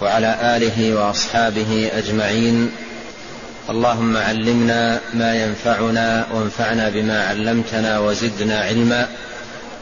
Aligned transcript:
وعلى 0.00 0.56
آله 0.56 0.94
وأصحابه 0.94 1.90
أجمعين. 1.92 2.70
اللهم 3.70 4.16
علمنا 4.16 5.00
ما 5.14 5.34
ينفعنا 5.44 6.26
وانفعنا 6.32 6.88
بما 6.88 7.26
علمتنا 7.26 7.98
وزدنا 7.98 8.60
علما. 8.60 9.08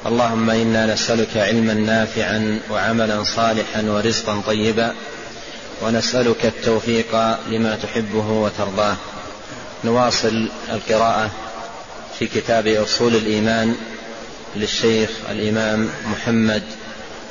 اللهم 0.07 0.51
إنا 0.51 0.95
نسألك 0.95 1.37
علما 1.37 1.75
نافعا 1.75 2.61
وعملا 2.71 3.25
صالحا 3.25 3.83
ورزقا 3.83 4.43
طيبا. 4.47 4.95
ونسألك 5.83 6.47
التوفيق 6.47 7.17
لما 7.49 7.79
تحبه 7.83 8.31
وترضاه. 8.31 8.97
نواصل 9.85 10.49
القراءة 10.73 11.31
في 12.19 12.27
كتاب 12.27 12.67
أصول 12.67 13.15
الإيمان 13.15 13.75
للشيخ 14.57 15.11
الإمام 15.31 15.89
محمد 16.13 16.63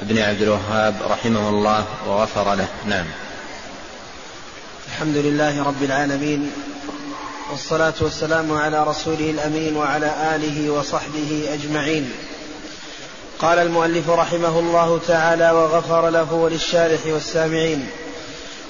بن 0.02 0.18
عبد 0.18 0.42
الوهاب 0.42 0.96
رحمه 1.10 1.50
الله 1.50 1.86
وغفر 2.08 2.56
له. 2.56 2.68
نعم. 2.86 3.06
الحمد 4.88 5.18
لله 5.18 5.64
رب 5.64 5.84
العالمين 5.84 6.52
والصلاة 7.52 7.94
والسلام 8.02 8.52
على 8.52 8.84
رسوله 8.84 9.30
الأمين 9.30 9.78
وعلى 9.78 10.36
آله 10.36 10.70
وصحبه 10.70 11.50
أجمعين. 11.54 12.12
قال 13.40 13.60
المؤلف 13.60 14.10
رحمه 14.10 14.60
الله 14.60 15.00
تعالى 15.08 15.52
وغفر 15.52 16.10
له 16.10 16.34
وللشارح 16.34 17.00
والسامعين. 17.06 17.88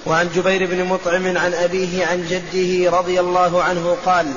وعن 0.05 0.29
جبير 0.35 0.65
بن 0.65 0.85
مطعم 0.85 1.37
عن 1.37 1.53
أبيه 1.53 2.05
عن 2.05 2.27
جده 2.29 2.97
رضي 2.97 3.19
الله 3.19 3.63
عنه 3.63 3.97
قال 4.05 4.33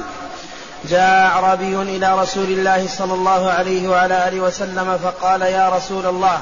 جاء 0.91 1.27
أعرابي 1.27 1.77
إلى 1.77 2.19
رسول 2.23 2.45
الله 2.45 2.89
صلى 2.89 3.15
الله 3.15 3.51
عليه 3.51 3.89
وعلى 3.89 4.29
آله 4.29 4.41
وسلم 4.41 4.99
فقال 4.99 5.43
يا 5.43 5.69
رسول 5.69 6.07
الله 6.07 6.41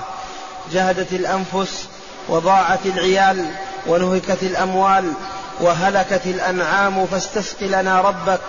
جهدت 0.72 1.12
الأنفس 1.12 1.84
وضاعت 2.28 2.86
العيال 2.86 3.50
ونهكت 3.86 4.42
الأموال 4.42 5.12
وهلكت 5.61 6.27
الأنعام 6.27 7.06
فاستسق 7.06 7.62
لنا 7.62 8.00
ربك 8.00 8.41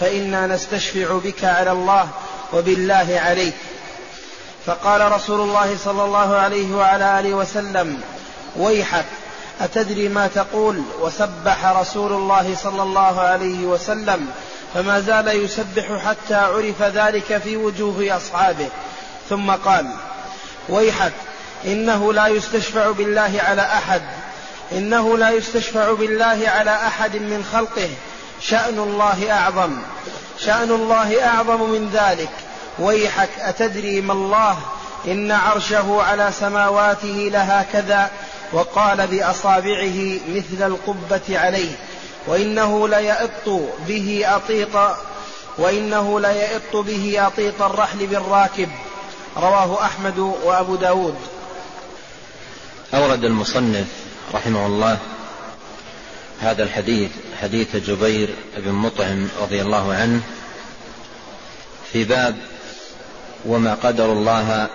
فإنا 0.00 0.46
نستشفع 0.46 1.18
بك 1.24 1.44
على 1.44 1.72
الله 1.72 2.08
وبالله 2.52 3.20
عليك. 3.24 3.54
فقال 4.66 5.12
رسول 5.12 5.40
الله 5.40 5.76
صلى 5.84 6.04
الله 6.04 6.36
عليه 6.36 6.74
وعلى 6.74 7.20
آله 7.20 7.34
وسلم 7.34 8.00
ويحك 8.56 9.04
أتدري 9.60 10.08
ما 10.08 10.26
تقول؟ 10.26 10.82
وسبح 11.00 11.66
رسول 11.66 12.12
الله 12.12 12.56
صلى 12.62 12.82
الله 12.82 13.20
عليه 13.20 13.66
وسلم 13.66 14.30
فما 14.74 15.00
زال 15.00 15.28
يسبح 15.28 16.04
حتى 16.06 16.34
عرف 16.34 16.82
ذلك 16.82 17.38
في 17.38 17.56
وجوه 17.56 18.16
أصحابه. 18.16 18.68
ثم 19.28 19.50
قال 19.50 19.86
ويحك 20.68 21.12
إنه 21.64 22.12
لا 22.12 22.26
يستشفع 22.26 22.90
بالله 22.90 23.40
على 23.48 23.62
أحد. 23.62 24.02
إنه 24.72 25.18
لا 25.18 25.30
يستشفع 25.30 25.92
بالله 25.92 26.42
على 26.46 26.70
أحد 26.70 27.16
من 27.16 27.44
خلقه. 27.52 27.88
شأن 28.40 28.78
الله 28.78 29.32
أعظم. 29.32 29.78
شأن 30.38 30.70
الله 30.70 31.26
أعظم 31.26 31.70
من 31.70 31.90
ذلك. 31.92 32.30
ويحك 32.78 33.30
أتدري 33.40 34.00
ما 34.00 34.12
الله؟ 34.12 34.58
إن 35.06 35.32
عرشه 35.32 36.02
على 36.02 36.30
سماواته 36.40 37.30
لها 37.32 37.66
كذا. 37.72 38.10
وقال 38.52 39.06
بأصابعه 39.06 40.18
مثل 40.28 40.66
القبة 40.66 41.38
عليه. 41.38 41.70
وإنه 42.26 42.88
ليئط 42.88 43.48
به 43.88 44.24
أطيط 44.26 44.96
وإنه 45.58 46.20
ليئط 46.20 46.76
به 46.76 47.26
أطيط 47.26 47.62
الرحل 47.62 48.06
بالراكب. 48.06 48.68
رواه 49.36 49.84
أحمد 49.84 50.18
وأبو 50.18 50.76
داود. 50.76 51.16
أورد 52.94 53.24
المصنف 53.24 53.86
رحمه 54.34 54.66
الله 54.66 54.98
هذا 56.40 56.62
الحديث 56.62 57.10
حديث 57.42 57.76
جبير 57.76 58.28
بن 58.56 58.72
مطعم 58.72 59.28
رضي 59.40 59.62
الله 59.62 59.94
عنه 59.94 60.20
في 61.92 62.04
باب 62.04 62.36
وما 63.46 63.74
قدر 63.74 64.12
الله 64.12 64.68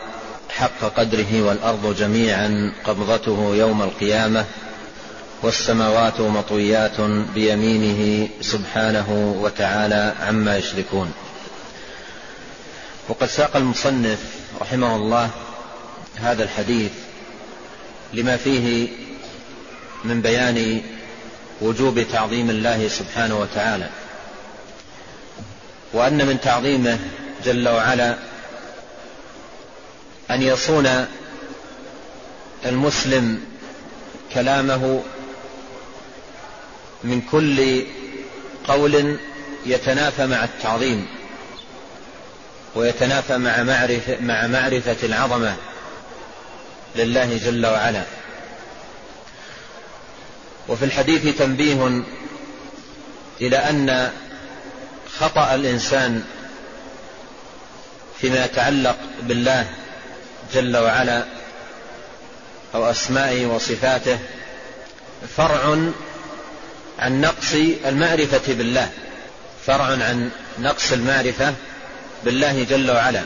حق 0.49 0.79
قدره 0.79 1.41
والأرض 1.41 1.95
جميعا 1.95 2.73
قبضته 2.83 3.55
يوم 3.55 3.81
القيامة 3.81 4.45
والسماوات 5.43 6.21
مطويات 6.21 7.01
بيمينه 7.35 8.29
سبحانه 8.41 9.35
وتعالى 9.41 10.13
عما 10.21 10.57
يشركون. 10.57 11.13
وقد 13.09 13.27
ساق 13.27 13.55
المصنف 13.55 14.19
رحمه 14.61 14.95
الله 14.95 15.29
هذا 16.15 16.43
الحديث 16.43 16.91
لما 18.13 18.37
فيه 18.37 18.87
من 20.03 20.21
بيان 20.21 20.81
وجوب 21.61 22.05
تعظيم 22.11 22.49
الله 22.49 22.87
سبحانه 22.87 23.39
وتعالى. 23.39 23.89
وأن 25.93 26.25
من 26.25 26.41
تعظيمه 26.41 26.99
جل 27.45 27.67
وعلا 27.69 28.17
أن 30.31 30.41
يصون 30.41 31.07
المسلم 32.65 33.41
كلامه 34.33 35.03
من 37.03 37.21
كل 37.21 37.83
قول 38.67 39.17
يتنافى 39.65 40.25
مع 40.27 40.43
التعظيم 40.43 41.07
ويتنافى 42.75 43.37
مع 43.37 43.63
معرفة, 43.63 44.17
مع 44.21 44.47
معرفة 44.47 44.97
العظمة. 45.03 45.55
لله 46.97 47.39
جل 47.45 47.65
وعلا. 47.65 48.03
وفي 50.67 50.85
الحديث 50.85 51.37
تنبيه 51.37 52.03
إلى 53.41 53.57
أن 53.57 54.11
خطأ 55.19 55.55
الإنسان 55.55 56.23
فيما 58.21 58.45
يتعلق 58.45 58.97
بالله 59.21 59.67
جل 60.53 60.77
وعلا 60.77 61.25
أو 62.75 62.91
أسمائه 62.91 63.45
وصفاته 63.45 64.19
فرع 65.37 65.77
عن 66.99 67.21
نقص 67.21 67.53
المعرفة 67.85 68.53
بالله. 68.53 68.89
فرع 69.67 69.83
عن 69.85 70.31
نقص 70.59 70.91
المعرفة 70.91 71.53
بالله 72.25 72.63
جل 72.63 72.91
وعلا 72.91 73.23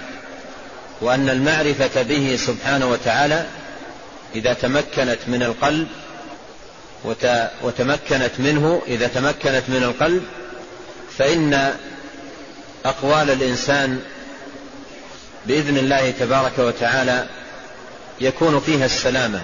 وأن 1.02 1.30
المعرفة 1.30 2.02
به 2.02 2.40
سبحانه 2.48 2.86
وتعالى 2.86 3.46
إذا 4.36 4.54
تمكنت 4.54 5.20
من 5.28 5.44
القلب 5.44 5.88
وتمكنت 7.64 8.32
منه 8.40 8.82
إذا 8.88 9.08
تمكنت 9.08 9.64
من 9.68 9.84
القلب 9.84 10.24
فإن 11.18 11.74
أقوال 12.86 13.32
الإنسان 13.32 14.00
بإذن 15.46 15.78
الله 15.78 16.12
تبارك 16.12 16.60
وتعالى 16.60 17.26
يكون 18.22 18.60
فيها 18.60 18.86
السلامة 18.86 19.44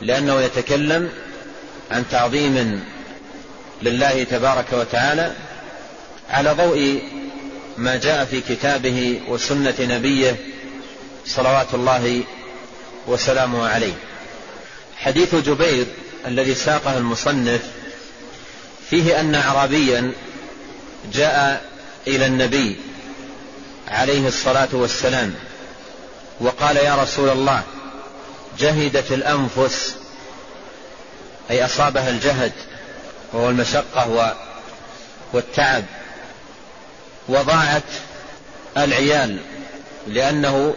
لأنه 0.00 0.40
يتكلم 0.40 1.10
عن 1.90 2.04
تعظيم 2.10 2.84
لله 3.82 4.24
تبارك 4.24 4.72
وتعالى 4.72 5.32
على 6.30 6.52
ضوء 6.52 7.02
ما 7.76 7.96
جاء 7.96 8.24
في 8.24 8.40
كتابه 8.40 9.20
وسنة 9.28 9.74
نبيه 9.80 10.36
صلوات 11.26 11.74
الله 11.74 12.22
وسلامه 13.08 13.68
عليه 13.68 13.94
حديث 14.96 15.34
جبير 15.34 15.86
الذي 16.26 16.54
ساقه 16.54 16.98
المصنف 16.98 17.60
فيه 18.90 19.20
أن 19.20 19.34
أعرابيا 19.34 20.12
جاء 21.12 21.64
إلى 22.06 22.26
النبي 22.26 22.76
عليه 23.88 24.28
الصلاة 24.28 24.68
والسلام 24.72 25.34
وقال 26.40 26.76
يا 26.76 26.94
رسول 27.02 27.28
الله 27.28 27.62
جهدت 28.58 29.12
الأنفس 29.12 29.94
أي 31.50 31.64
أصابها 31.64 32.10
الجهد 32.10 32.52
وهو 33.32 33.50
المشقة 33.50 34.34
والتعب 35.32 35.84
وضاعت 37.28 37.82
العيال 38.76 39.38
لأنه 40.06 40.74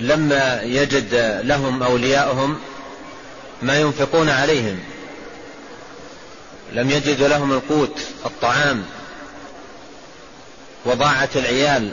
لما 0.00 0.62
يجد 0.62 1.40
لهم 1.44 1.82
أولياؤهم 1.82 2.58
ما 3.62 3.80
ينفقون 3.80 4.28
عليهم. 4.28 4.78
لم 6.72 6.90
يجدوا 6.90 7.28
لهم 7.28 7.52
القوت 7.52 8.00
الطعام 8.26 8.84
وضاعت 10.84 11.36
العيال 11.36 11.92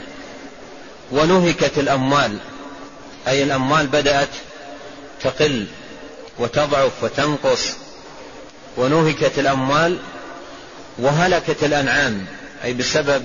ونهكت 1.12 1.78
الأموال. 1.78 2.38
أي 3.28 3.42
الأموال 3.42 3.86
بدأت 3.86 4.28
تقل 5.22 5.66
وتضعف 6.38 6.92
وتنقص 7.02 7.72
ونهكت 8.76 9.38
الأموال 9.38 9.98
وهلكت 10.98 11.64
الأنعام. 11.64 12.26
أي 12.64 12.72
بسبب 12.72 13.24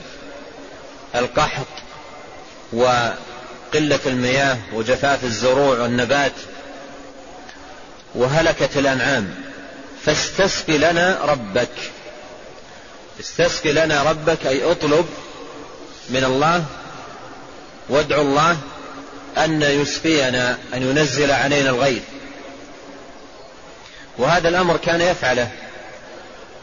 القحط 1.15 1.67
وقلة 3.71 3.99
المياه 4.05 4.57
وجفاف 4.73 5.23
الزروع 5.23 5.79
والنبات 5.79 6.31
وهلكت 8.15 8.77
الأنعام. 8.77 9.35
فاستسق 10.05 10.69
لنا 10.69 11.19
ربك. 11.25 11.69
استسق 13.19 13.67
لنا 13.67 14.03
ربك 14.03 14.47
أي 14.47 14.71
اطلب 14.71 15.05
من 16.09 16.23
الله 16.23 16.65
وادعو 17.89 18.21
الله 18.21 18.57
أن 19.37 19.61
يسقينا 19.61 20.57
أن 20.73 20.81
ينزل 20.81 21.31
علينا 21.31 21.69
الغيث. 21.69 22.03
وهذا 24.17 24.49
الأمر 24.49 24.77
كان 24.77 25.01
يفعله 25.01 25.49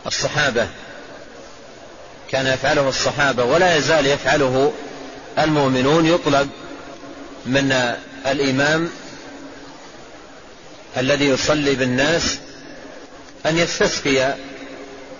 الصحابة. 0.06 0.68
كان 2.30 2.46
يفعله 2.46 2.88
الصحابة 2.88 3.44
ولا 3.44 3.76
يزال 3.76 4.06
يفعله 4.06 4.72
المؤمنون 5.38 6.06
يطلب 6.06 6.48
من 7.46 7.96
الإمام 8.26 8.90
الذي 10.96 11.28
يصلي 11.28 11.74
بالناس 11.74 12.38
أن 13.46 13.58
يستسقي 13.58 14.34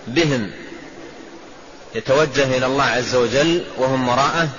بهم 0.07 0.51
يتوجه 1.95 2.57
إلى 2.57 2.65
الله 2.65 2.83
عز 2.83 3.15
وجل 3.15 3.63
وهم 3.77 4.09
وراءه 4.09 4.49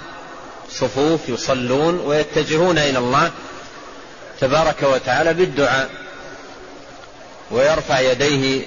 صفوف 0.71 1.21
يصلون 1.29 2.01
ويتجهون 2.01 2.79
إلى 2.79 2.99
الله 2.99 3.31
تبارك 4.41 4.83
وتعالى 4.83 5.35
بالدعاء 5.35 5.91
ويرفع 7.51 8.01
يديه 8.01 8.67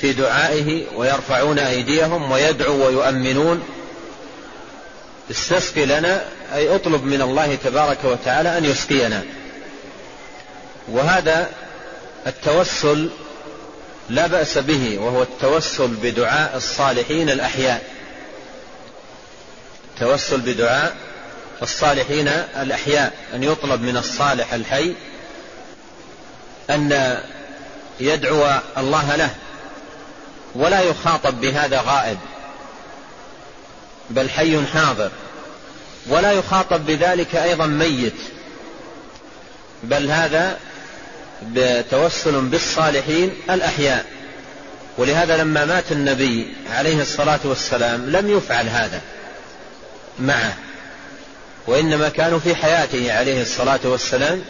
في 0.00 0.12
دعائه 0.12 0.86
ويرفعون 0.96 1.58
أيديهم 1.58 2.32
ويدعو 2.32 2.86
ويؤمنون 2.86 3.62
استسق 5.30 5.78
لنا 5.78 6.24
أي 6.54 6.74
أطلب 6.74 7.04
من 7.04 7.22
الله 7.22 7.54
تبارك 7.54 8.04
وتعالى 8.04 8.58
أن 8.58 8.64
يسقينا 8.64 9.22
وهذا 10.88 11.50
التوسل 12.26 13.10
لا 14.08 14.26
بأس 14.26 14.58
به 14.58 14.98
وهو 14.98 15.22
التوسل 15.22 15.88
بدعاء 15.88 16.56
الصالحين 16.56 17.30
الأحياء. 17.30 17.82
التوسل 19.94 20.40
بدعاء 20.40 20.96
الصالحين 21.62 22.28
الأحياء 22.28 23.12
أن 23.34 23.42
يطلب 23.42 23.82
من 23.82 23.96
الصالح 23.96 24.52
الحي 24.52 24.94
أن 26.70 27.18
يدعو 28.00 28.50
الله 28.78 29.16
له 29.16 29.30
ولا 30.54 30.80
يخاطب 30.80 31.40
بهذا 31.40 31.80
غائب 31.86 32.18
بل 34.10 34.30
حي 34.30 34.66
حاضر. 34.66 35.10
ولا 36.06 36.32
يخاطب 36.32 36.86
بذلك 36.86 37.36
أيضا 37.36 37.66
ميت. 37.66 38.14
بل 39.82 40.10
هذا 40.10 40.58
بتوسل 41.42 42.40
بالصالحين 42.40 43.32
الأحياء. 43.50 44.04
ولهذا 44.98 45.36
لما 45.36 45.64
مات 45.64 45.92
النبي 45.92 46.54
عليه 46.70 47.02
الصلاة 47.02 47.40
والسلام 47.44 48.10
لم 48.10 48.36
يفعل 48.36 48.68
هذا 48.68 49.00
معه. 50.18 50.54
وإنما 51.66 52.08
كانوا 52.08 52.38
في 52.38 52.54
حياته 52.54 53.12
عليه 53.12 53.42
الصلاة 53.42 53.80
والسلام 53.84 54.42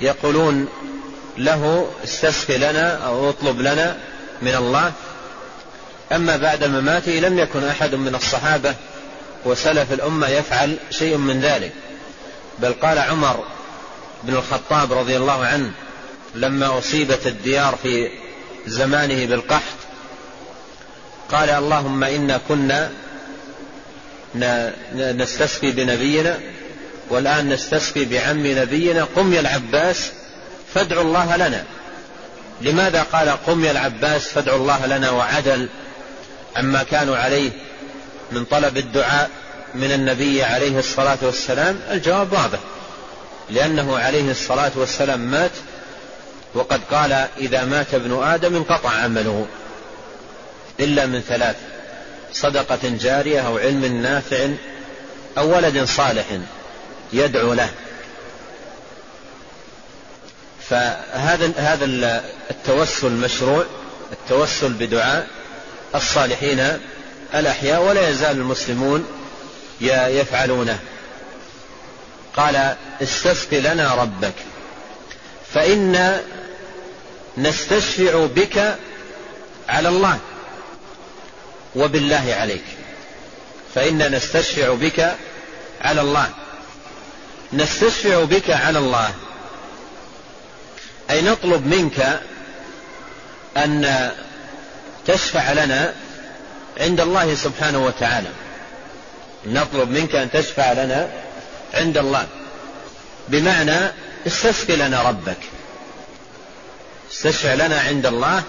يقولون 0.00 0.68
له 1.38 1.90
استسق 2.04 2.56
لنا 2.56 3.06
أو 3.06 3.30
اطلب 3.30 3.60
لنا 3.60 3.96
من 4.42 4.54
الله. 4.54 4.92
أما 6.12 6.36
بعد 6.36 6.64
مماته 6.64 7.12
لم 7.12 7.38
يكن 7.38 7.64
أحد 7.64 7.94
من 7.94 8.14
الصحابة 8.14 8.74
وسلف 9.46 9.92
الأمة 9.92 10.28
يفعل 10.28 10.76
شيء 10.90 11.16
من 11.16 11.40
ذلك. 11.40 11.72
بل 12.58 12.72
قال 12.72 12.98
عمر 12.98 13.44
بن 14.22 14.34
الخطاب 14.34 14.92
رضي 14.92 15.16
الله 15.16 15.46
عنه 15.46 15.70
لما 16.34 16.78
أصيبت 16.78 17.26
الديار 17.26 17.78
في 17.82 18.10
زمانه 18.66 19.26
بالقحط 19.26 19.76
قال 21.28 21.50
اللهم 21.50 22.04
إنا 22.04 22.40
كنا 22.48 22.90
نستسقي 24.94 25.70
بنبينا 25.70 26.38
والآن 27.08 27.48
نستسقي 27.48 28.04
بعم 28.04 28.46
نبينا 28.46 29.06
قم 29.16 29.32
يا 29.32 29.40
العباس 29.40 30.10
فادعوا 30.74 31.02
الله 31.02 31.36
لنا. 31.36 31.64
لماذا 32.60 33.02
قال 33.02 33.28
قم 33.28 33.64
يا 33.64 33.70
العباس 33.70 34.28
فادعوا 34.28 34.58
الله 34.58 34.86
لنا 34.86 35.10
وعدل 35.10 35.68
عما 36.56 36.82
كانوا 36.82 37.16
عليه؟ 37.16 37.50
من 38.32 38.44
طلب 38.44 38.76
الدعاء 38.76 39.30
من 39.74 39.92
النبي 39.92 40.42
عليه 40.42 40.78
الصلاة 40.78 41.18
والسلام؟ 41.22 41.80
الجواب 41.90 42.32
واضح. 42.32 42.58
لأنه 43.50 43.98
عليه 43.98 44.30
الصلاة 44.30 44.72
والسلام 44.74 45.20
مات 45.20 45.50
وقد 46.54 46.80
قال 46.90 47.12
إذا 47.38 47.64
مات 47.64 47.94
ابن 47.94 48.22
آدم 48.22 48.56
انقطع 48.56 48.90
عمله 48.90 49.46
إلا 50.80 51.06
من 51.06 51.20
ثلاث 51.20 51.56
صدقة 52.32 52.78
جارية 52.84 53.40
أو 53.40 53.58
علم 53.58 54.02
نافع 54.02 54.48
أو 55.38 55.56
ولد 55.56 55.84
صالح 55.84 56.26
يدعو 57.12 57.52
له. 57.52 57.70
فهذا 60.68 61.52
هذا 61.56 61.84
التوسل 62.50 63.12
مشروع 63.12 63.64
التوسل 64.12 64.72
بدعاء 64.72 65.26
الصالحين 65.94 66.78
الأحياء 67.40 67.82
ولا 67.82 68.08
يزال 68.08 68.36
المسلمون 68.36 69.06
يفعلونه. 69.80 70.78
قال 72.36 72.76
استسق 73.02 73.54
لنا 73.54 73.94
ربك 73.94 74.34
فإنا 75.54 76.22
نستشفع 77.38 78.26
بك 78.26 78.76
على 79.68 79.88
الله 79.88 80.18
وبالله 81.76 82.36
عليك. 82.40 82.64
فإنا 83.74 84.08
نستشفع 84.08 84.74
بك 84.74 85.14
على 85.80 86.00
الله. 86.00 86.30
نستشفع 87.52 88.24
بك 88.24 88.50
على 88.50 88.78
الله. 88.78 89.14
أي 91.10 91.22
نطلب 91.22 91.66
منك 91.66 92.20
أن 93.56 94.10
تشفع 95.06 95.52
لنا 95.52 95.94
عند 96.80 97.00
الله 97.00 97.34
سبحانه 97.34 97.86
وتعالى. 97.86 98.28
نطلب 99.46 99.90
منك 99.90 100.14
أن 100.14 100.30
تشفع 100.30 100.72
لنا 100.72 101.10
عند 101.74 101.98
الله. 101.98 102.26
بمعنى 103.28 103.92
استسق 104.26 104.74
لنا 104.74 105.02
ربك. 105.02 105.38
استشفع 107.12 107.54
لنا 107.54 107.80
عند 107.80 108.06
الله 108.06 108.42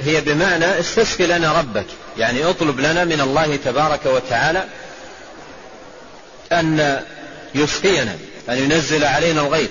هي 0.00 0.20
بمعنى 0.20 0.80
استسق 0.80 1.20
لنا 1.20 1.58
ربك. 1.58 1.86
يعني 2.18 2.44
اطلب 2.44 2.80
لنا 2.80 3.04
من 3.04 3.20
الله 3.20 3.56
تبارك 3.56 4.06
وتعالى 4.06 4.64
أن 6.52 7.00
يسقينا 7.54 8.16
أن 8.48 8.58
ينزل 8.58 9.04
علينا 9.04 9.40
الغيث. 9.40 9.70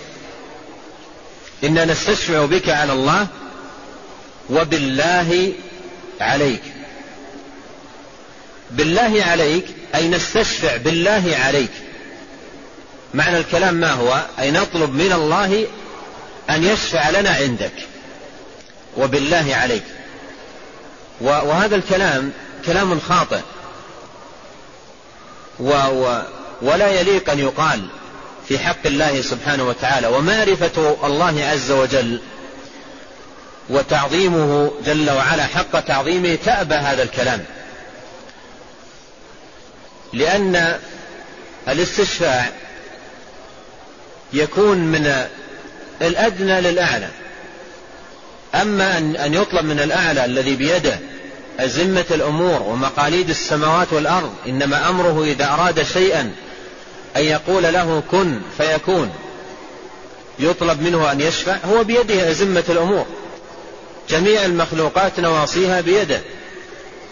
إنا 1.63 1.85
نستشفع 1.85 2.45
بك 2.45 2.69
على 2.69 2.93
الله 2.93 3.27
وبالله 4.49 5.53
عليك. 6.21 6.61
بالله 8.71 9.23
عليك 9.23 9.65
أي 9.95 10.07
نستشفع 10.07 10.77
بالله 10.77 11.37
عليك. 11.45 11.71
معنى 13.13 13.37
الكلام 13.37 13.73
ما 13.73 13.91
هو؟ 13.91 14.21
أي 14.39 14.51
نطلب 14.51 14.93
من 14.93 15.11
الله 15.11 15.67
أن 16.49 16.63
يشفع 16.63 17.09
لنا 17.09 17.29
عندك. 17.29 17.71
وبالله 18.97 19.55
عليك. 19.55 19.83
وهذا 21.21 21.75
الكلام 21.75 22.31
كلام 22.65 22.99
خاطئ. 22.99 23.39
و 25.59 25.71
و 25.71 26.21
ولا 26.61 26.99
يليق 26.99 27.29
أن 27.29 27.39
يقال 27.39 27.87
في 28.47 28.59
حق 28.59 28.85
الله 28.85 29.21
سبحانه 29.21 29.67
وتعالى. 29.67 30.07
ومعرفة 30.07 30.97
الله 31.03 31.45
عز 31.45 31.71
وجل 31.71 32.21
وتعظيمه 33.69 34.71
جل 34.85 35.09
وعلا 35.09 35.43
حق 35.43 35.79
تعظيمه 35.79 36.37
تأبى 36.45 36.75
هذا 36.75 37.03
الكلام. 37.03 37.45
لأن 40.13 40.79
الاستشفاع 41.67 42.51
يكون 44.33 44.77
من 44.77 45.27
الأدنى 46.01 46.61
للأعلى. 46.61 47.07
أما 48.55 48.97
أن 48.97 49.33
يطلب 49.33 49.65
من 49.65 49.79
الأعلى 49.79 50.25
الذي 50.25 50.55
بيده 50.55 50.99
أزمة 51.59 52.05
الأمور 52.11 52.61
ومقاليد 52.61 53.29
السماوات 53.29 53.93
والأرض 53.93 54.33
إنما 54.47 54.89
أمره 54.89 55.23
إذا 55.23 55.45
أراد 55.45 55.83
شيئا 55.83 56.31
أن 57.15 57.21
يقول 57.21 57.63
له 57.63 58.03
كن 58.11 58.41
فيكون. 58.57 59.11
يطلب 60.39 60.81
منه 60.81 61.11
أن 61.11 61.21
يشفع 61.21 61.57
هو 61.65 61.83
بيده 61.83 62.31
أزمة 62.31 62.63
الأمور. 62.69 63.05
جميع 64.09 64.45
المخلوقات 64.45 65.19
نواصيها 65.19 65.81
بيده. 65.81 66.21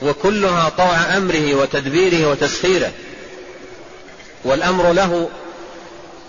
وكلها 0.02 0.70
طوع 0.70 1.18
أمره 1.18 1.56
وتدبيره 1.56 2.30
وتسخيره. 2.30 2.92
والأمر 4.44 4.94
له 4.94 5.30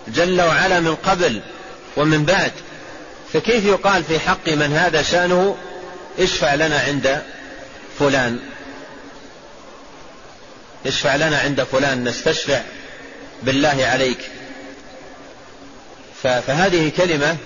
جل 0.09 0.41
وعلا 0.41 0.81
من 0.81 0.95
قبل 0.95 1.41
ومن 1.97 2.25
بعد. 2.25 2.53
فكيف 3.33 3.65
يقال 3.65 4.05
في 4.05 4.19
حق 4.21 4.49
من 4.49 4.73
هذا 4.73 5.03
شأنه؟ 5.03 5.57
اشفع 6.19 6.55
لنا 6.55 6.81
عند 6.81 7.23
فلان. 7.99 8.39
اشفع 10.87 11.17
لنا 11.17 11.39
عند 11.39 11.63
فلان 11.63 12.05
نستشفع 12.05 12.61
بالله 13.43 13.87
عليك. 13.93 14.19
فهذه 16.23 16.93
كلمة 16.97 17.37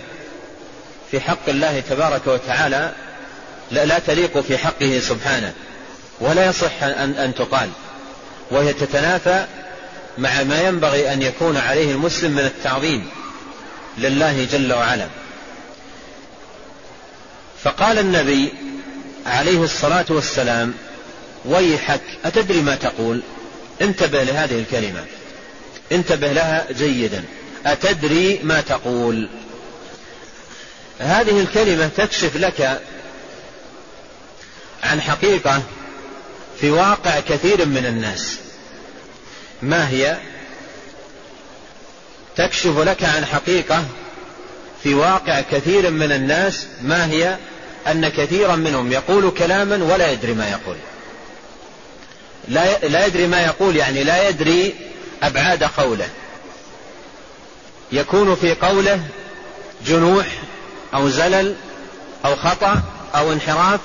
في 1.10 1.20
حق 1.20 1.48
الله 1.48 1.82
تبارك 1.90 2.26
وتعالى 2.26 2.92
لا, 3.70 3.84
لا 3.84 3.98
تليق 3.98 4.40
في 4.40 4.58
حقه 4.58 5.00
سبحانه. 5.08 5.52
ولا 6.22 6.46
يصح 6.46 6.82
أن, 6.82 7.14
أن 7.14 7.34
تقال 7.34 7.70
وهي 8.50 8.72
تتنافى 8.72 9.46
مع 10.18 10.42
ما 10.42 10.60
ينبغي 10.68 11.12
أن 11.12 11.22
يكون 11.22 11.56
عليه 11.56 11.92
المسلم 11.92 12.32
من 12.32 12.44
التعظيم 12.44 13.08
لله 13.98 14.44
جل 14.52 14.72
وعلا. 14.72 15.06
فقال 17.64 17.98
النبي 17.98 18.52
عليه 19.26 19.64
الصلاة 19.64 20.04
والسلام 20.08 20.74
ويحك 21.44 22.02
أتدري 22.24 22.62
ما 22.62 22.74
تقول؟ 22.74 23.22
انتبه 23.82 24.22
لهذه 24.22 24.58
الكلمة. 24.58 25.04
انتبه 25.92 26.32
لها 26.32 26.66
جيدا. 26.72 27.24
أتدري 27.66 28.40
ما 28.42 28.60
تقول؟ 28.60 29.28
هذه 30.98 31.40
الكلمة 31.40 31.90
تكشف 31.96 32.36
لك 32.36 32.80
عن 34.82 35.00
حقيقة 35.00 35.62
في 36.62 36.70
واقع 36.70 37.20
كثير 37.20 37.66
من 37.66 37.86
الناس. 37.86 38.36
ما 39.62 39.88
هي؟ 39.88 40.16
تكشف 42.36 42.78
لك 42.78 43.04
عن 43.04 43.24
حقيقة 43.24 43.84
في 44.82 44.94
واقع 44.94 45.40
كثير 45.40 45.90
من 45.90 46.12
الناس. 46.12 46.66
ما 46.82 47.06
هي؟ 47.06 47.36
أن 47.86 48.08
كثيرا 48.08 48.56
منهم 48.56 48.92
يقول 48.92 49.30
كلاما 49.30 49.94
ولا 49.94 50.10
يدري 50.10 50.34
ما 50.34 50.50
يقول. 50.50 50.76
لا 52.48 52.78
لا 52.78 53.06
يدري 53.06 53.26
ما 53.26 53.44
يقول 53.44 53.76
يعني 53.76 54.04
لا 54.04 54.28
يدري 54.28 54.74
أبعاد 55.22 55.64
قوله. 55.64 56.08
يكون 57.92 58.34
في 58.34 58.54
قوله 58.54 59.00
جنوح 59.86 60.26
أو 60.94 61.08
زلل 61.08 61.56
أو 62.24 62.36
خطأ 62.36 62.82
أو 63.14 63.32
انحراف 63.32 63.80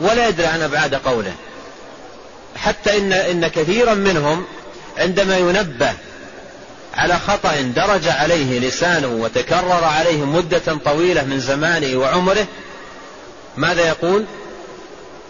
ولا 0.00 0.28
يدري 0.28 0.46
عن 0.46 0.62
أبعاد 0.62 0.94
قوله. 0.94 1.34
حتى 2.56 2.98
إن 2.98 3.12
إن 3.12 3.46
كثيرا 3.46 3.94
منهم 3.94 4.44
عندما 4.98 5.38
ينبه 5.38 5.92
على 6.96 7.18
خطأ 7.18 7.60
درج 7.60 8.08
عليه 8.08 8.58
لسانه 8.58 9.08
وتكرر 9.08 9.84
عليه 9.84 10.24
مدة 10.24 10.76
طويلة 10.84 11.24
من 11.24 11.40
زمانه 11.40 11.96
وعمره 11.96 12.46
ماذا 13.56 13.88
يقول؟ 13.88 14.24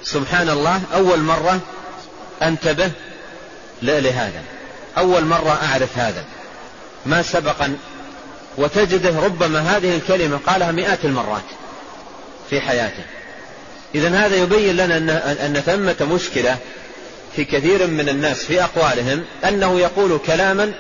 سبحان 0.03 0.49
الله 0.49 0.81
أول 0.95 1.19
مرة 1.19 1.61
أنتبه 2.43 2.91
لهذا. 3.83 4.43
أول 4.99 5.25
مرة 5.25 5.59
أعرف 5.63 5.99
هذا. 5.99 6.25
ما 7.07 7.23
سبقا 7.23 7.77
وتجده 8.59 9.21
ربما 9.21 9.77
هذه 9.77 9.97
الكلمة 9.97 10.41
قالها 10.47 10.73
مئات 10.73 11.05
المرات 11.05 11.45
في 12.51 12.61
حياته. 12.61 13.05
إذا 13.95 14.09
هذا 14.09 14.37
يبين 14.37 14.77
لنا 14.77 14.97
أن, 14.97 15.11
أن 15.11 15.61
ثمة 15.61 16.15
مشكلة 16.15 16.57
في 17.37 17.45
كثير 17.45 17.87
من 17.87 18.09
الناس 18.09 18.45
في 18.45 18.63
أقوالهم 18.63 19.25
أنه 19.45 19.81
يقول 19.81 20.21
كلاما 20.27 20.73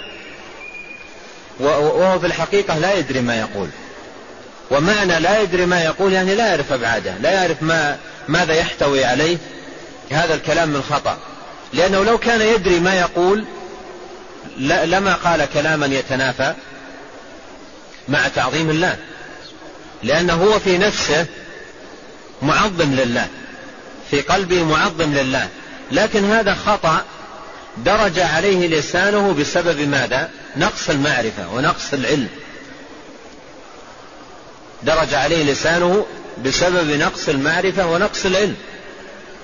وهو 1.60 2.18
في 2.18 2.26
الحقيقة 2.26 2.78
لا 2.78 2.94
يدري 2.94 3.20
ما 3.20 3.36
يقول. 3.38 3.68
ومعنى 4.70 5.20
لا 5.20 5.40
يدري 5.40 5.66
ما 5.66 5.84
يقول 5.84 6.12
يعني 6.12 6.34
لا 6.34 6.46
يعرف 6.46 6.72
أبعاده 6.72 7.14
لا 7.22 7.30
يعرف 7.30 7.62
ما 7.62 7.98
ماذا 8.28 8.54
يحتوي 8.54 9.04
عليه. 9.04 9.36
هذا 10.10 10.34
الكلام 10.34 10.68
من 10.68 10.82
خطأ. 10.82 11.18
لأنه 11.72 12.04
لو 12.04 12.18
كان 12.18 12.40
يدري 12.40 12.80
ما 12.80 12.94
يقول 12.94 13.44
لما 14.58 15.14
قال 15.14 15.46
كلاما 15.54 15.86
يتنافى 15.86 16.54
مع 18.08 18.28
تعظيم 18.28 18.70
الله. 18.70 18.96
لأنه 20.02 20.34
هو 20.34 20.58
في 20.58 20.78
نفسه 20.78 21.26
معظم 22.42 22.94
لله 22.94 23.28
في 24.10 24.20
قلبه 24.20 24.64
معظم 24.64 25.14
لله. 25.14 25.48
لكن 25.92 26.24
هذا 26.24 26.54
خطأ 26.54 27.04
درج 27.76 28.18
عليه 28.20 28.68
لسانه 28.68 29.32
بسبب 29.32 29.80
ماذا؟ 29.80 30.30
نقص 30.56 30.90
المعرفة 30.90 31.54
ونقص 31.54 31.92
العلم. 31.92 32.28
درج 34.82 35.14
عليه 35.14 35.52
لسانه 35.52 36.06
بسبب 36.44 36.90
نقص 36.90 37.28
المعرفة 37.28 37.86
ونقص 37.86 38.26
العلم. 38.26 38.56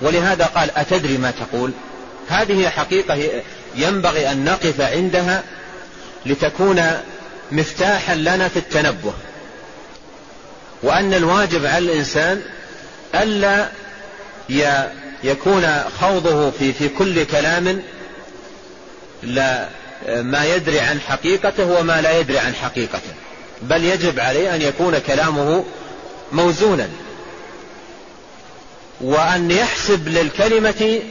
ولهذا 0.01 0.45
قال 0.45 0.77
أتدري 0.77 1.17
ما 1.17 1.31
تقول؟ 1.31 1.71
هذه 2.29 2.69
حقيقة 2.69 3.41
ينبغي 3.75 4.31
أن 4.31 4.45
نقف 4.45 4.81
عندها 4.81 5.43
لتكون 6.25 6.83
مفتاحا 7.51 8.15
لنا 8.15 8.47
في 8.47 8.59
التنبه. 8.59 9.13
وأن 10.83 11.13
الواجب 11.13 11.65
على 11.65 11.85
الإنسان 11.85 12.41
ألا 13.15 13.67
يكون 15.23 15.83
خوضه 16.01 16.51
في 16.51 16.73
في 16.73 16.89
كل 16.89 17.23
كلام 17.23 17.83
لا 19.23 19.69
ما 20.07 20.45
يدري 20.45 20.79
عن 20.79 20.99
حقيقته 20.99 21.79
وما 21.79 22.01
لا 22.01 22.19
يدري 22.19 22.39
عن 22.39 22.55
حقيقته. 22.55 23.13
بل 23.61 23.83
يجب 23.83 24.19
عليه 24.19 24.55
أن 24.55 24.61
يكون 24.61 24.97
كلامه 24.97 25.65
موزونا. 26.31 26.89
وأن 29.01 29.51
يحسب 29.51 30.07
للكلمة 30.07 31.01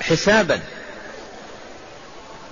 حسابا. 0.00 0.60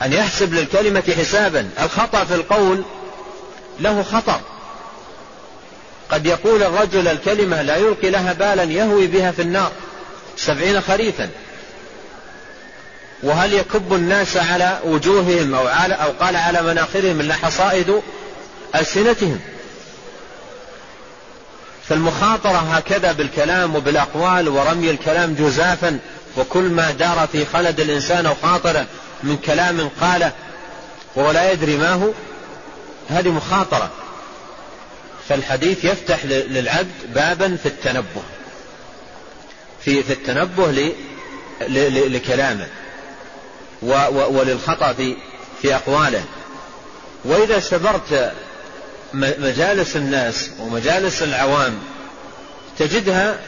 أن 0.03 0.13
يحسب 0.13 0.55
للكلمة 0.55 1.15
حسابا. 1.19 1.71
الخطأ 1.83 2.25
في 2.25 2.35
القول 2.35 2.85
له 3.81 4.03
خطر 4.03 4.41
قد 6.11 6.27
يقول 6.27 6.63
الرجل 6.63 7.09
الكلمة 7.09 7.63
لا 7.63 7.77
يلقي 7.77 8.11
لها 8.11 8.33
بالا 8.33 8.63
يهوي 8.63 9.07
بها 9.07 9.31
في 9.31 9.43
النار. 9.43 9.73
سبعين 10.47 10.81
خريفا 10.81 11.29
وهل 13.23 13.53
يكب 13.53 13.95
الناس 13.95 14.37
على 14.37 14.79
وجوههم 14.85 15.55
أو, 15.55 15.67
على 15.67 15.95
أو 15.95 16.11
قال 16.21 16.37
على 16.37 16.63
مناخرهم 16.63 17.21
إلا 17.21 17.35
حصائد 17.35 18.03
ألسنتهم؟ 18.75 19.41
فالمخاطرة 21.89 22.59
هكذا 22.59 23.13
بالكلام 23.13 23.77
وبالأقوال 23.77 24.49
ورمي 24.49 24.91
الكلام 24.91 25.35
جزافا 25.35 25.99
وكل 26.37 26.63
ما 26.63 26.91
دار 26.91 27.29
في 27.33 27.45
خلد 27.45 27.81
الإنسان 27.81 28.27
أو 28.27 28.35
خاطره 28.43 28.87
من 29.23 29.37
كلام 29.37 29.91
قاله 30.01 30.33
وهو 31.17 31.31
لا 31.31 31.53
يدري 31.53 31.77
ما 31.77 31.93
هو 31.93 32.11
هذه 33.09 33.29
مخاطرة. 33.29 33.91
فالحديث 35.29 35.85
يفتح 35.85 36.25
للعبد 36.25 37.15
بابا 37.15 37.57
في 37.63 37.67
التنبه. 37.67 38.23
في 39.85 40.03
في 40.03 40.13
التنبه 40.13 40.93
لكلامه 42.09 42.67
وللخطأ 44.09 44.93
في 44.93 45.17
في 45.63 45.75
أقواله. 45.75 46.25
وإذا 47.25 47.61
سبرت 47.61 48.33
مجالس 49.15 49.97
الناس 49.97 50.51
ومجالس 50.59 51.23
العوام 51.23 51.79
تجدها 52.79 53.39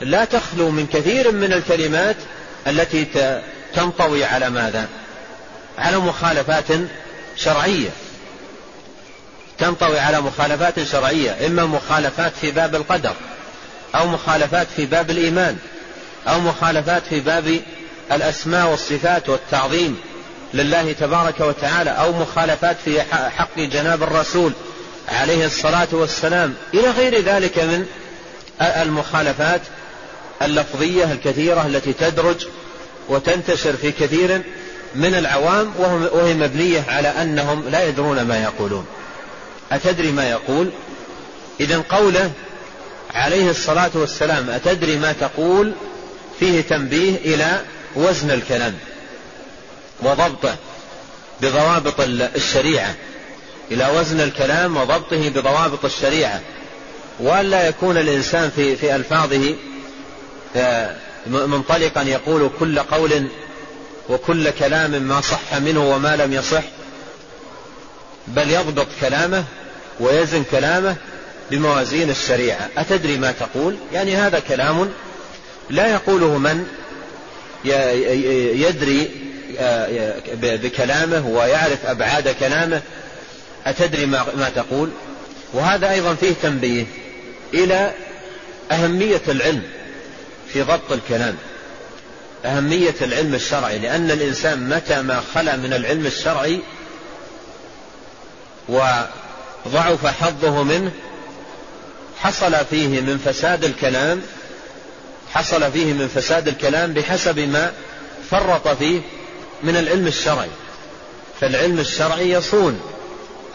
لا 0.00 0.24
تخلو 0.24 0.70
من 0.70 0.86
كثير 0.86 1.32
من 1.32 1.52
الكلمات 1.52 2.16
التي 2.66 3.06
تنطوي 3.74 4.24
على 4.24 4.50
ماذا؟ 4.50 4.88
على 5.78 5.98
مخالفات 5.98 6.64
شرعية. 7.36 7.90
تنطوي 9.58 9.98
على 9.98 10.20
مخالفات 10.20 10.82
شرعية 10.82 11.46
إما 11.46 11.64
مخالفات 11.64 12.32
في 12.40 12.50
باب 12.50 12.74
القدر 12.74 13.14
أو 13.94 14.06
مخالفات 14.06 14.66
في 14.76 14.86
باب 14.86 15.10
الإيمان 15.10 15.56
أو 16.28 16.40
مخالفات 16.40 17.02
في 17.06 17.20
باب 17.20 17.60
الأسماء 18.12 18.70
والصفات 18.70 19.28
والتعظيم 19.28 20.00
لله 20.54 20.92
تبارك 20.92 21.40
وتعالى 21.40 21.90
أو 21.90 22.12
مخالفات 22.12 22.76
في 22.84 23.02
حق 23.36 23.58
جناب 23.58 24.02
الرسول 24.02 24.52
عليه 25.08 25.46
الصلاة 25.46 25.88
والسلام. 25.92 26.54
إلى 26.74 26.90
غير 26.90 27.20
ذلك 27.20 27.58
من 27.58 27.86
المخالفات 28.60 29.60
اللفظية 30.42 31.12
الكثيرة 31.12 31.66
التي 31.66 31.92
تدرج 31.92 32.46
وتنتشر 33.08 33.72
في 33.72 33.92
كثير 33.92 34.42
من 34.94 35.14
العوام 35.14 35.72
وهي 36.12 36.34
مبنية 36.34 36.84
على 36.88 37.08
أنهم 37.08 37.68
لا 37.68 37.88
يدرون 37.88 38.22
ما 38.22 38.42
يقولون. 38.42 38.86
أتدري 39.72 40.12
ما 40.12 40.30
يقول؟ 40.30 40.70
إذا 41.60 41.82
قوله 41.88 42.30
عليه 43.14 43.50
الصلاة 43.50 43.90
والسلام 43.94 44.50
أتدري 44.50 44.96
ما 44.96 45.12
تقول؟ 45.12 45.72
فيه 46.40 46.60
تنبيه 46.60 47.16
إلى 47.16 47.60
وزن 47.96 48.30
الكلام 48.30 48.74
وضبطه 50.02 50.56
بضوابط 51.42 52.00
الشريعة. 52.36 52.94
إلى 53.70 53.88
وزن 53.98 54.20
الكلام 54.20 54.76
وضبطه 54.76 55.28
بضوابط 55.28 55.84
الشريعة. 55.84 56.40
وألا 57.20 57.68
يكون 57.68 57.96
الإنسان 57.96 58.50
في 58.56 58.76
في 58.76 58.96
ألفاظه 58.96 59.54
آه، 60.56 60.96
منطلقا 61.26 62.02
يقول 62.02 62.50
كل 62.60 62.78
قول 62.78 63.28
وكل 64.08 64.50
كلام 64.50 64.90
ما 64.90 65.20
صح 65.20 65.54
منه 65.54 65.90
وما 65.90 66.16
لم 66.16 66.32
يصح. 66.32 66.62
بل 68.26 68.50
يضبط 68.50 68.86
كلامه 69.00 69.44
ويزن 70.00 70.44
كلامه 70.50 70.96
بموازين 71.50 72.10
الشريعة. 72.10 72.68
أتدري 72.76 73.16
ما 73.16 73.32
تقول؟ 73.32 73.76
يعني 73.92 74.16
هذا 74.16 74.38
كلام 74.38 74.90
لا 75.70 75.92
يقوله 75.92 76.38
من 76.38 76.66
يدري 78.54 79.10
آه، 79.58 80.14
بكلامه 80.34 81.28
ويعرف 81.28 81.86
أبعاد 81.86 82.28
كلامه. 82.28 82.82
أتدري 83.66 84.06
ما 84.06 84.50
تقول؟ 84.56 84.90
وهذا 85.52 85.90
أيضا 85.90 86.14
فيه 86.14 86.32
تنبيه 86.42 86.86
إلى 87.54 87.92
أهمية 88.72 89.22
العلم 89.28 89.62
في 90.52 90.62
ضبط 90.62 90.92
الكلام. 90.92 91.36
أهمية 92.44 92.94
العلم 93.02 93.34
الشرعي 93.34 93.78
لأن 93.78 94.10
الإنسان 94.10 94.68
متى 94.68 95.02
ما 95.02 95.22
خلا 95.34 95.56
من 95.56 95.72
العلم 95.72 96.06
الشرعي 96.06 96.60
وضعف 98.68 100.06
حظه 100.06 100.62
منه 100.62 100.92
حصل 102.20 102.64
فيه 102.70 103.00
من 103.00 103.18
فساد 103.18 103.64
الكلام 103.64 104.22
حصل 105.32 105.72
فيه 105.72 105.92
من 105.92 106.08
فساد 106.08 106.48
الكلام 106.48 106.92
بحسب 106.92 107.38
ما 107.38 107.72
فرط 108.30 108.68
فيه 108.68 109.00
من 109.62 109.76
العلم 109.76 110.06
الشرعي. 110.06 110.50
فالعلم 111.40 111.78
الشرعي 111.78 112.30
يصون 112.30 112.80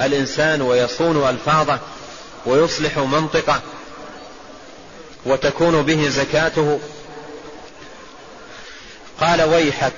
الإنسان 0.01 0.62
ويصون 0.62 1.29
ألفاظه 1.29 1.79
ويصلح 2.46 2.98
منطقه 2.98 3.62
وتكون 5.25 5.82
به 5.82 6.10
زكاته. 6.10 6.79
قال 9.22 9.41
ويحك 9.41 9.93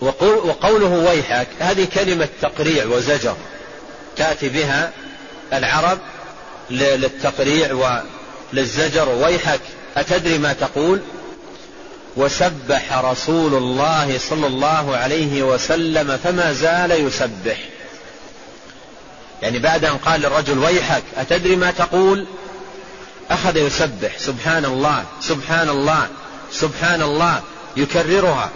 وقوله 0.00 0.88
ويحك 0.88 1.48
هذه 1.58 1.88
كلمة 1.94 2.28
تقريع 2.42 2.86
وزجر 2.86 3.36
تأتي 4.16 4.48
بها 4.48 4.92
العرب 5.52 5.98
للتقريع 6.70 7.72
وللزجر 8.52 9.08
ويحك. 9.08 9.60
أتدري 9.96 10.38
ما 10.38 10.52
تقول؟ 10.52 11.00
وسبح 12.16 12.98
رسول 12.98 13.54
الله 13.54 14.18
صلى 14.30 14.46
الله 14.46 14.96
عليه 14.96 15.42
وسلم 15.42 16.18
فما 16.24 16.52
زال 16.52 16.90
يسبح. 16.90 17.58
يعني 19.42 19.58
بعد 19.58 19.84
أن 19.84 19.96
قال 19.96 20.20
للرجل 20.20 20.58
ويحك 20.58 21.02
أتدري 21.16 21.56
ما 21.56 21.70
تقول؟ 21.70 22.26
أخذ 23.30 23.56
يسبح. 23.56 24.18
سبحان 24.18 24.64
الله 24.64 25.04
سبحان 25.20 25.68
الله 25.68 26.08
سبحان 26.52 27.02
الله. 27.02 27.42
يكررها. 27.76 28.50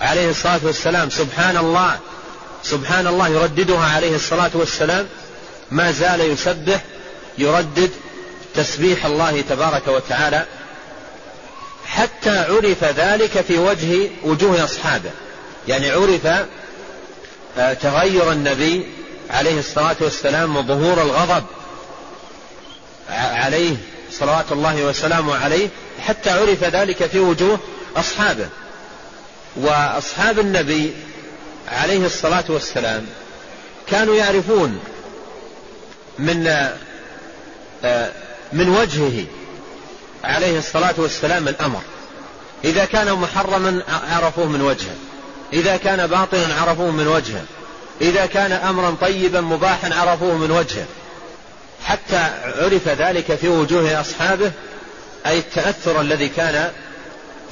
عليه 0.00 0.30
الصلاة 0.30 0.60
والسلام 0.62 1.10
سبحان 1.10 1.56
الله 1.56 1.98
سبحان 2.62 3.06
الله. 3.06 3.28
يرددها 3.28 3.94
عليه 3.96 4.14
الصلاة 4.14 4.50
والسلام. 4.54 5.06
ما 5.70 5.92
زال 5.92 6.20
يسبح. 6.20 6.80
يردد 7.38 7.90
تسبيح 8.54 9.06
الله 9.06 9.40
تبارك 9.40 9.88
وتعالى 9.88 10.46
حتى 11.86 12.38
عرف 12.38 12.84
ذلك 12.84 13.40
في 13.40 13.58
وجه 13.58 14.10
وجوه 14.22 14.64
أصحابه. 14.64 15.10
يعني 15.68 15.90
عرف 15.90 16.26
آه، 17.58 17.72
تغير 17.72 18.32
النبي 18.32 18.86
عليه 19.30 19.58
الصلاة 19.58 19.96
والسلام 20.00 20.56
وظهور 20.56 21.02
الغضب 21.02 21.44
عليه 23.10 23.76
صلوات 24.12 24.52
الله 24.52 24.84
وسلامه 24.84 25.36
عليه 25.36 25.68
حتى 26.00 26.30
عرف 26.30 26.64
ذلك 26.64 27.06
في 27.06 27.18
وجوه 27.18 27.58
أصحابه. 27.96 28.48
وأصحاب 29.56 30.38
النبي 30.38 30.92
عليه 31.68 32.06
الصلاة 32.06 32.44
والسلام 32.48 33.06
كانوا 33.86 34.16
يعرفون 34.16 34.80
من 36.18 36.68
من 38.52 38.68
وجهه 38.68 39.24
عليه 40.24 40.58
الصلاة 40.58 40.94
والسلام 40.98 41.48
الأمر. 41.48 41.80
إذا 42.64 42.84
كان 42.84 43.12
محرما 43.12 43.82
عرفوه 44.12 44.46
من 44.46 44.60
وجهه. 44.60 44.94
إذا 45.52 45.76
كان 45.76 46.06
باطلا 46.06 46.54
عرفوه 46.54 46.90
من 46.90 47.06
وجهه. 47.06 47.44
إذا 48.00 48.26
كان 48.26 48.52
أمرا 48.52 48.96
طيبا 49.00 49.40
مباحا 49.40 49.94
عرفوه 49.94 50.36
من 50.36 50.50
وجهه. 50.50 50.86
حتى 51.84 52.30
عرف 52.44 52.88
ذلك 52.88 53.34
في 53.34 53.48
وجوه 53.48 54.00
أصحابه 54.00 54.52
أي 55.26 55.38
التأثر 55.38 56.00
الذي 56.00 56.28
كان 56.28 56.70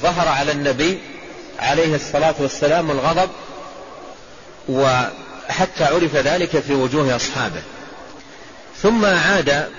ظهر 0.01 0.27
على 0.27 0.51
النبي 0.51 0.99
عليه 1.59 1.95
الصلاة 1.95 2.35
والسلام 2.39 2.91
الغضب 2.91 3.29
وحتى 4.69 5.83
عرف 5.83 6.15
ذلك 6.15 6.59
في 6.59 6.73
وجوه 6.73 7.15
أصحابه. 7.15 7.61
ثم 8.81 9.05
عاد 9.05 9.69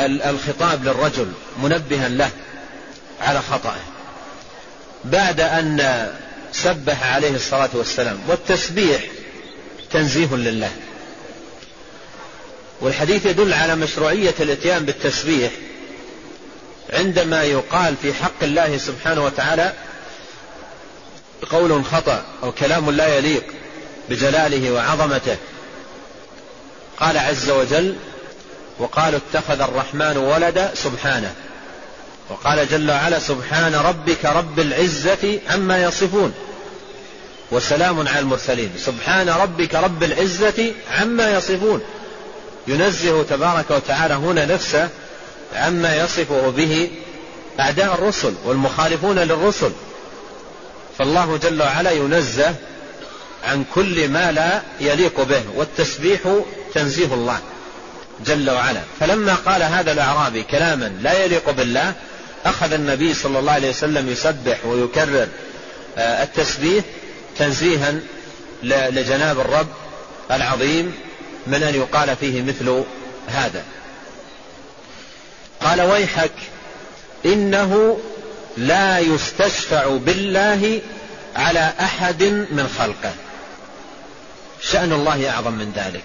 الخطاب 0.00 0.84
للرجل 0.84 1.32
منبها 1.62 2.08
له 2.08 2.30
على 3.20 3.42
خطأه. 3.42 3.80
بعد 5.04 5.40
أن 5.40 6.08
سبح 6.52 7.14
عليه 7.14 7.34
الصلاة 7.34 7.70
والسلام 7.72 8.18
والتسبيح 8.28 9.04
تنزيه 9.90 10.34
لله. 10.34 10.70
والحديث 12.80 13.26
يدل 13.26 13.52
على 13.52 13.74
مشروعية 13.76 14.34
الإتيان 14.40 14.84
بالتسبيح 14.84 15.50
عندما 16.92 17.42
يقال 17.42 17.94
في 18.02 18.14
حق 18.14 18.42
الله 18.42 18.78
سبحانه 18.78 19.24
وتعالى 19.24 19.72
قول 21.50 21.84
خطأ 21.84 22.24
أو 22.42 22.52
كلام 22.52 22.90
لا 22.90 23.18
يليق 23.18 23.44
بجلاله 24.10 24.72
وعظمته. 24.72 25.36
قال 27.00 27.18
عز 27.18 27.50
وجل 27.50 27.96
وقالوا 28.78 29.20
اتخذ 29.28 29.60
الرحمن 29.60 30.16
ولدا 30.16 30.70
سبحانه. 30.74 31.34
وقال 32.30 32.68
جل 32.68 32.90
وعلا 32.90 33.18
سبحان 33.18 33.74
ربك 33.74 34.24
رب 34.24 34.60
العزة 34.60 35.40
عما 35.50 35.82
يصفون. 35.82 36.34
وسلام 37.50 38.08
على 38.08 38.18
المرسلين. 38.18 38.70
سبحان 38.78 39.28
ربك 39.28 39.74
رب 39.74 40.02
العزة 40.02 40.72
عما 41.00 41.36
يصفون. 41.36 41.80
ينزه 42.66 43.22
تبارك 43.22 43.70
وتعالى 43.70 44.14
هنا 44.14 44.44
نفسه 44.44 44.88
عما 45.54 45.96
يصفه 45.96 46.50
به 46.50 46.90
أعداء 47.60 47.94
الرسل 47.94 48.34
والمخالفون 48.44 49.18
للرسل. 49.18 49.72
فالله 50.98 51.36
جل 51.36 51.62
وعلا 51.62 51.90
ينزه 51.90 52.54
عن 53.44 53.64
كل 53.74 54.08
ما 54.08 54.32
لا 54.32 54.62
يليق 54.80 55.22
به. 55.22 55.42
والتسبيح 55.54 56.20
تنزيه 56.74 57.14
الله. 57.14 57.38
جل 58.26 58.50
وعلا. 58.50 58.80
فلما 59.00 59.34
قال 59.34 59.62
هذا 59.62 59.92
الأعرابي 59.92 60.42
كلاما 60.42 60.92
لا 61.02 61.24
يليق 61.24 61.50
بالله 61.50 61.94
أخذ 62.44 62.72
النبي 62.72 63.14
صلى 63.14 63.38
الله 63.38 63.52
عليه 63.52 63.70
وسلم 63.70 64.08
يسبح 64.08 64.66
ويكرر 64.66 65.28
آه، 65.98 66.22
التسبيح 66.22 66.84
تنزيها 67.38 67.94
لجناب 68.62 69.40
الرب 69.40 69.68
العظيم 70.30 70.94
من 71.46 71.62
أن 71.62 71.74
يقال 71.74 72.16
فيه 72.16 72.42
مثل 72.42 72.84
هذا. 73.28 73.64
قال 75.60 75.82
ويحك 75.82 76.32
إنه 77.24 77.98
لا 78.56 78.98
يستشفع 78.98 79.86
بالله 79.86 80.80
على 81.36 81.72
أحد 81.80 82.22
من 82.22 82.74
خلقه. 82.78 83.12
شأن 84.60 84.92
الله 84.92 85.30
أعظم 85.30 85.52
من 85.52 85.72
ذلك. 85.76 86.04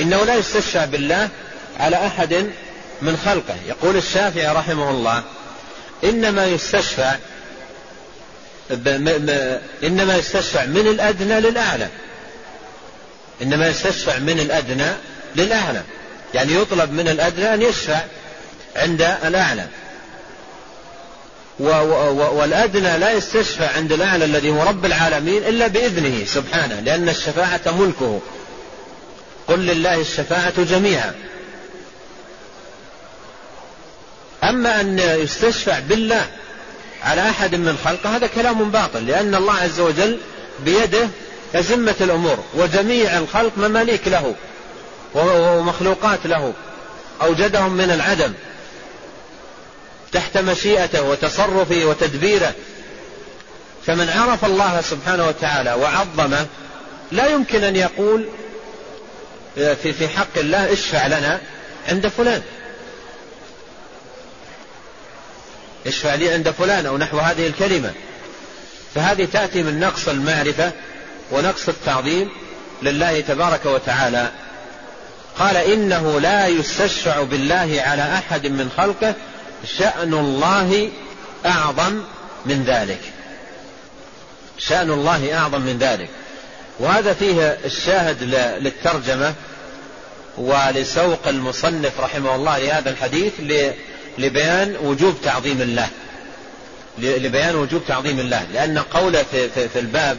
إنه 0.00 0.24
لا 0.24 0.34
يستشفع 0.34 0.84
بالله 0.84 1.28
على 1.80 2.06
أحد 2.06 2.46
من 3.02 3.16
خلقه. 3.24 3.56
يقول 3.68 3.96
الشافعي 3.96 4.48
رحمه 4.48 4.90
الله 4.90 5.22
إنما 6.04 6.46
يستشفع 6.46 7.14
إنما 9.82 10.16
يستشفع 10.16 10.64
من 10.64 10.86
الأدنى 10.86 11.40
للأعلى. 11.40 11.88
إنما 13.42 13.68
يستشفع 13.68 14.18
من 14.18 14.40
الأدنى 14.40 14.86
للأعلى. 15.36 15.82
يعني 16.34 16.54
يطلب 16.54 16.92
من 16.92 17.08
الأدنى 17.08 17.54
أن 17.54 17.62
يشفع 17.62 18.00
عند 18.76 19.02
الأعلى. 19.24 19.66
والأدنى 21.58 22.98
لا 22.98 23.12
يستشفع 23.12 23.68
عند 23.76 23.92
الأعلى 23.92 24.24
الذي 24.24 24.50
هو 24.50 24.62
رب 24.62 24.84
العالمين 24.84 25.44
إلا 25.44 25.66
بإذنه 25.66 26.24
سبحانه 26.24 26.80
لأن 26.80 27.08
الشفاعة 27.08 27.60
ملكه. 27.66 28.20
قل 29.50 29.58
لله 29.58 30.00
الشفاعة 30.00 30.62
جميعا. 30.62 31.14
أما 34.44 34.80
أن 34.80 34.98
يستشفع 34.98 35.78
بالله 35.78 36.26
على 37.02 37.30
أحد 37.30 37.54
من 37.54 37.78
خلقه 37.84 38.16
هذا 38.16 38.26
كلام 38.26 38.70
باطل 38.70 39.06
لأن 39.06 39.34
الله 39.34 39.54
عز 39.54 39.80
وجل 39.80 40.18
بيده 40.64 41.08
أزمة 41.54 41.94
الأمور 42.00 42.44
وجميع 42.54 43.18
الخلق 43.18 43.52
مماليك 43.56 44.08
له 44.08 44.34
ومخلوقات 45.14 46.26
له 46.26 46.52
أوجدهم 47.22 47.72
من 47.72 47.90
العدم 47.90 48.32
تحت 50.12 50.38
مشيئته 50.38 51.02
وتصرفه 51.02 51.84
وتدبيره. 51.84 52.52
فمن 53.86 54.08
عرف 54.08 54.44
الله 54.44 54.80
سبحانه 54.80 55.28
وتعالى 55.28 55.72
وعظمه 55.72 56.46
لا 57.12 57.26
يمكن 57.26 57.64
أن 57.64 57.76
يقول 57.76 58.28
في 59.54 59.92
في 59.92 60.08
حق 60.08 60.38
الله 60.38 60.72
اشفع 60.72 61.06
لنا 61.06 61.40
عند 61.88 62.08
فلان. 62.08 62.42
اشفع 65.86 66.14
لي 66.14 66.32
عند 66.32 66.50
فلان 66.50 66.86
أو 66.86 66.98
نحو 66.98 67.18
هذه 67.18 67.46
الكلمة. 67.46 67.92
فهذه 68.94 69.28
تأتي 69.32 69.62
من 69.62 69.80
نقص 69.80 70.08
المعرفة 70.08 70.72
ونقص 71.30 71.68
التعظيم 71.68 72.28
لله 72.82 73.20
تبارك 73.20 73.66
وتعالى. 73.66 74.30
قال 75.38 75.56
إنه 75.56 76.20
لا 76.20 76.46
يستشفع 76.46 77.22
بالله 77.22 77.82
على 77.86 78.02
أحد 78.02 78.46
من 78.46 78.70
خلقه 78.76 79.14
شأن 79.78 80.14
الله 80.14 80.90
أعظم 81.46 82.02
من 82.46 82.64
ذلك. 82.64 83.00
شأن 84.58 84.90
الله 84.90 85.38
أعظم 85.38 85.60
من 85.60 85.78
ذلك. 85.78 86.08
وهذا 86.80 87.12
فيه 87.12 87.58
الشاهد 87.64 88.22
للترجمة 88.60 89.34
ولسوق 90.38 91.28
المصنف 91.28 92.00
رحمه 92.00 92.34
الله 92.34 92.58
لهذا 92.58 92.90
الحديث 92.90 93.32
لبيان 94.18 94.76
وجوب 94.82 95.14
تعظيم 95.24 95.60
الله. 95.60 95.88
لبيان 96.98 97.54
وجوب 97.54 97.82
تعظيم 97.88 98.20
الله. 98.20 98.46
لأن 98.52 98.78
قوله 98.78 99.22
في, 99.22 99.48
في, 99.48 99.68
في 99.68 99.78
الباب 99.78 100.18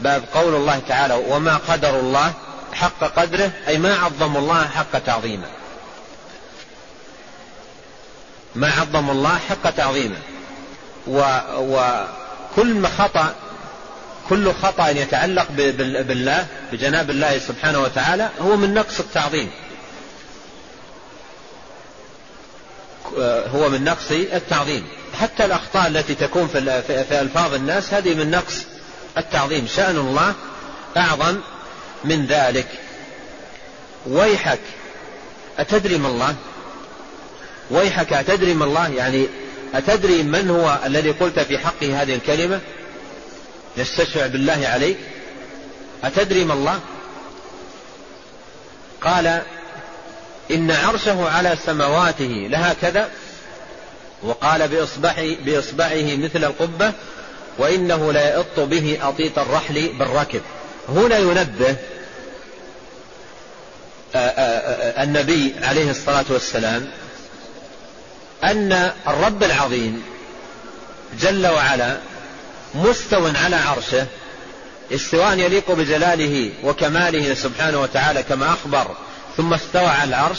باب 0.00 0.22
قول 0.34 0.54
الله 0.54 0.80
تعالى 0.88 1.14
وما 1.28 1.56
قدر 1.56 2.00
الله 2.00 2.32
حق 2.72 3.04
قدره 3.04 3.50
أي 3.68 3.78
ما 3.78 3.94
عظموا 3.94 4.40
الله 4.40 4.68
حق 4.68 4.98
تعظيمه. 4.98 5.48
ما 8.54 8.72
عظم 8.80 9.10
الله 9.10 9.38
حق 9.48 9.70
تعظيمه. 9.70 10.18
وكل 11.06 12.74
ما 12.74 12.88
خطأ 12.88 13.34
كل 14.30 14.52
خطأ 14.52 14.88
يتعلق 14.88 15.46
بالله 15.78 16.46
بجناب 16.72 17.10
الله 17.10 17.38
سبحانه 17.38 17.80
وتعالى 17.80 18.28
هو 18.40 18.56
من 18.56 18.74
نقص 18.74 19.00
التعظيم. 19.00 19.50
هو 23.26 23.68
من 23.68 23.84
نقص 23.84 24.10
التعظيم. 24.10 24.86
حتى 25.20 25.44
الأخطاء 25.44 25.86
التي 25.86 26.14
تكون 26.14 26.48
في 26.48 27.20
ألفاظ 27.20 27.54
الناس 27.54 27.94
هذه 27.94 28.14
من 28.14 28.30
نقص 28.30 28.64
التعظيم. 29.18 29.66
شأن 29.66 29.96
الله 29.96 30.34
أعظم 30.96 31.40
من 32.04 32.26
ذلك. 32.26 32.68
ويحك 34.06 34.60
أتدري 35.58 35.98
ما 35.98 36.08
الله؟ 36.08 36.34
ويحك 37.70 38.12
أتدري 38.12 38.54
ما 38.54 38.64
الله؟ 38.64 38.88
يعني 38.88 39.26
أتدري 39.74 40.22
من 40.22 40.50
هو 40.50 40.78
الذي 40.86 41.10
قلت 41.10 41.38
في 41.38 41.58
حقه 41.58 42.02
هذه 42.02 42.14
الكلمة؟ 42.14 42.60
يستشفع 43.76 44.26
بالله 44.26 44.68
عليك؟ 44.68 44.96
أتدري 46.04 46.44
ما 46.44 46.54
الله؟ 46.54 46.80
قال 49.00 49.42
إن 50.50 50.70
عرشه 50.70 51.28
على 51.28 51.56
سمواته 51.66 52.46
لها 52.50 52.74
كذا 52.82 53.10
وقال 54.22 54.68
بإصبعه, 54.68 55.36
بإصبعه 55.44 56.16
مثل 56.16 56.44
القبة 56.44 56.92
وإنه 57.58 58.12
لا 58.12 58.36
يئط 58.36 58.60
به 58.60 58.98
أطيط 59.02 59.38
الرحل 59.38 59.88
بالركب. 59.98 60.40
هنا 60.88 61.18
ينبه 61.18 61.76
النبي 65.02 65.54
عليه 65.62 65.90
الصلاة 65.90 66.24
والسلام 66.28 66.90
أن 68.44 68.92
الرب 69.08 69.42
العظيم 69.42 70.02
جل 71.20 71.46
وعلا 71.46 71.96
مستو 72.74 73.26
على 73.44 73.56
عرشه 73.56 74.06
استواء 74.92 75.38
يليق 75.38 75.72
بجلاله 75.72 76.52
وكماله 76.64 77.34
سبحانه 77.34 77.80
وتعالى 77.80 78.22
كما 78.22 78.50
أخبر 78.50 78.86
ثم 79.36 79.54
استوى 79.54 79.86
على 79.86 80.08
العرش. 80.08 80.38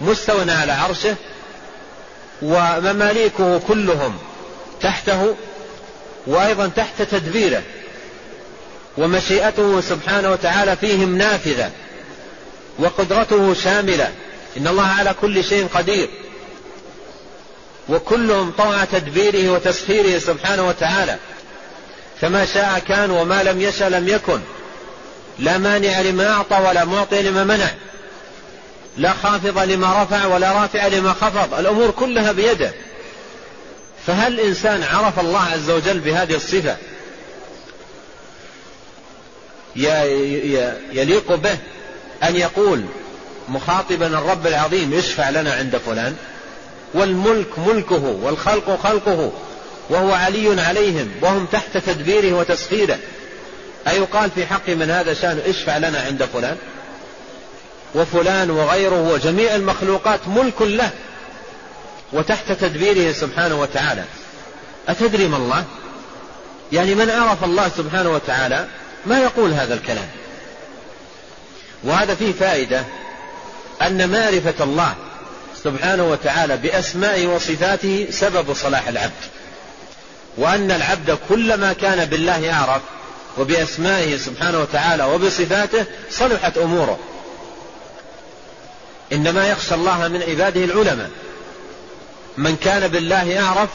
مستو 0.00 0.38
على 0.38 0.72
عرشه 0.72 1.14
ومماليكه 2.42 3.58
كلهم 3.58 4.18
تحته 4.80 5.36
وأيضا 6.26 6.66
تحت 6.66 7.02
تدبيره 7.02 7.62
ومشيئته 8.98 9.80
سبحانه 9.80 10.30
وتعالى 10.30 10.76
فيهم 10.76 11.18
نافذة 11.18 11.70
وقدرته 12.78 13.54
شاملة. 13.54 14.12
إن 14.56 14.66
الله 14.66 14.86
على 14.86 15.14
كل 15.20 15.44
شيء 15.44 15.68
قدير. 15.74 16.08
وكلهم 17.88 18.50
طوع 18.50 18.84
تدبيره 18.84 19.50
وتسخيره 19.52 20.18
سبحانه 20.18 20.68
وتعالى. 20.68 21.16
فما 22.20 22.46
شاء 22.46 22.78
كان 22.88 23.10
وما 23.10 23.42
لم 23.42 23.60
يشأ 23.60 23.84
لم 23.84 24.08
يكن. 24.08 24.40
لا 25.38 25.58
مانع 25.58 26.00
لما 26.00 26.28
أعطى 26.28 26.68
ولا 26.68 26.84
معطي 26.84 27.22
لما 27.22 27.44
منع. 27.44 27.68
لا 28.98 29.12
خافض 29.12 29.58
لما 29.58 30.02
رفع 30.02 30.26
ولا 30.26 30.52
رافع 30.52 30.86
لما 30.86 31.12
خفض. 31.12 31.54
الأمور 31.54 31.90
كلها 31.90 32.32
بيده. 32.32 32.72
فهل 34.06 34.40
إنسان 34.40 34.82
عرف 34.82 35.20
الله 35.20 35.42
عز 35.42 35.70
وجل 35.70 35.98
بهذه 35.98 36.34
الصفة؟ 36.34 36.76
يليق 40.92 41.34
به 41.34 41.58
أن 42.22 42.36
يقول 42.36 42.84
مخاطبا 43.48 44.06
الرب 44.06 44.46
العظيم 44.46 44.94
اشفع 44.94 45.30
لنا 45.30 45.54
عند 45.54 45.76
فلان. 45.76 46.16
والملك 46.96 47.58
ملكه 47.58 48.18
والخلق 48.22 48.80
خلقه 48.82 49.32
وهو 49.90 50.12
علي 50.12 50.60
عليهم 50.60 51.10
وهم 51.22 51.46
تحت 51.46 51.76
تدبيره 51.76 52.36
وتسخيره. 52.36 52.98
أيقال 53.88 54.30
في 54.30 54.46
حق 54.46 54.68
من 54.68 54.90
هذا 54.90 55.14
شأن 55.14 55.40
اشفع 55.46 55.78
لنا 55.78 56.00
عند 56.00 56.24
فلان. 56.24 56.56
وفلان 57.94 58.50
وغيره 58.50 59.12
وجميع 59.12 59.54
المخلوقات 59.54 60.28
ملك 60.28 60.62
له 60.62 60.90
وتحت 62.12 62.52
تدبيره 62.52 63.12
سبحانه 63.12 63.60
وتعالى. 63.60 64.04
أتدري 64.88 65.28
ما 65.28 65.36
الله؟ 65.36 65.64
يعني 66.72 66.94
من 66.94 67.10
عرف 67.10 67.44
الله 67.44 67.68
سبحانه 67.68 68.10
وتعالى 68.10 68.66
ما 69.06 69.18
يقول 69.18 69.52
هذا 69.52 69.74
الكلام؟ 69.74 70.08
وهذا 71.84 72.14
فيه 72.14 72.32
فائدة 72.32 72.84
أن 73.82 74.10
معرفة 74.10 74.64
الله 74.64 74.94
سبحانه 75.66 76.10
وتعالى 76.10 76.56
بأسمائه 76.56 77.26
وصفاته 77.26 78.06
سبب 78.10 78.52
صلاح 78.52 78.88
العبد. 78.88 79.12
وأن 80.36 80.70
العبد 80.70 81.18
كلما 81.28 81.72
كان 81.72 82.04
بالله 82.04 82.52
أعرف 82.52 82.82
وبأسمائه 83.38 84.16
سبحانه 84.16 84.60
وتعالى 84.60 85.04
وبصفاته 85.04 85.84
صلحت 86.10 86.58
أموره. 86.58 86.98
إنما 89.12 89.48
يخشى 89.48 89.74
الله 89.74 90.08
من 90.08 90.22
عباده 90.22 90.64
العلماء. 90.64 91.10
من 92.36 92.56
كان 92.56 92.88
بالله 92.88 93.40
أعرف 93.40 93.70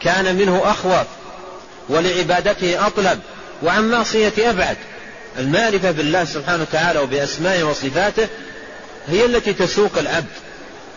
كان 0.00 0.34
منه 0.34 0.62
أخوف 0.64 1.06
ولعبادته 1.88 2.86
أطلب 2.86 3.20
وعن 3.62 3.90
معصية 3.90 4.32
أبعد. 4.38 4.76
المعرفة 5.38 5.90
بالله 5.90 6.24
سبحانه 6.24 6.62
وتعالى 6.62 6.98
وبأسمائه 6.98 7.62
وصفاته 7.62 8.28
هي 9.08 9.24
التي 9.24 9.52
تسوق 9.52 9.98
العبد. 9.98 10.47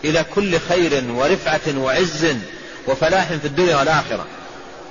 إلى 0.04 0.24
كل 0.34 0.58
خير 0.58 1.04
ورفعة 1.10 1.78
وعز 1.78 2.26
وفلاح 2.86 3.28
في 3.28 3.44
الدنيا 3.44 3.76
والآخرة. 3.76 4.26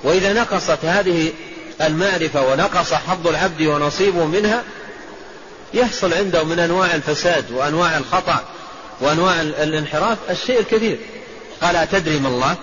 وإذا 0.04 0.34
نقصت 0.34 0.86
هذه 0.86 1.32
المعرفة 1.82 2.52
ونقص 2.52 2.93
حظ 2.93 3.28
العبد 3.28 3.62
ونصيبه 3.62 4.26
منها 4.26 4.63
يحصل 5.74 6.13
عنده 6.13 6.43
من 6.43 6.60
أنواع 6.60 6.95
الفساد 6.95 7.52
وأنواع 7.52 7.97
الخطأ 7.97 8.43
وأنواع 9.02 9.41
الانحراف 9.41 10.17
الشيء 10.30 10.60
الكثير. 10.60 10.97
قال 11.62 11.76
أتدري 11.76 12.19
ما 12.19 12.28
الله؟ 12.30 12.56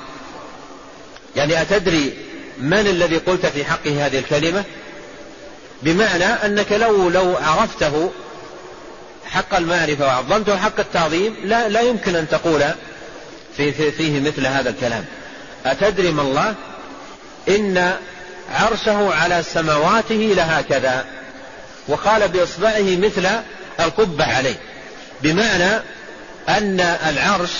يعني 1.36 1.62
أتدري 1.62 2.14
من 2.58 2.86
الذي 2.86 3.16
قلت 3.16 3.46
في 3.46 3.64
حقه 3.64 4.06
هذه 4.06 4.18
الكلمة؟ 4.18 4.64
بمعنى 5.82 6.24
أنك 6.24 6.72
لو 6.72 7.08
لو 7.08 7.36
عرفته 7.36 8.10
حق 9.30 9.54
المعرفة 9.54 10.06
وعظمته 10.06 10.56
حق 10.56 10.80
التعظيم 10.80 11.36
لا, 11.44 11.68
لا 11.68 11.80
يمكن 11.80 12.16
أن 12.16 12.28
تقول 12.28 12.64
في 13.56 13.72
في 13.72 13.90
فيه 13.90 14.20
مثل 14.20 14.46
هذا 14.46 14.70
الكلام. 14.70 15.04
أتدري 15.66 16.12
ما 16.12 16.22
الله؟ 16.22 16.54
إن 17.48 17.92
عرشه 18.52 19.14
على 19.14 19.42
سماواته 19.42 20.32
لهكذا 20.36 21.06
وقال 21.88 22.28
بإصبعه 22.28 22.96
مثل 22.96 23.28
القبة 23.80 24.24
عليه. 24.24 24.56
بمعنى 25.22 25.82
أن 26.48 26.80
العرش 26.80 27.52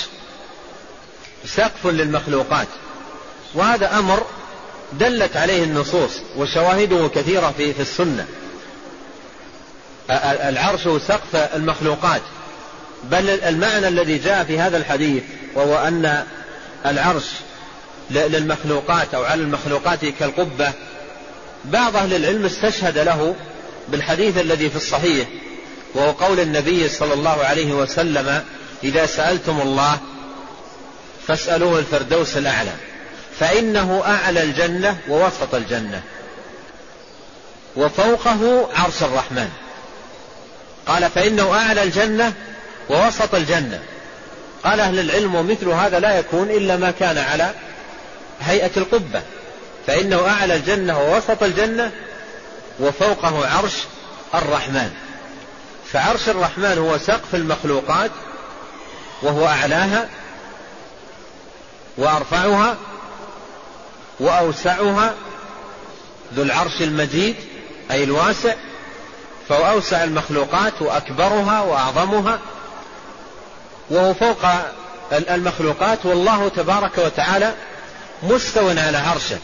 سقف 1.45 1.87
للمخلوقات 1.87 2.67
وهذا 3.53 3.99
أمر 3.99 4.25
دلت 4.93 5.37
عليه 5.37 5.63
النصوص 5.63 6.11
وشواهده 6.37 7.09
كثيرة 7.15 7.53
في, 7.57 7.73
في 7.73 7.81
السنة. 7.81 8.27
العرش 10.49 10.81
سقف 11.07 11.35
المخلوقات. 11.55 12.21
بل 13.03 13.29
المعنى 13.29 13.87
الذي 13.87 14.17
جاء 14.17 14.43
في 14.43 14.59
هذا 14.59 14.77
الحديث 14.77 15.23
وهو 15.55 15.87
أن 15.87 16.23
العرش 16.85 17.25
للمخلوقات 18.11 19.13
أو 19.13 19.23
على 19.23 19.41
المخلوقات 19.41 20.05
كالقبة 20.05 20.71
بعض 21.65 21.95
أهل 21.95 22.13
العلم 22.13 22.45
استشهد 22.45 22.97
له 22.97 23.35
بالحديث 23.89 24.37
الذي 24.37 24.69
في 24.69 24.75
الصحيح 24.75 25.27
وهو 25.93 26.11
قول 26.11 26.39
النبي 26.39 26.89
صلى 26.89 27.13
الله 27.13 27.43
عليه 27.43 27.73
وسلم 27.73 28.43
إذا 28.83 29.05
سألتم 29.05 29.61
الله 29.61 29.97
فاسألوه 31.27 31.79
الفردوس 31.79 32.37
الأعلى 32.37 32.73
فإنه 33.39 34.03
أعلى 34.05 34.43
الجنة 34.43 34.97
ووسط 35.09 35.55
الجنة 35.55 36.01
وفوقه 37.75 38.69
عرش 38.75 39.03
الرحمن. 39.03 39.49
قال 40.89 41.09
فإنه 41.09 41.53
أعلى 41.53 41.83
الجنة 41.83 42.33
ووسط 42.89 43.35
الجنة. 43.35 43.79
قال 44.63 44.79
أهل 44.79 44.99
العلم 44.99 45.35
ومثل 45.35 45.67
هذا 45.67 45.99
لا 45.99 46.19
يكون 46.19 46.51
إلا 46.51 46.77
ما 46.77 46.91
كان 46.91 47.17
على 47.17 47.53
هيئة 48.41 48.71
القبة. 48.77 49.21
فإنه 49.87 50.27
أعلى 50.27 50.55
الجنة 50.55 50.99
ووسط 50.99 51.43
الجنة 51.43 51.91
وفوقه 52.79 53.47
عرش 53.47 53.73
الرحمن. 54.33 54.91
فعرش 55.91 56.29
الرحمن 56.29 56.77
هو 56.77 56.97
سقف 56.97 57.35
المخلوقات 57.35 58.11
وهو 59.21 59.47
أعلاها 59.47 60.09
وأرفعها 61.97 62.77
وأوسعها 64.19 65.13
ذو 66.33 66.43
العرش 66.43 66.81
المجيد 66.81 67.35
أي 67.91 68.03
الواسع 68.03 68.53
فهو 69.49 69.69
أوسع 69.69 70.03
المخلوقات 70.03 70.81
وأكبرها 70.81 71.61
وأعظمها. 71.61 72.39
وهو 73.89 74.13
فوق 74.13 74.45
المخلوقات 75.11 76.05
والله 76.05 76.49
تبارك 76.49 76.97
وتعالى 76.97 77.53
مستو 78.23 78.69
على 78.69 78.97
عرشه. 78.97 79.37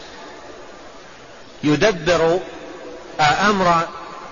يدبر 1.64 2.40
أمر 3.20 3.80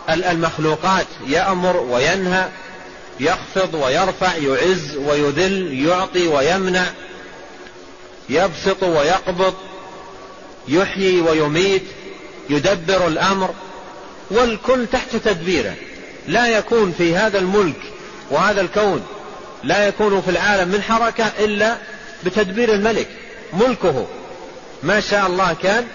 المخلوقات 0.08 1.06
يأمر 1.26 1.76
وينهى 1.76 2.48
يخفض 3.20 3.74
ويرفع 3.74 4.34
يعز 4.34 4.96
ويذل 4.96 5.86
يعطي 5.86 6.28
ويمنع 6.28 6.84
يبسط 8.28 8.82
ويقبض 8.82 9.54
يحيي 10.68 11.20
ويميت 11.20 11.84
يدبر 12.50 13.06
الأمر. 13.06 13.54
والكل 14.30 14.86
تحت 14.86 15.16
تدبيره. 15.16 15.74
لا 16.28 16.46
يكون 16.46 16.94
في 16.98 17.16
هذا 17.16 17.38
الملك 17.38 17.80
وهذا 18.30 18.60
الكون 18.60 19.06
لا 19.64 19.88
يكون 19.88 20.22
في 20.22 20.30
العالم 20.30 20.68
من 20.68 20.82
حركة 20.82 21.32
إلا 21.38 21.76
بتدبير 22.24 22.74
الملك 22.74 23.08
ملكه. 23.52 24.06
ما 24.82 25.00
شاء 25.00 25.26
الله 25.26 25.56
كان 25.62 25.86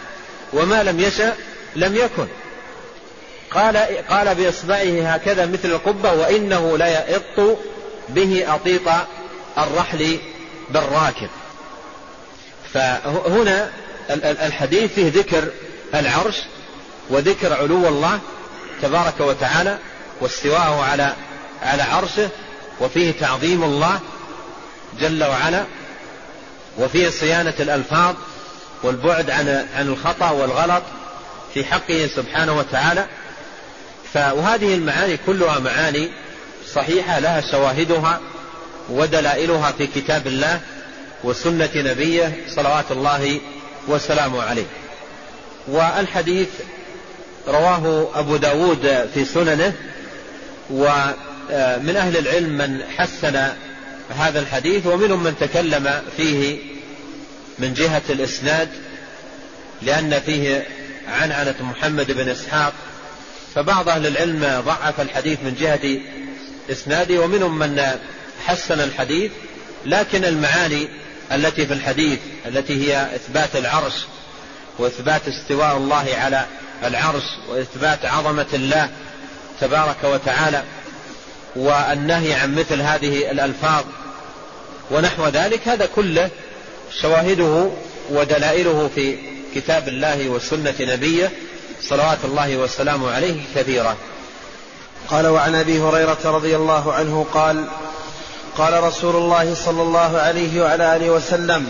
وما 0.53 0.83
لم 0.83 0.99
يشأ 0.99 1.33
لم 1.75 1.95
يكن. 1.95 2.27
قال 3.51 3.77
قال 4.09 4.35
بإصبعه 4.35 5.13
هكذا 5.13 5.45
مثل 5.45 5.71
القبة 5.71 6.13
وإنه 6.13 6.77
ليئط 6.77 7.57
به 8.09 8.45
أطيط 8.47 8.89
الرحل 9.57 10.19
بالراكب. 10.69 11.29
فهنا 12.73 13.69
الحديث 14.23 14.93
فيه 14.93 15.11
ذكر 15.11 15.47
العرش 15.93 16.35
وذكر 17.09 17.53
علو 17.53 17.87
الله 17.87 18.19
تبارك 18.81 19.19
وتعالى 19.19 19.77
واستواءه 20.21 20.83
على 20.83 21.13
على 21.61 21.83
عرشه 21.83 22.29
وفيه 22.81 23.11
تعظيم 23.11 23.63
الله 23.63 23.99
جل 24.99 25.23
وعلا 25.23 25.63
وفيه 26.77 27.09
صيانة 27.09 27.53
الألفاظ 27.59 28.15
والبعد 28.83 29.29
عن 29.29 29.67
عن 29.75 29.87
الخطأ 29.87 30.29
والغلط 30.29 30.83
في 31.53 31.65
حقه 31.65 32.09
سبحانه 32.15 32.57
وتعالى. 32.57 33.05
وهذه 34.15 34.75
المعاني 34.75 35.17
كلها 35.25 35.59
معاني 35.59 36.11
صحيحة 36.73 37.19
لها 37.19 37.41
شواهدها 37.51 38.19
ودلائلها 38.89 39.71
في 39.71 39.87
كتاب 39.87 40.27
الله 40.27 40.59
وسنة 41.23 41.69
نبيه 41.75 42.45
صلوات 42.55 42.91
الله 42.91 43.39
وسلامه 43.87 44.43
عليه. 44.43 44.65
والحديث 45.67 46.47
رواه 47.49 48.09
أبو 48.19 48.37
داود 48.37 49.09
في 49.13 49.25
سننه 49.25 49.73
ومن 50.69 51.95
أهل 51.95 52.17
العلم 52.17 52.57
من 52.57 52.83
حسن 52.97 53.47
هذا 54.09 54.39
الحديث 54.39 54.87
ومنهم 54.87 55.23
من 55.23 55.35
تكلم 55.39 56.01
فيه 56.17 56.57
من 57.59 57.73
جهة 57.73 58.01
الإسناد 58.09 58.69
لأن 59.81 60.19
فيه 60.19 60.67
عنعنة 61.07 61.55
محمد 61.59 62.11
بن 62.11 62.29
إسحاق 62.29 62.73
فبعض 63.55 63.89
أهل 63.89 64.07
العلم 64.07 64.63
ضعف 64.65 65.01
الحديث 65.01 65.39
من 65.43 65.55
جهة 65.59 65.99
إسناده 66.71 67.21
ومنهم 67.21 67.59
من 67.59 67.81
حسن 68.45 68.81
الحديث 68.81 69.31
لكن 69.85 70.25
المعاني 70.25 70.89
التي 71.31 71.65
في 71.65 71.73
الحديث 71.73 72.19
التي 72.45 72.87
هي 72.87 73.15
إثبات 73.15 73.55
العرش 73.55 73.93
وإثبات 74.79 75.21
استواء 75.27 75.77
الله 75.77 76.07
على 76.17 76.45
العرش 76.83 77.23
وإثبات 77.49 78.05
عظمة 78.05 78.45
الله 78.53 78.89
تبارك 79.61 80.03
وتعالى 80.03 80.63
والنهي 81.55 82.33
عن 82.33 82.55
مثل 82.55 82.81
هذه 82.81 83.31
الألفاظ 83.31 83.83
ونحو 84.91 85.27
ذلك 85.27 85.67
هذا 85.67 85.89
كله 85.95 86.29
شواهده 87.01 87.69
ودلائله 88.09 88.89
في 88.95 89.17
كتاب 89.55 89.87
الله 89.87 90.29
وسنة 90.29 90.75
نبيه 90.79 91.31
صلوات 91.81 92.17
الله 92.25 92.57
وسلامه 92.57 93.11
عليه 93.11 93.41
كثيرة 93.55 93.97
قال 95.09 95.27
وعن 95.27 95.55
أبي 95.55 95.79
هريرة 95.79 96.17
رضي 96.25 96.55
الله 96.55 96.93
عنه 96.93 97.25
قال 97.33 97.65
قال 98.57 98.83
رسول 98.83 99.15
الله 99.15 99.55
صلى 99.55 99.81
الله 99.81 100.17
عليه 100.17 100.61
وعلى 100.61 100.95
آله 100.95 101.09
وسلم 101.09 101.69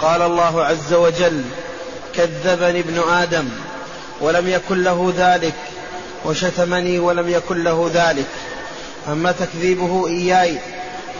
قال 0.00 0.22
الله 0.22 0.64
عز 0.64 0.92
وجل 0.92 1.44
كذبني 2.14 2.80
ابن 2.80 2.98
آدم 3.10 3.48
ولم 4.20 4.48
يكن 4.48 4.82
له 4.82 5.12
ذلك 5.16 5.54
وشتمني 6.24 6.98
ولم 6.98 7.28
يكن 7.28 7.64
له 7.64 7.90
ذلك. 7.94 8.26
أما 9.08 9.32
تكذيبه 9.32 10.06
إياي 10.06 10.58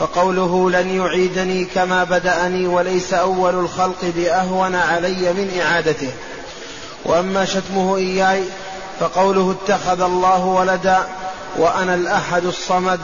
فقوله 0.01 0.71
لن 0.71 0.91
يعيدني 0.91 1.65
كما 1.65 2.05
بدأني 2.05 2.67
وليس 2.67 3.15
أول 3.15 3.55
الخلق 3.55 4.05
بأهون 4.17 4.75
علي 4.75 5.33
من 5.33 5.61
إعادته. 5.61 6.11
وأما 7.05 7.45
شتمه 7.45 7.97
إياي 7.97 8.43
فقوله 9.01 9.55
اتخذ 9.63 10.01
الله 10.01 10.45
ولدا 10.45 11.07
وأنا 11.59 11.95
الأحد 11.95 12.45
الصمد 12.45 13.01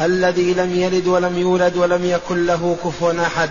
الذي 0.00 0.54
لم 0.54 0.74
يلد 0.74 1.06
ولم 1.06 1.38
يولد 1.38 1.76
ولم 1.76 2.04
يكن 2.04 2.46
له 2.46 2.76
كفوا 2.84 3.12
أحد. 3.22 3.50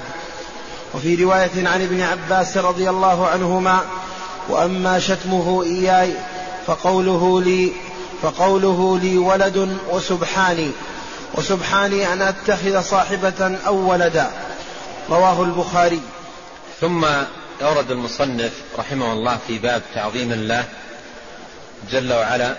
وفي 0.94 1.24
رواية 1.24 1.68
عن 1.68 1.82
ابن 1.82 2.02
عباس 2.02 2.58
رضي 2.58 2.90
الله 2.90 3.28
عنهما 3.28 3.80
وأما 4.50 5.00
شتمه 5.00 5.64
إياي 5.64 6.14
فقوله 6.68 7.42
لي 7.42 7.72
فقوله 8.22 9.00
لي 9.02 9.18
ولد 9.18 9.78
وسبحاني. 9.90 10.72
وسبحاني 11.34 12.14
أن 12.14 12.22
أتخذ 12.22 12.82
صاحبة 12.82 13.58
أو 13.68 13.92
ولدا. 13.92 14.32
رواه 15.10 15.44
البخاري. 15.44 16.02
ثم 16.82 17.06
أورد 17.62 17.92
المصنف 17.92 18.52
رحمه 18.80 19.14
الله 19.14 19.38
في 19.48 19.58
باب 19.58 19.82
تعظيم 19.96 20.32
الله 20.32 20.66
جل 21.92 22.14
وعلا 22.14 22.56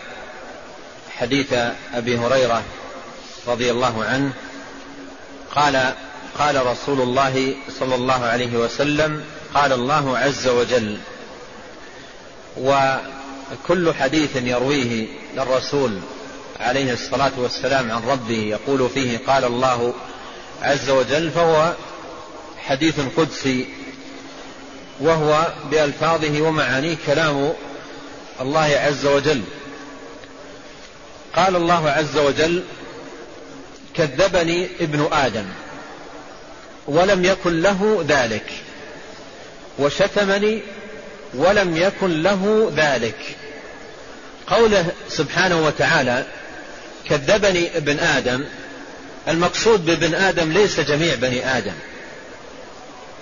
حديث 1.19 1.53
أبي 1.95 2.19
هريرة 2.19 2.63
رضي 3.49 3.71
الله 3.71 4.05
عنه. 4.05 4.33
قال 5.55 5.93
قال 6.39 6.67
رسول 6.67 7.01
الله 7.01 7.55
صلى 7.81 7.95
الله 7.95 8.25
عليه 8.25 8.57
وسلم 8.57 9.25
قال 9.55 9.73
الله 9.73 10.19
عز 10.19 10.49
وجل 10.49 10.99
وكل 12.57 13.95
حديث 13.95 14.37
يرويه 14.37 15.07
الرسول 15.39 15.99
عليه 16.61 16.93
الصلاة 16.93 17.33
والسلام 17.37 17.93
عن 17.93 18.03
ربه 18.09 18.39
يقول 18.39 18.89
فيه 18.95 19.19
قال 19.27 19.45
الله 19.45 19.95
عز 20.63 20.91
وجل 20.91 21.31
فهو 21.31 21.75
حديث 22.59 23.01
قدسي 23.17 23.69
وهو 25.01 25.53
بألفاظه 25.71 26.43
ومعانيه 26.43 26.97
كلام 27.07 27.53
الله 28.41 28.81
عز 28.85 29.07
وجل. 29.07 29.43
قال 31.37 31.57
الله 31.57 31.91
عز 31.91 32.19
وجل 32.19 32.65
كذبني 33.95 34.69
ابن 34.81 35.09
آدم 35.13 35.47
ولم 36.87 37.25
يكن 37.25 37.63
له 37.63 38.05
ذلك 38.09 38.53
وشتمني 39.79 40.63
ولم 41.35 41.77
يكن 41.77 42.23
له 42.23 42.73
ذلك. 42.77 43.37
قوله 44.47 44.87
سبحانه 45.09 45.67
وتعالى 45.67 46.25
كذبني 47.09 47.77
ابن 47.77 47.99
آدم. 47.99 48.45
المقصود 49.29 49.87
بابن 49.87 50.15
آدم 50.15 50.53
ليس 50.53 50.81
جميع 50.81 51.15
بني 51.15 51.57
آدم. 51.59 51.75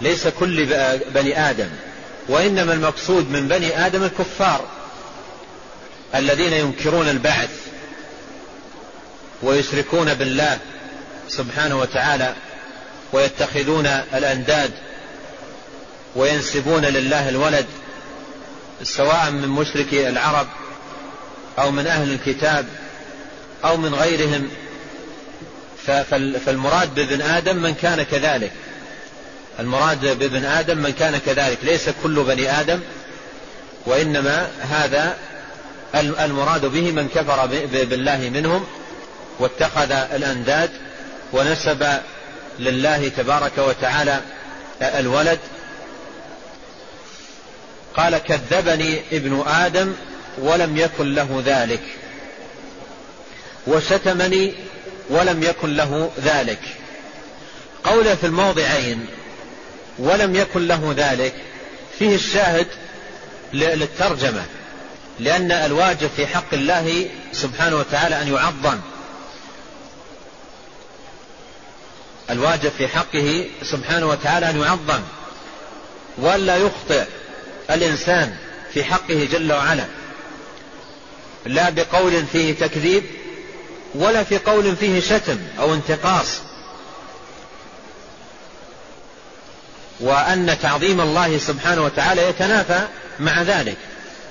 ليس 0.01 0.29
كل 0.29 0.67
بني 1.15 1.51
آدم. 1.51 1.69
وإنما 2.29 2.73
المقصود 2.73 3.31
من 3.31 3.49
بني 3.49 3.87
آدم 3.87 4.03
الكفار. 4.05 4.69
الذين 6.15 6.53
ينكرون 6.53 7.09
البعث. 7.09 7.51
ويشركون 9.43 10.15
بالله 10.15 10.59
سبحانه 11.29 11.79
وتعالى. 11.79 12.35
ويتخذون 13.13 13.87
الأنداد. 14.15 14.71
وينسبون 16.17 16.85
لله 16.85 17.29
الولد. 17.29 17.67
سواء 18.83 19.31
من 19.31 19.49
مشركي 19.49 20.09
العرب 20.09 20.47
أو 21.59 21.71
من 21.71 21.87
أهل 21.87 22.13
الكتاب 22.13 22.67
أو 23.65 23.77
من 23.77 23.95
غيرهم. 23.95 24.51
فالمراد 26.47 26.95
بابن 26.95 27.23
آدم 27.23 27.57
من 27.57 27.75
كان 27.75 28.03
كذلك. 28.03 28.53
المراد 29.61 30.19
بابن 30.19 30.45
آدم 30.45 30.79
من 30.79 30.93
كان 30.93 31.19
كذلك. 31.27 31.59
ليس 31.63 31.89
كل 32.03 32.23
بني 32.25 32.61
آدم 32.61 32.81
وإنما 33.87 34.49
هذا 34.61 35.17
المراد 35.95 36.67
به 36.67 36.93
من 36.93 37.09
كفر 37.09 37.47
بالله 37.73 38.31
منهم 38.35 38.67
واتخذ 39.39 39.93
الأنداد 39.93 40.71
ونسب 41.33 41.87
لله 42.59 43.09
تبارك 43.09 43.59
وتعالى 43.59 44.21
الولد 44.83 45.39
قال 47.99 48.19
كذبني 48.19 49.01
ابن 49.13 49.45
آدم 49.47 49.93
ولم 50.39 50.77
يكن 50.77 51.15
له 51.15 51.43
ذلك. 51.47 51.83
وشتمني 53.67 54.55
ولم 55.11 55.43
يكن 55.43 55.77
له 55.77 56.11
ذلك. 56.21 56.61
قوله 57.85 58.15
في 58.15 58.27
الموضعين 58.27 59.07
ولم 59.99 60.35
يكن 60.37 60.67
له 60.67 60.95
ذلك 60.97 61.35
فيه 61.99 62.15
الشاهد 62.15 62.67
للترجمة 63.53 64.43
لأن 65.19 65.53
الواجب 65.53 66.11
في 66.17 66.27
حق 66.27 66.55
الله 66.55 67.11
سبحانه 67.33 67.77
وتعالى 67.77 68.23
أن 68.23 68.35
يعظم. 68.35 68.79
الواجب 72.31 72.71
في 72.79 72.89
حقه 72.89 73.47
سبحانه 73.63 74.07
وتعالى 74.07 74.51
أن 74.51 74.61
يعظم. 74.61 75.01
ولا 76.19 76.57
يخطئ. 76.57 77.05
الإنسان 77.71 78.37
في 78.73 78.85
حقه 78.85 79.29
جل 79.33 79.53
وعلا 79.53 79.85
لا 81.47 81.71
بقول 81.71 82.27
فيه 82.33 82.55
تكذيب 82.55 83.05
ولا 83.95 84.23
في 84.23 84.39
قول 84.39 84.77
فيه 84.77 85.01
شتم 85.01 85.39
أو 85.59 85.75
انتقاص. 85.75 86.27
وأن 90.01 90.57
تعظيم 90.63 91.01
الله 91.01 91.39
سبحانه 91.39 91.85
وتعالى 91.85 92.29
يتنافى 92.29 92.81
مع 93.21 93.43
ذلك. 93.43 93.77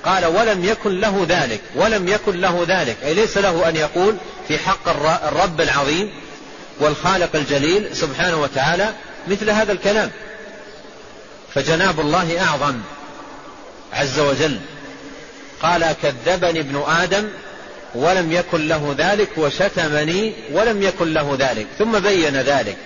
قال 0.06 0.26
ولم 0.26 0.66
يكن 0.66 1.00
له 1.00 1.26
ذلك 1.30 1.62
ولم 1.76 2.08
يكن 2.08 2.42
له 2.42 2.66
ذلك. 2.68 2.98
أي 3.04 3.14
ليس 3.14 3.38
له 3.38 3.70
أن 3.70 3.76
يقول 3.76 4.18
في 4.48 4.58
حق 4.58 4.90
الرب 5.28 5.62
العظيم 5.62 6.12
والخالق 6.80 7.36
الجليل 7.36 7.96
سبحانه 7.96 8.42
وتعالى 8.42 8.94
مثل 9.28 9.50
هذا 9.50 9.72
الكلام. 9.72 10.12
فجناب 11.54 12.00
الله 12.00 12.44
أعظم 12.44 12.76
عز 13.94 14.20
وجل. 14.20 14.60
قال 15.62 15.96
كذبني 16.04 16.60
ابن 16.60 16.84
آدم 16.88 17.28
ولم 17.96 18.32
يكن 18.32 18.68
له 18.68 18.96
ذلك 18.98 19.30
وشتمني 19.38 20.34
ولم 20.52 20.84
يكن 20.84 21.14
له 21.14 21.36
ذلك. 21.40 21.68
ثم 21.80 22.00
بين 22.00 22.38
ذلك. 22.38 22.78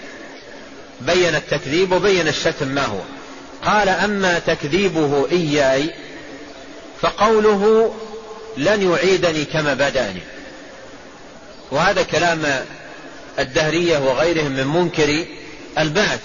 بين 1.02 1.36
التكذيب 1.36 1.92
وبين 1.92 2.28
الشتم 2.28 2.68
ما 2.68 2.86
هو. 2.86 3.00
قال 3.66 3.90
أما 3.90 4.40
تكذيبه 4.40 5.28
إياي 5.32 5.90
فقوله 7.02 7.94
لن 8.58 8.92
يعيدني 8.92 9.46
كما 9.46 9.74
بدأني. 9.74 10.22
وهذا 11.72 12.04
كلام 12.04 12.66
الدهرية 13.40 13.98
وغيرهم 13.98 14.52
من 14.52 14.68
منكر 14.68 15.26
البعث. 15.78 16.20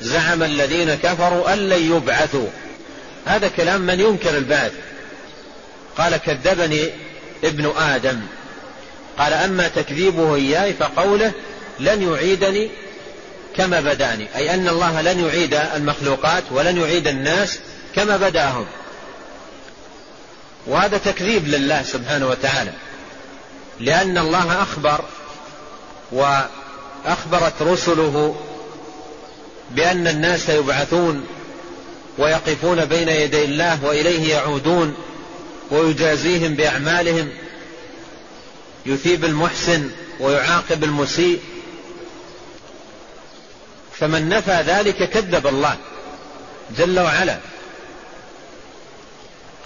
زعم 0.00 0.42
الذين 0.42 0.94
كفروا 0.94 1.52
أن 1.52 1.58
لن 1.58 1.96
يبعثوا. 1.96 2.48
هذا 3.26 3.48
كلام 3.48 3.80
من 3.80 4.00
ينكر 4.00 4.36
البعث. 4.36 4.72
قال 5.98 6.16
كذبني 6.16 6.90
ابن 7.44 7.72
آدم. 7.76 8.20
قال 9.18 9.32
أما 9.32 9.68
تكذيبه 9.68 10.34
إياي 10.34 10.74
فقوله 10.74 11.32
لن 11.80 12.12
يعيدني 12.12 12.70
كما 13.56 13.80
بدأني. 13.80 14.28
أي 14.36 14.54
أن 14.54 14.68
الله 14.68 15.00
لن 15.00 15.26
يعيد 15.26 15.54
المخلوقات 15.54 16.44
ولن 16.50 16.76
يعيد 16.76 17.06
الناس 17.06 17.58
كما 17.94 18.16
بدأهم. 18.16 18.66
وهذا 20.66 20.98
تكذيب 20.98 21.48
لله 21.48 21.82
سبحانه 21.82 22.28
وتعالى. 22.28 22.72
لأن 23.80 24.18
الله 24.18 24.62
أخبر 24.62 25.04
وأخبرت 26.12 27.62
رسله 27.62 28.36
بأن 29.70 30.08
الناس 30.08 30.48
يبعثون 30.48 31.26
ويقفون 32.20 32.84
بين 32.84 33.08
يدي 33.08 33.44
الله 33.44 33.84
وإليه 33.84 34.34
يعودون 34.34 34.94
ويجازيهم 35.70 36.54
بأعمالهم. 36.54 37.28
يثيب 38.86 39.24
المحسن 39.24 39.90
ويعاقب 40.20 40.84
المسيء. 40.84 41.40
فمن 44.00 44.28
نفى 44.28 44.64
ذلك 44.66 45.10
كذب 45.10 45.46
الله 45.46 45.76
جل 46.78 47.00
وعلا. 47.00 47.38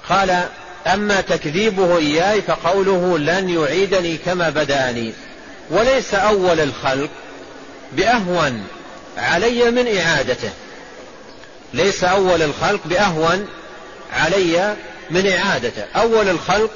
قال 0.09 0.49
أما 0.87 1.21
تكذيبه 1.21 1.99
إياي 1.99 2.43
فقوله 2.43 3.19
لن 3.19 3.49
يعيدني 3.49 4.17
كما 4.17 4.51
بدأني. 4.51 5.13
وليس 5.71 6.15
أول 6.15 6.61
الخلق 6.61 7.11
بأهون 7.93 8.67
علي 9.17 9.71
من 9.71 9.97
إعادته. 9.99 10.51
ليس 11.73 12.05
أول 12.05 12.43
الخلق 12.43 12.81
بأهون 12.85 13.49
علي 14.13 14.77
من 15.11 15.33
إعادته. 15.33 15.85
أول 15.97 16.29
الخلق 16.29 16.71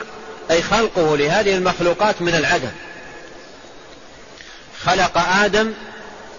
أي 0.50 0.62
خلقه 0.62 1.16
لهذه 1.16 1.54
المخلوقات 1.54 2.22
من 2.22 2.34
العدم. 2.34 2.70
خلق 4.84 5.18
آدم 5.18 5.72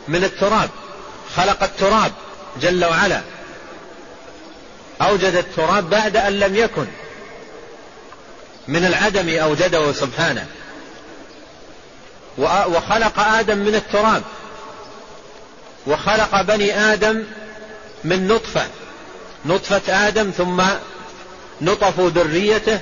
من 0.07 0.23
التراب. 0.23 0.69
خلق 1.35 1.63
التراب 1.63 2.11
جل 2.61 2.85
وعلا. 2.85 3.21
أوجد 5.01 5.35
التراب 5.35 5.89
بعد 5.89 6.17
أن 6.17 6.39
لم 6.39 6.55
يكن. 6.55 6.85
من 8.67 8.85
العدم 8.85 9.29
أوجده 9.29 9.93
سبحانه. 9.93 10.45
وخلق 12.37 13.19
آدم 13.19 13.57
من 13.57 13.75
التراب. 13.75 14.23
وخلق 15.87 16.41
بني 16.41 16.79
آدم 16.93 17.23
من 18.03 18.27
نطفة 18.27 18.67
نطفة 19.45 20.07
آدم 20.07 20.31
ثم 20.31 20.61
نطفوا 21.61 22.09
ذريته 22.09 22.79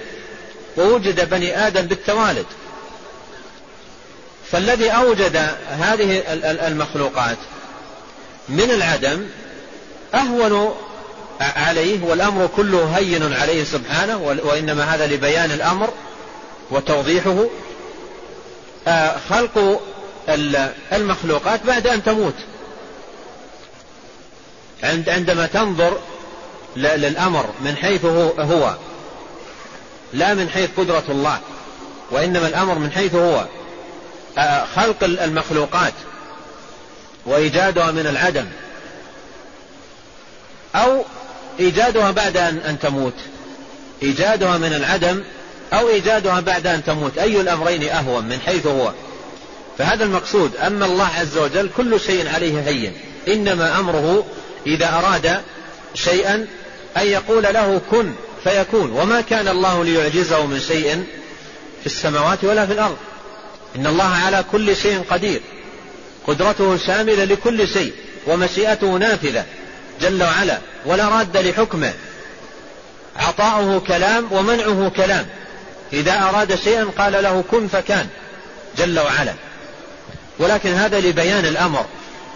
ووجد 0.78 1.30
بني 1.30 1.68
آدم 1.68 1.82
بالتوالد. 1.82 2.46
فالذي 4.52 4.90
أوجد 4.90 5.36
هذه 5.70 6.24
المخلوقات 6.68 7.38
من 8.50 8.72
العدم 8.72 9.26
أهون 10.16 10.76
عليه 11.42 12.04
والأمر 12.04 12.50
كله 12.56 12.98
هين 12.98 13.34
عليه 13.34 13.64
سبحانه 13.64 14.18
وإنما 14.44 14.96
هذا 14.96 15.08
لبيان 15.08 15.52
الأمر 15.52 15.94
وتوضيحه. 16.72 17.46
آه، 18.88 19.16
خلق 19.30 19.82
المخلوقات 20.94 21.66
بعد 21.66 21.88
أن 21.88 22.04
تموت. 22.04 22.36
عندما 24.84 25.46
تنظر 25.54 25.98
للأمر 26.76 27.50
من 27.62 27.76
حيث 27.76 28.06
هو 28.06 28.76
لا 30.14 30.34
من 30.34 30.50
حيث 30.50 30.70
قدرة 30.78 31.04
الله 31.10 31.40
وإنما 32.12 32.48
الأمر 32.48 32.76
من 32.76 32.92
حيث 32.92 33.16
هو. 33.16 33.46
خلق 34.76 35.04
المخلوقات 35.04 35.94
وإيجادها 37.26 37.92
من 37.92 38.08
العدم 38.08 38.46
أو 40.76 41.06
إيجادها 41.60 42.12
بعد 42.12 42.38
أن 42.38 42.78
تموت. 42.82 43.14
إيجادها 44.04 44.58
من 44.58 44.74
العدم 44.74 45.24
أو 45.74 45.90
إيجادها 45.90 46.40
بعد 46.40 46.68
أن 46.68 46.84
تموت. 46.84 47.18
أي 47.18 47.42
الأمرين 47.42 47.90
أهون 47.90 48.26
من 48.26 48.40
حيث 48.46 48.68
هو. 48.68 48.92
فهذا 49.78 50.04
المقصود. 50.04 50.56
أما 50.56 50.86
الله 50.86 51.10
عز 51.20 51.38
وجل 51.38 51.70
كل 51.78 52.00
شيء 52.00 52.30
عليه 52.30 52.62
هين. 52.62 52.94
إنما 53.28 53.80
أمره 53.80 54.26
إذا 54.66 54.90
أراد 54.90 55.42
شيئا 55.94 56.48
أن 56.98 57.08
يقول 57.08 57.44
له 57.44 57.82
كن 57.92 58.14
فيكون. 58.44 58.92
وما 58.92 59.22
كان 59.22 59.48
الله 59.48 59.84
ليعجزه 59.86 60.46
من 60.46 60.60
شيء 60.60 61.04
في 61.82 61.86
السماوات 61.86 62.44
ولا 62.44 62.66
في 62.66 62.74
الأرض. 62.74 62.98
إن 63.76 63.88
الله 63.88 64.16
على 64.26 64.46
كل 64.52 64.76
شيء 64.76 65.04
قدير. 65.10 65.42
قدرته 66.28 66.78
شاملة 66.78 67.24
لكل 67.24 67.68
شيء 67.68 67.94
ومشيئته 68.28 68.88
نافذة 68.98 69.46
جل 70.02 70.24
وعلا 70.24 70.58
ولا 70.86 71.10
راد 71.10 71.38
لحكمه. 71.38 71.94
عطاؤه 73.16 73.80
كلام 73.80 74.28
ومنعه 74.32 74.92
كلام. 74.96 75.26
إذا 75.94 76.14
أراد 76.14 76.56
شيئا 76.56 76.88
قال 76.98 77.24
له 77.24 77.44
كن 77.52 77.68
فكان 77.68 78.08
جل 78.78 79.00
وعلا. 79.00 79.34
ولكن 80.40 80.70
هذا 80.74 81.00
لبيان 81.00 81.46
الأمر 81.46 81.86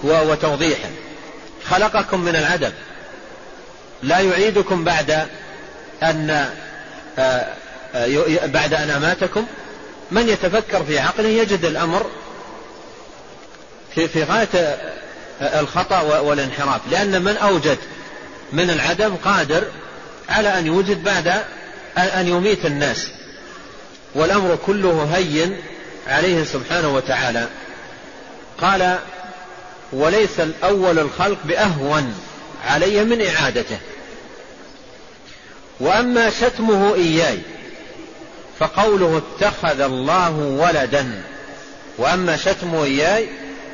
وتوضيحه. 0.04 0.90
خلقكم 1.70 2.20
من 2.20 2.36
العدم. 2.36 2.72
لا 4.04 4.20
يعيدكم 4.20 4.84
بعد 4.84 5.28
أن 6.04 6.50
آه، 7.20 7.46
آه، 7.96 8.46
بعد 8.46 8.74
أن 8.74 8.90
أماتكم. 8.90 9.46
من 10.12 10.30
يتفكر 10.30 10.84
في 10.84 11.00
عقله 11.00 11.28
يجد 11.30 11.66
الأمر 11.66 12.06
في 13.96 14.08
في 14.08 14.24
غاية 14.24 14.48
آه، 15.42 15.60
الخطأ 15.60 16.02
والانحراف. 16.02 16.82
لأن 16.92 17.22
من 17.22 17.38
أوجد 17.38 17.78
من 18.54 18.70
العدم 18.70 19.16
قادر 19.16 19.64
على 20.30 20.60
أن 20.60 20.68
يوجد 20.68 21.04
بعد 21.04 21.28
أن 21.98 22.28
يميت 22.28 22.66
الناس. 22.66 23.08
والأمر 24.16 24.58
كله 24.66 25.10
هين 25.14 25.58
عليه 26.08 26.44
سبحانه 26.44 26.96
وتعالى. 26.96 27.48
قال 28.62 28.98
وليس 29.94 30.40
الأول 30.40 31.00
الخلق 31.00 31.38
بأهون 31.44 32.16
علي 32.66 33.04
من 33.04 33.26
إعادته. 33.26 33.78
وأما 35.80 36.30
شتمه 36.30 36.96
إياي 36.96 37.40
فقوله 38.60 39.22
اتخذ 39.38 39.82
الله 39.82 40.32
ولدا. 40.32 41.24
وأما 41.98 42.38
شتمه 42.38 42.84
إياي 42.84 43.30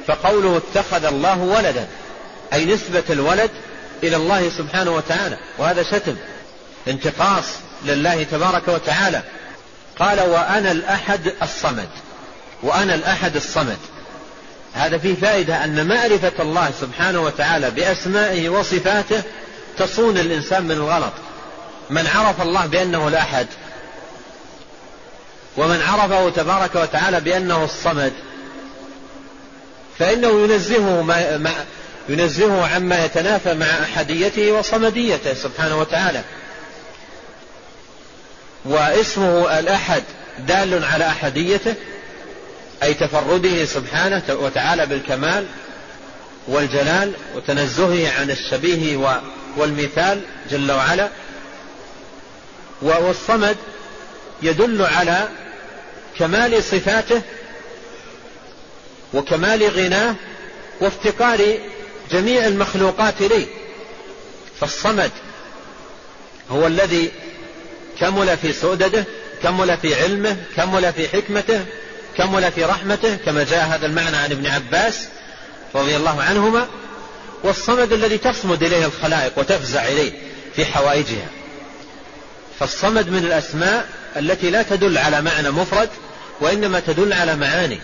فقوله 0.08 0.58
اتخذ 0.58 1.06
الله 1.06 1.40
ولدا. 1.40 1.88
أي 2.54 2.66
نسبة 2.66 3.04
الولد 3.10 3.52
إلى 4.04 4.16
الله 4.16 4.50
سبحانه 4.50 4.92
وتعالى. 4.92 5.38
وهذا 5.58 5.84
شتم. 5.84 6.16
انتقاص 6.88 7.46
لله 7.86 8.24
تبارك 8.24 8.68
وتعالى. 8.68 9.24
قال 10.00 10.22
وأنا 10.22 10.72
الأحد 10.72 11.32
الصمد. 11.42 11.90
وأنا 12.64 12.96
الأحد 12.96 13.36
الصمد. 13.36 13.78
هذا 14.78 14.98
فيه 14.98 15.16
فائدة 15.16 15.64
أن 15.64 15.88
معرفة 15.88 16.32
الله 16.40 16.72
سبحانه 16.82 17.22
وتعالى 17.22 17.72
بأسمائه 17.72 18.50
وصفاته 18.50 19.22
تصون 19.78 20.18
الإنسان 20.18 20.64
من 20.64 20.72
الغلط. 20.72 21.14
من 21.90 22.08
عرف 22.08 22.42
الله 22.42 22.66
بأنه 22.66 23.08
الأحد 23.08 23.48
ومن 25.58 25.82
عرفه 25.82 26.30
تبارك 26.30 26.76
وتعالى 26.76 27.20
بأنه 27.20 27.64
الصمد. 27.64 28.14
فإنه 30.00 30.28
ينزهه 30.28 31.02
ما 31.02 31.54
ينزهه 32.10 32.68
عما 32.76 33.06
يتنافى 33.06 33.54
مع 33.54 33.66
أحديته 33.66 34.52
وصمديته 34.52 35.34
سبحانه 35.34 35.80
وتعالى. 35.80 36.22
واسمه 38.66 39.60
الأحد 39.60 40.04
دال 40.40 40.84
على 40.84 41.08
أحديته 41.08 41.76
أي 42.84 42.94
تفرده 42.94 43.66
سبحانه 43.66 44.24
وتعالى 44.30 44.86
بالكمال 44.86 45.46
والجلال 46.48 47.14
وتنزهه 47.36 48.20
عن 48.20 48.32
الشبيه 48.32 49.18
والمثال 49.58 50.22
جل 50.52 50.72
وعلا. 50.72 51.10
والصمد 52.82 53.58
يدل 54.42 54.82
على 54.82 55.30
كمال 56.18 56.64
صفاته 56.64 57.22
وكمال 59.14 59.64
غناه 59.64 60.16
وافتقار 60.82 61.60
جميع 62.12 62.48
المخلوقات 62.48 63.22
اليه 63.22 63.46
فالصمد 64.60 65.12
هو 66.52 66.68
الذي 66.68 67.12
كمل 68.00 68.38
في 68.38 68.54
سؤدده 68.54 69.06
كمل 69.44 69.78
في 69.78 70.04
علمه 70.04 70.38
كمل 70.56 70.94
في 70.94 71.08
حكمته 71.08 71.66
كمل 72.18 72.52
في 72.52 72.64
رحمته 72.64 73.16
كما 73.16 73.44
جاء 73.44 73.66
هذا 73.66 73.86
المعنى 73.86 74.18
عن 74.18 74.32
ابن 74.32 74.48
عباس 74.48 75.08
رضي 75.76 75.96
الله 75.96 76.24
عنهما 76.24 76.68
والصمد 77.44 77.94
الذي 77.94 78.18
تصمد 78.18 78.64
إليه 78.64 78.86
الخلائق 78.86 79.40
وتفزع 79.40 79.86
إليه 79.88 80.12
في 80.56 80.66
حوائجها. 80.66 81.28
فالصمد 82.60 83.10
من 83.10 83.18
الأسماء 83.18 83.90
التي 84.18 84.50
لا 84.50 84.62
تدل 84.62 84.98
على 84.98 85.22
معنى 85.22 85.52
مفرد 85.52 85.90
وإنما 86.42 86.80
تدل 86.80 87.14
على 87.14 87.36
معاني. 87.36 87.80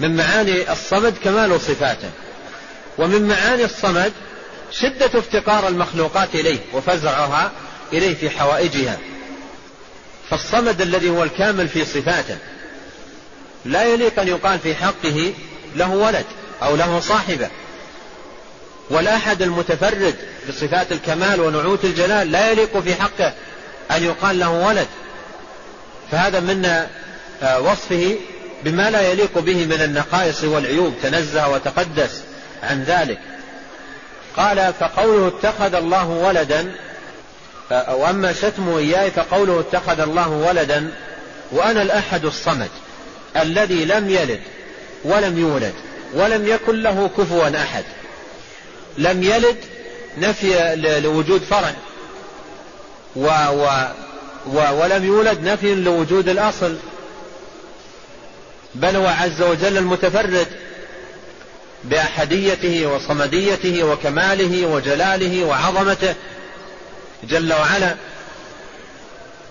من 0.00 0.16
معاني 0.16 0.72
الصمد 0.72 1.14
كمال 1.24 1.60
صفاته 1.60 2.10
ومن 2.98 3.28
معاني 3.28 3.64
الصمد 3.64 4.12
شدة 4.70 5.18
افتقار 5.18 5.68
المخلوقات 5.68 6.34
إليه 6.34 6.58
وفزعها 6.72 7.52
إليه 7.92 8.14
في 8.14 8.30
حوائجها. 8.30 8.98
فالصمد 10.30 10.80
الذي 10.80 11.10
هو 11.10 11.22
الكامل 11.22 11.68
في 11.68 11.84
صفاته 11.84 12.38
لا 13.64 13.84
يليق 13.84 14.20
أن 14.20 14.28
يقال 14.28 14.58
في 14.58 14.74
حقه 14.74 15.32
له 15.76 15.90
ولد 15.90 16.24
أو 16.62 16.76
له 16.76 17.00
صاحبة. 17.00 17.48
والأحد 18.90 19.42
المتفرد 19.42 20.14
بصفات 20.48 20.92
الكمال 20.92 21.40
ونعوت 21.40 21.84
الجلال 21.84 22.32
لا 22.32 22.50
يليق 22.50 22.78
في 22.78 22.94
حقه 22.94 23.32
أن 23.90 24.04
يقال 24.04 24.38
له 24.38 24.50
ولد. 24.50 24.86
فهذا 26.10 26.40
من 26.40 26.86
آه، 27.42 27.60
وصفه 27.60 28.16
بما 28.64 28.90
لا 28.90 29.00
يليق 29.00 29.38
به 29.38 29.64
من 29.64 29.82
النقائص 29.82 30.44
والعيوب. 30.44 30.94
تنزه 31.02 31.48
وتقدس 31.48 32.22
عن 32.62 32.82
ذلك. 32.82 33.18
قال 34.36 34.72
فقوله 34.80 35.28
اتخذ 35.28 35.74
الله 35.74 36.08
ولدا 36.08 36.72
آه، 37.72 37.94
وأما 37.94 38.32
شتمه 38.32 38.78
إياي 38.78 39.10
فقوله 39.10 39.60
اتخذ 39.60 40.00
الله 40.00 40.28
ولدا 40.28 40.92
وأنا 41.52 41.82
الأحد 41.82 42.24
الصمد. 42.24 42.70
الذي 43.36 43.84
لم 43.84 44.10
يلد 44.10 44.40
ولم 45.04 45.38
يولد 45.38 45.74
ولم 46.14 46.46
يكن 46.46 46.82
له 46.82 47.10
كفوا 47.18 47.62
أحد. 47.62 47.84
لم 48.98 49.22
يلد 49.22 49.56
نفي 50.18 50.76
لوجود 51.00 51.42
فرع. 51.42 51.74
و 53.16 53.26
و 53.26 53.68
و 54.46 54.82
ولم 54.82 55.04
يولد 55.04 55.48
نفي 55.48 55.74
لوجود 55.74 56.28
الأصل. 56.28 56.76
بل 58.74 58.96
هو 58.96 59.06
عز 59.06 59.42
وجل 59.42 59.76
المتفرد 59.76 60.46
بأحديته 61.84 62.86
وصمديته 62.86 63.84
وكماله 63.84 64.66
وجلاله 64.66 65.44
وعظمته 65.44 66.14
جل 67.24 67.52
وعلا. 67.52 67.94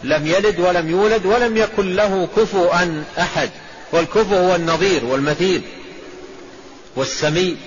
لم 0.03 0.27
يلد 0.27 0.59
ولم 0.59 0.89
يولد 0.89 1.25
ولم 1.25 1.57
يكن 1.57 1.95
له 1.95 2.27
كفوا 2.37 3.03
أحد. 3.17 3.49
والكفو 3.91 4.35
هو 4.35 4.55
النظير 4.55 5.05
والمثيل 5.05 5.61
والسمي. 6.95 7.57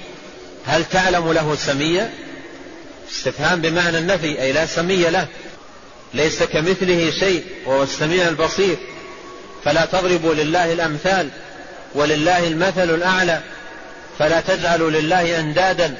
هل 0.66 0.84
تعلم 0.84 1.32
له 1.32 1.54
سميا 1.54 2.10
استفهام 3.10 3.60
بمعنى 3.60 3.98
النفي 3.98 4.42
أي 4.42 4.52
لا 4.52 4.66
سمي 4.66 5.10
له. 5.10 5.26
ليس 6.14 6.42
كمثله 6.42 7.10
شيء 7.10 7.44
وهو 7.66 7.82
السميع 7.82 8.28
البصير. 8.28 8.76
فلا 9.64 9.84
تضربوا 9.84 10.34
لله 10.34 10.72
الأمثال 10.72 11.28
ولله 11.94 12.46
المثل 12.46 12.94
الأعلى. 12.94 13.40
فلا 14.18 14.40
تجعلوا 14.40 14.90
لله 14.90 15.40
أندادا 15.40 15.94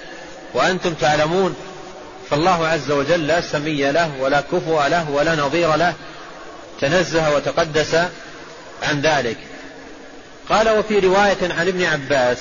وأنتم 0.55 0.95
تعلمون. 0.95 1.57
فالله 2.31 2.66
عز 2.66 2.91
وجل 2.91 3.27
لا 3.27 3.41
سمي 3.41 3.93
له 3.93 4.11
ولا 4.20 4.41
كفو 4.41 4.87
له 4.87 5.11
ولا 5.11 5.35
نظير 5.35 5.77
له. 5.77 5.95
تنزه 6.81 7.35
وتقدس 7.35 7.95
عن 8.83 9.01
ذلك. 9.01 9.37
قال 10.49 10.68
وفي 10.68 10.99
رواية 10.99 11.36
عن 11.42 11.68
ابن 11.68 11.84
عباس 11.84 12.38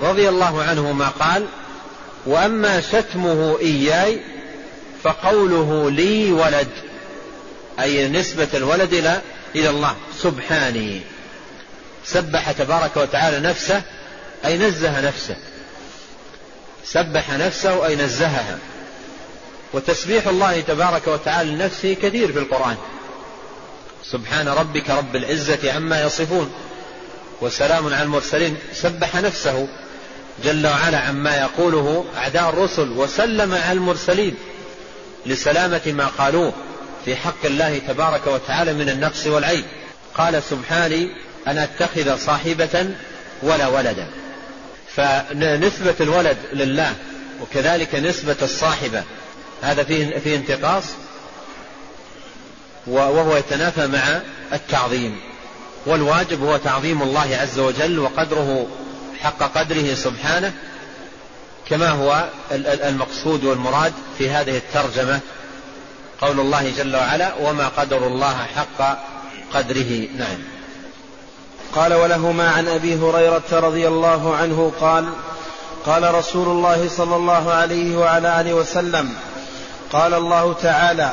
رضي 0.00 0.28
الله 0.28 0.62
عنهما 0.62 1.08
قال 1.08 1.46
وأما 2.26 2.80
شتمه 2.80 3.58
إياي 3.60 4.20
فقوله 5.02 5.90
لي 5.90 6.32
ولد 6.32 6.68
أي 7.80 8.08
نسبة 8.08 8.48
الولد 8.54 8.92
إلى 8.92 9.20
إلى 9.54 9.70
الله 9.70 9.96
سبحاني. 10.22 11.00
سبح 12.04 12.52
تبارك 12.52 12.96
وتعالى 12.96 13.40
نفسه 13.40 13.82
أي 14.44 14.58
نزه 14.58 15.00
نفسه. 15.00 15.36
سبح 16.84 17.30
نفسه 17.30 17.86
أي 17.86 17.96
نزهها. 17.96 18.58
وتسبيح 19.72 20.26
الله 20.26 20.60
تبارك 20.60 21.06
وتعالى 21.06 21.50
لنفسه 21.50 21.94
كثير 22.02 22.32
في 22.32 22.38
القرآن. 22.38 22.76
سبحان 24.04 24.48
ربك 24.48 24.90
رب 24.90 25.16
العزة 25.16 25.72
عما 25.72 26.02
يصفون. 26.02 26.52
وسلام 27.40 27.86
على 27.86 28.02
المرسلين 28.02 28.56
سبح 28.72 29.16
نفسه 29.16 29.68
جل 30.44 30.66
وعلا 30.66 30.98
عما 30.98 31.36
يقوله 31.36 32.04
أعداء 32.16 32.48
الرسل 32.48 32.88
وسلم 32.88 33.54
على 33.54 33.72
المرسلين 33.72 34.34
لسلامة 35.26 35.80
ما 35.86 36.06
قالوه 36.06 36.52
في 37.04 37.16
حق 37.16 37.44
الله 37.46 37.78
تبارك 37.88 38.26
وتعالى 38.26 38.72
من 38.72 38.88
النقص 38.88 39.26
والعيب. 39.26 39.64
قال 40.14 40.42
سبحاني 40.42 41.08
أن 41.48 41.58
أتخذ 41.58 42.18
صاحبة 42.18 42.90
ولا 43.42 43.66
ولدا. 43.66 44.06
فنسبة 44.96 45.94
الولد 46.00 46.36
لله 46.52 46.94
وكذلك 47.42 47.94
نسبة 47.94 48.36
الصاحبة 48.42 49.02
هذا 49.62 49.84
فيه, 49.84 50.18
فيه 50.18 50.36
انتقاص 50.36 50.84
وهو 52.86 53.36
يتنافى 53.36 53.86
مع 53.86 54.20
التعظيم. 54.52 55.27
والواجب 55.88 56.44
هو 56.44 56.56
تعظيم 56.56 57.02
الله 57.02 57.38
عز 57.40 57.58
وجل 57.58 57.98
وقدره 57.98 58.66
حق 59.20 59.58
قدره 59.58 59.94
سبحانه 59.94 60.52
كما 61.68 61.88
هو 61.90 62.28
المقصود 62.52 63.44
والمراد 63.44 63.92
في 64.18 64.30
هذه 64.30 64.56
الترجمة 64.56 65.20
قول 66.20 66.40
الله 66.40 66.72
جل 66.76 66.96
وعلا 66.96 67.34
وما 67.34 67.68
قدر 67.68 68.06
الله 68.06 68.46
حق 68.56 68.98
قدره 69.54 70.08
نعم. 70.18 70.38
قال 71.74 71.94
ولهما 71.94 72.50
عن 72.50 72.68
أبي 72.68 72.94
هريرة 72.94 73.42
رضي 73.52 73.88
الله 73.88 74.36
عنه 74.36 74.72
قال 74.80 75.08
قال 75.86 76.14
رسول 76.14 76.48
الله 76.48 76.88
صلى 76.88 77.16
الله 77.16 77.52
عليه 77.52 77.96
وعلى 77.96 78.40
آله 78.40 78.54
وسلم 78.54 79.14
قال 79.92 80.14
الله 80.14 80.52
تعالى 80.52 81.12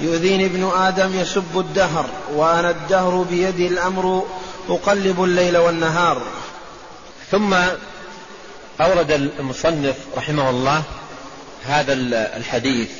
يؤذيني 0.00 0.46
ابن 0.46 0.70
آدم 0.74 1.20
يسب 1.20 1.58
الدهر 1.58 2.06
وأنا 2.32 2.70
الدهر 2.70 3.22
بيدي 3.30 3.66
الأمر 3.66 4.26
أقلب 4.68 5.24
الليل 5.24 5.56
والنهار. 5.56 6.22
ثم 7.30 7.54
أورد 8.80 9.10
المصنف 9.10 9.96
رحمه 10.16 10.50
الله 10.50 10.82
هذا 11.64 11.92
الحديث 12.36 12.90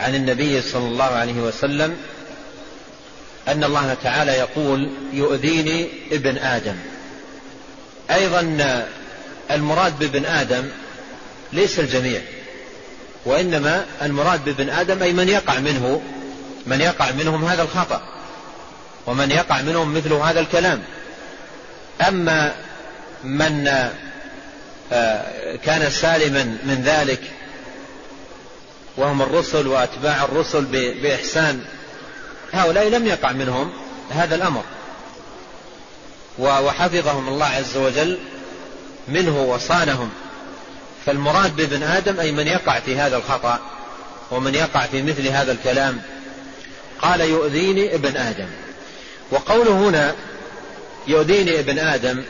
عن 0.00 0.14
النبي 0.14 0.62
صلى 0.62 0.86
الله 0.86 1.04
عليه 1.04 1.40
وسلم 1.40 1.96
أن 3.48 3.64
الله 3.64 3.96
تعالى 4.02 4.32
يقول 4.32 4.92
يؤذيني 5.12 5.88
ابن 6.12 6.38
آدم. 6.38 6.76
أيضا 8.10 8.40
المراد 9.50 9.98
بابن 9.98 10.24
آدم 10.24 10.68
ليس 11.52 11.78
الجميع. 11.78 12.20
وإنما 13.24 13.86
المراد 14.02 14.44
بابن 14.44 14.70
آدم 14.70 15.02
أي 15.02 15.12
من 15.12 15.28
يقع 15.28 15.58
منه 15.58 16.02
من 16.66 16.80
يقع 16.80 17.10
منهم 17.10 17.44
هذا 17.44 17.62
الخطأ 17.62 18.02
ومن 19.06 19.30
يقع 19.30 19.62
منهم 19.62 19.94
مثل 19.94 20.12
هذا 20.12 20.40
الكلام. 20.40 20.82
أما 22.08 22.54
من 23.24 23.68
آه، 24.92 25.56
كان 25.64 25.90
سالما 25.90 26.42
من 26.42 26.82
ذلك 26.84 27.20
وهم 28.96 29.22
الرسل 29.22 29.66
وأتباع 29.66 30.24
الرسل 30.24 30.64
بإحسان 31.02 31.64
هؤلاء 32.52 32.88
لم 32.88 33.06
يقع 33.06 33.32
منهم 33.32 33.72
هذا 34.10 34.34
الأمر. 34.34 34.62
وحفظهم 36.38 37.28
الله 37.28 37.46
عز 37.46 37.76
وجل 37.76 38.18
منه 39.08 39.42
وصانهم. 39.42 40.10
فالمراد 41.06 41.56
بابن 41.56 41.82
آدم 41.82 42.20
أي 42.20 42.32
من 42.32 42.46
يقع 42.46 42.80
في 42.80 42.96
هذا 42.96 43.16
الخطأ 43.16 43.58
ومن 44.30 44.54
يقع 44.54 44.86
في 44.86 45.02
مثل 45.02 45.28
هذا 45.28 45.52
الكلام. 45.52 46.00
قال 47.02 47.20
يؤذيني 47.20 47.94
ابن 47.94 48.16
آدم. 48.16 48.48
وقوله 49.30 49.88
هنا 49.88 50.14
يؤذيني 51.06 51.60
ابن 51.60 51.78
آدم 51.78 52.22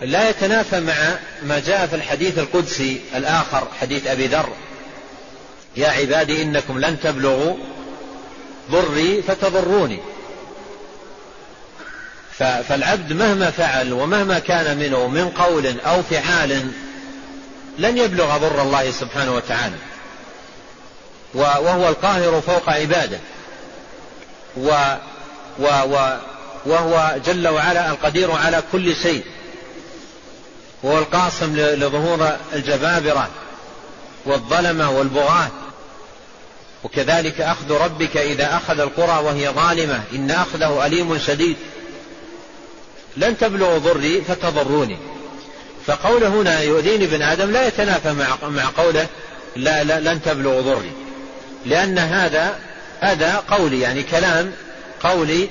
لا 0.00 0.28
يتنافى 0.28 0.80
مع 0.80 0.94
ما 1.42 1.58
جاء 1.58 1.86
في 1.86 1.96
الحديث 1.96 2.38
القدسي 2.38 3.00
الآخر 3.14 3.68
حديث 3.80 4.06
أبي 4.06 4.26
ذر. 4.26 4.48
يا 5.76 5.88
عبادي 5.88 6.42
إنكم 6.42 6.78
لن 6.78 7.00
تبلغوا 7.00 7.56
ضري 8.70 9.22
فتضروني. 9.22 9.98
فالعبد 12.38 13.12
مهما 13.12 13.50
فعل 13.50 13.92
ومهما 13.92 14.38
كان 14.38 14.78
منه 14.78 15.08
من 15.08 15.28
قول 15.28 15.80
أو 15.80 16.02
فعال 16.02 16.70
لن 17.78 17.98
يبلغ 17.98 18.36
ضر 18.36 18.62
الله 18.62 18.90
سبحانه 18.90 19.34
وتعالى. 19.34 19.76
وهو 21.34 21.88
القاهر 21.88 22.40
فوق 22.40 22.70
عباده. 22.70 23.18
و 24.56 24.96
و 25.58 25.66
و 25.66 26.18
وهو 26.66 27.16
جل 27.26 27.48
وعلا 27.48 27.90
القدير 27.90 28.30
على 28.30 28.62
كل 28.72 28.96
شيء. 28.96 29.24
وهو 30.82 30.98
القاصم 30.98 31.56
لظهور 31.56 32.36
الجبابرة 32.52 33.28
والظلمة 34.24 34.90
والبغاة. 34.90 35.50
وكذلك 36.84 37.40
أخذ 37.40 37.72
ربك 37.72 38.16
إذا 38.16 38.56
أخذ 38.56 38.80
القرى 38.80 39.24
وهي 39.24 39.48
ظالمة. 39.48 40.02
إن 40.12 40.30
أخذه 40.30 40.86
أليم 40.86 41.18
شديد. 41.18 41.56
لن 43.16 43.38
تبلغوا 43.38 43.78
ضري 43.78 44.20
فتضروني. 44.20 45.13
فقوله 45.86 46.28
هنا 46.28 46.60
يؤذيني 46.60 47.04
ابن 47.04 47.22
آدم 47.22 47.50
لا 47.50 47.66
يتنافى 47.66 48.12
مع, 48.12 48.48
مع 48.48 48.70
قوله 48.76 49.06
لا, 49.56 49.84
لا 49.84 50.00
لن 50.00 50.22
تبلغوا 50.22 50.60
ضري. 50.60 50.92
لأن 51.66 51.98
هذا 51.98 52.58
هذا 53.00 53.42
قولي 53.48 53.80
يعني 53.80 54.02
كلام 54.02 54.52
قولي 55.00 55.48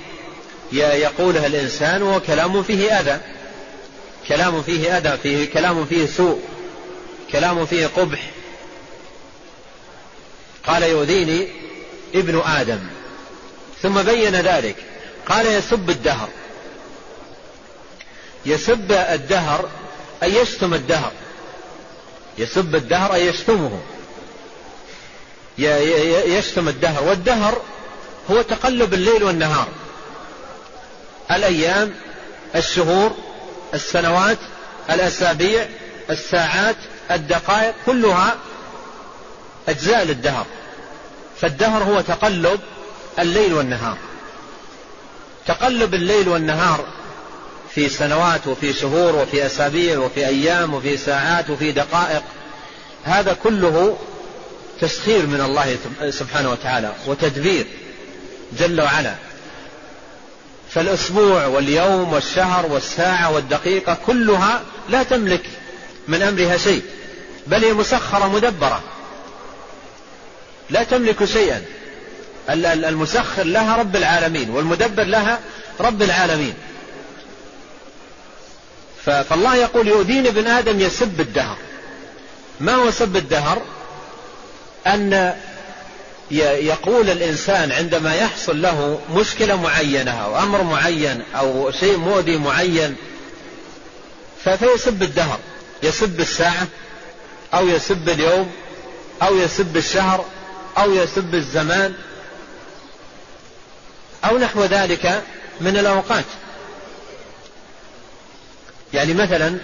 يقوله 0.71 1.45
الإنسان 1.45 2.01
وهو 2.01 2.19
كلام 2.19 2.63
فيه 2.63 2.99
أذى. 2.99 3.19
كلام 4.27 4.61
فيه 4.61 4.97
أذى 4.97 5.17
فيه 5.23 5.49
كلام 5.53 5.85
فيه 5.85 6.05
سوء. 6.05 6.41
كلام 7.31 7.65
فيه 7.65 7.87
قبح. 7.87 8.29
قال 10.67 10.83
يؤذيني 10.83 11.47
ابن 12.15 12.41
آدم. 12.45 12.79
ثم 13.81 14.01
بين 14.01 14.35
ذلك. 14.35 14.75
قال 15.25 15.45
يسب 15.45 15.89
الدهر. 15.89 16.29
يسب 18.45 18.91
الدهر 18.91 19.69
أي 20.23 20.35
يشتم 20.35 20.73
الدهر. 20.73 21.11
يسب 22.37 22.75
الدهر 22.75 23.13
أي 23.13 23.27
يشتمه. 23.27 23.79
يشتم 26.37 26.67
الدهر. 26.67 27.03
والدهر 27.03 27.61
هو 28.31 28.41
تقلب 28.41 28.93
الليل 28.93 29.23
والنهار. 29.23 29.67
الأيام 31.31 31.95
الشهور 32.55 33.11
السنوات 33.73 34.39
الأسابيع 34.89 35.67
الساعات 36.09 36.75
الدقائق 37.11 37.73
كلها 37.85 38.35
أجزاء 39.69 40.03
للدهر. 40.03 40.45
فالدهر 41.41 41.83
هو 41.83 42.01
تقلب 42.01 42.59
الليل 43.19 43.53
والنهار. 43.53 43.97
تقلب 45.47 45.93
الليل 45.93 46.29
والنهار 46.29 46.85
في 47.75 47.89
سنوات 47.89 48.47
وفي 48.47 48.73
شهور 48.73 49.15
وفي 49.15 49.45
أسابيع 49.45 49.99
وفي 49.99 50.27
أيام 50.27 50.73
وفي 50.73 50.97
ساعات 50.97 51.49
وفي 51.49 51.71
دقائق. 51.71 52.23
هذا 53.03 53.37
كله 53.43 53.97
تسخير 54.81 55.27
من 55.27 55.41
الله 55.41 55.77
سبحانه 56.09 56.51
وتعالى 56.51 56.93
وتدبير 57.07 57.65
جل 58.59 58.81
وعلا. 58.81 59.15
فالأسبوع 60.69 61.45
واليوم 61.45 62.13
والشهر 62.13 62.65
والساعة 62.65 63.31
والدقيقة 63.31 63.97
كلها 64.07 64.61
لا 64.89 65.03
تملك 65.03 65.43
من 66.07 66.21
أمرها 66.21 66.57
شيء 66.57 66.81
بل 67.47 67.65
هي 67.65 67.73
مسخرة 67.73 68.27
مدبرة. 68.27 68.83
لا 70.69 70.83
تملك 70.83 71.25
شيئا. 71.25 71.61
المسخر 72.49 73.43
لها 73.43 73.75
رب 73.75 73.95
العالمين 73.95 74.49
والمدبر 74.49 75.03
لها 75.03 75.39
رب 75.79 76.01
العالمين. 76.01 76.53
فالله 79.05 79.55
يقول 79.55 79.87
يؤذيني 79.87 80.29
ابن 80.29 80.47
آدم 80.47 80.79
يسب 80.79 81.21
الدهر. 81.21 81.57
ما 82.59 82.75
هو 82.75 82.91
سب 82.91 83.15
الدهر؟ 83.15 83.61
أن 84.87 85.33
يقول 86.31 87.09
الإنسان 87.09 87.71
عندما 87.71 88.15
يحصل 88.15 88.61
له 88.61 88.99
مشكلة 89.11 89.61
معينة 89.61 90.11
أو 90.11 90.39
أمر 90.39 90.63
معين 90.63 91.23
أو 91.35 91.71
شيء 91.71 91.97
مؤذي 91.97 92.37
معين 92.37 92.95
فيسب 94.43 95.03
الدهر. 95.03 95.39
يسب 95.83 96.19
الساعة 96.19 96.67
أو 97.53 97.67
يسب 97.67 98.09
اليوم 98.09 98.51
أو 99.21 99.37
يسب 99.37 99.77
الشهر 99.77 100.25
أو 100.77 100.93
يسب 100.93 101.35
الزمان 101.35 101.93
أو 104.25 104.37
نحو 104.37 104.63
ذلك 104.63 105.23
من 105.61 105.77
الأوقات. 105.77 106.25
يعني 108.93 109.13
مثلا 109.13 109.57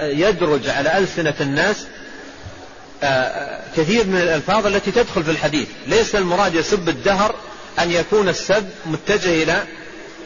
يدرج 0.00 0.68
على 0.68 0.98
ألسنة 0.98 1.34
الناس 1.40 1.86
كثير 3.76 4.06
من 4.06 4.16
الألفاظ 4.16 4.66
التي 4.66 4.90
تدخل 4.90 5.24
في 5.24 5.30
الحديث. 5.30 5.68
ليس 5.86 6.14
المراد 6.14 6.54
يسب 6.54 6.88
الدهر 6.88 7.34
أن 7.78 7.90
يكون 7.90 8.28
السب 8.28 8.68
متجه 8.86 9.42
إلى 9.42 9.62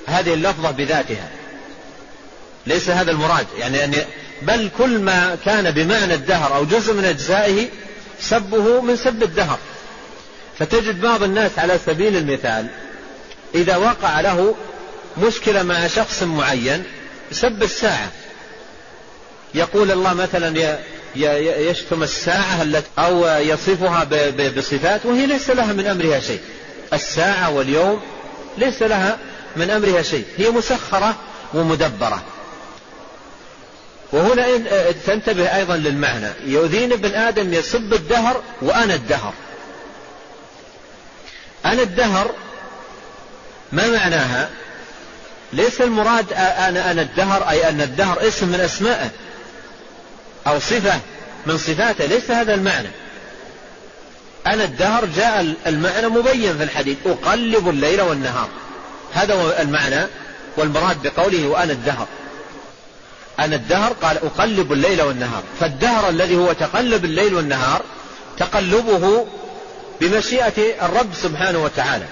هذه 0.07 0.35
اللفظة 0.35 0.71
بذاتها. 0.71 1.29
ليس 2.67 2.91
هذا 2.91 3.11
المراد. 3.11 3.47
يعني 3.59 3.85
أن 3.85 3.95
بل 4.43 4.71
كل 4.79 4.99
ما 4.99 5.37
كان 5.45 5.71
بمعنى 5.71 6.15
الدهر 6.15 6.57
أو 6.57 6.65
جزء 6.65 6.95
من 6.95 7.05
أجزائه 7.05 7.69
سبه 8.21 8.81
من 8.81 8.97
سب 8.97 9.23
الدهر. 9.23 9.59
فتجد 10.59 11.01
بعض 11.01 11.23
الناس 11.23 11.59
على 11.59 11.79
سبيل 11.87 12.17
المثال 12.17 12.67
إذا 13.55 13.77
وقع 13.77 14.21
له 14.21 14.55
مشكلة 15.19 15.63
مع 15.63 15.87
شخص 15.87 16.23
معين 16.23 16.85
سب 17.33 17.63
الساعة. 17.63 18.11
يقول 19.55 19.91
الله 19.91 20.15
مثلا 20.15 20.79
يشتم 21.71 22.03
الساعة 22.03 22.63
التي 22.63 22.89
أو 22.99 23.27
يصفها 23.27 24.05
بصفات 24.57 25.07
وهي 25.07 25.27
ليس 25.27 25.51
لها 25.51 25.73
من 25.73 25.87
أمرها 25.87 26.21
شيء. 26.21 26.41
الساعة 26.93 27.51
واليوم 27.51 28.03
ليس 28.59 28.83
لها 28.83 29.19
من 29.57 29.71
أمرها 29.71 30.03
شيء. 30.03 30.25
هي 30.37 30.51
مسخرة 30.51 31.17
ومدبرة. 31.55 32.23
وهنا 34.13 34.47
تنتبه 35.07 35.57
أيضا 35.57 35.77
للمعنى. 35.77 36.29
يؤذيني 36.47 36.95
ابن 36.95 37.15
آدم 37.15 37.55
يسب 37.55 37.95
الدهر 37.95 38.43
وأنا 38.63 38.95
الدهر. 38.95 39.33
أنا 41.65 41.83
الدهر 41.83 42.31
ما 43.73 43.89
معناها؟ 43.89 44.51
ليس 45.53 45.81
المراد 45.81 46.33
أنا 46.33 46.91
أنا 46.91 47.03
الدهر 47.03 47.51
أي 47.51 47.69
أن 47.69 47.81
الدهر 47.81 48.29
اسم 48.29 48.49
من 48.49 48.61
أسمائه. 48.61 49.11
أو 50.47 50.59
صفة 50.59 51.01
من 51.47 51.59
صفاته. 51.59 52.07
ليس 52.07 52.31
هذا 52.31 52.55
المعنى. 52.55 52.89
أنا 54.47 54.65
الدهر 54.65 55.05
جاء 55.17 55.55
المعنى 55.67 56.09
مبين 56.09 56.57
في 56.59 56.65
الحديث. 56.65 56.97
أقلب 57.07 57.69
الليل 57.69 58.01
والنهار. 58.01 58.49
هذا 59.13 59.35
هو 59.35 59.57
المعنى 59.61 60.07
والمراد 60.57 61.03
بقوله 61.03 61.49
وأنا 61.49 61.73
الدهر. 61.73 62.07
أنا 63.39 63.57
الدهر 63.57 63.93
قال 63.93 64.17
أقلب 64.17 64.73
الليل 64.73 65.03
والنهار. 65.03 65.43
فالدهر 65.61 66.09
الذي 66.09 66.37
هو 66.37 66.53
تقلب 66.53 67.05
الليل 67.05 67.35
والنهار 67.35 67.83
تقلبه 68.39 69.27
بمشيئة 70.01 70.87
الرب 70.87 71.15
سبحانه 71.23 71.65
وتعالى. 71.65 72.07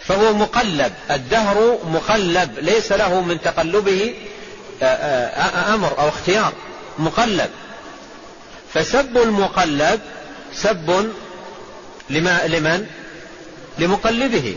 فهو 0.00 0.32
مقلب. 0.32 0.92
الدهر 1.10 1.78
مقلب. 1.84 2.58
ليس 2.58 2.92
له 2.92 3.20
من 3.20 3.40
تقلبه 3.40 4.14
أمر 5.74 5.98
أو 5.98 6.08
اختيار 6.08 6.52
مقلب. 6.98 7.50
فسب 8.74 9.18
المقلب 9.18 10.00
سب 10.54 11.10
لما 12.10 12.46
لمن؟ 12.46 12.86
لمقلبه. 13.78 14.56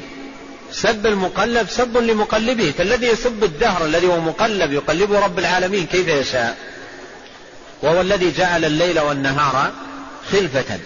سب 0.71 1.05
المقلب 1.05 1.69
سب 1.69 1.97
لمقلبه. 1.97 2.73
فالذي 2.77 3.07
يسب 3.07 3.43
الدهر 3.43 3.85
الذي 3.85 4.07
هو 4.07 4.19
مقلب 4.19 4.71
يقلبه 4.71 5.19
رب 5.19 5.39
العالمين 5.39 5.85
كيف 5.85 6.07
يشاء؟ 6.07 6.57
وهو 7.81 8.01
الذي 8.01 8.31
جعل 8.31 8.65
الليل 8.65 8.99
والنهار 8.99 9.71
خلفة. 10.31 10.79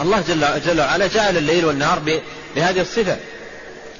الله 0.00 0.24
جل, 0.28 0.46
جل 0.66 0.80
وعلا 0.80 1.06
جعل 1.06 1.36
الليل 1.36 1.64
والنهار 1.64 1.98
بهذه 2.56 2.80
الصفة. 2.80 3.16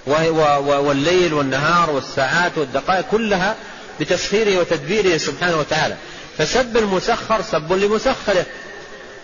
والليل 0.06 1.34
والنهار 1.34 1.90
والساعات 1.90 2.58
والدقائق 2.58 3.04
كلها 3.10 3.56
بتسخيره 4.00 4.58
وتدبيره 4.60 5.16
سبحانه 5.16 5.56
وتعالى. 5.56 5.96
فسب 6.38 6.76
المسخر 6.76 7.42
سب 7.42 7.72
لمسخره. 7.72 8.46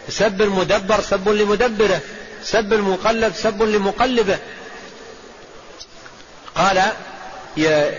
سب 0.08 0.42
المدبر 0.42 1.00
سب 1.00 1.28
لمدبره. 1.28 2.00
سب 2.44 2.72
المقلب 2.72 3.34
سب 3.34 3.62
لمقلبه. 3.62 4.38
قال 6.54 6.82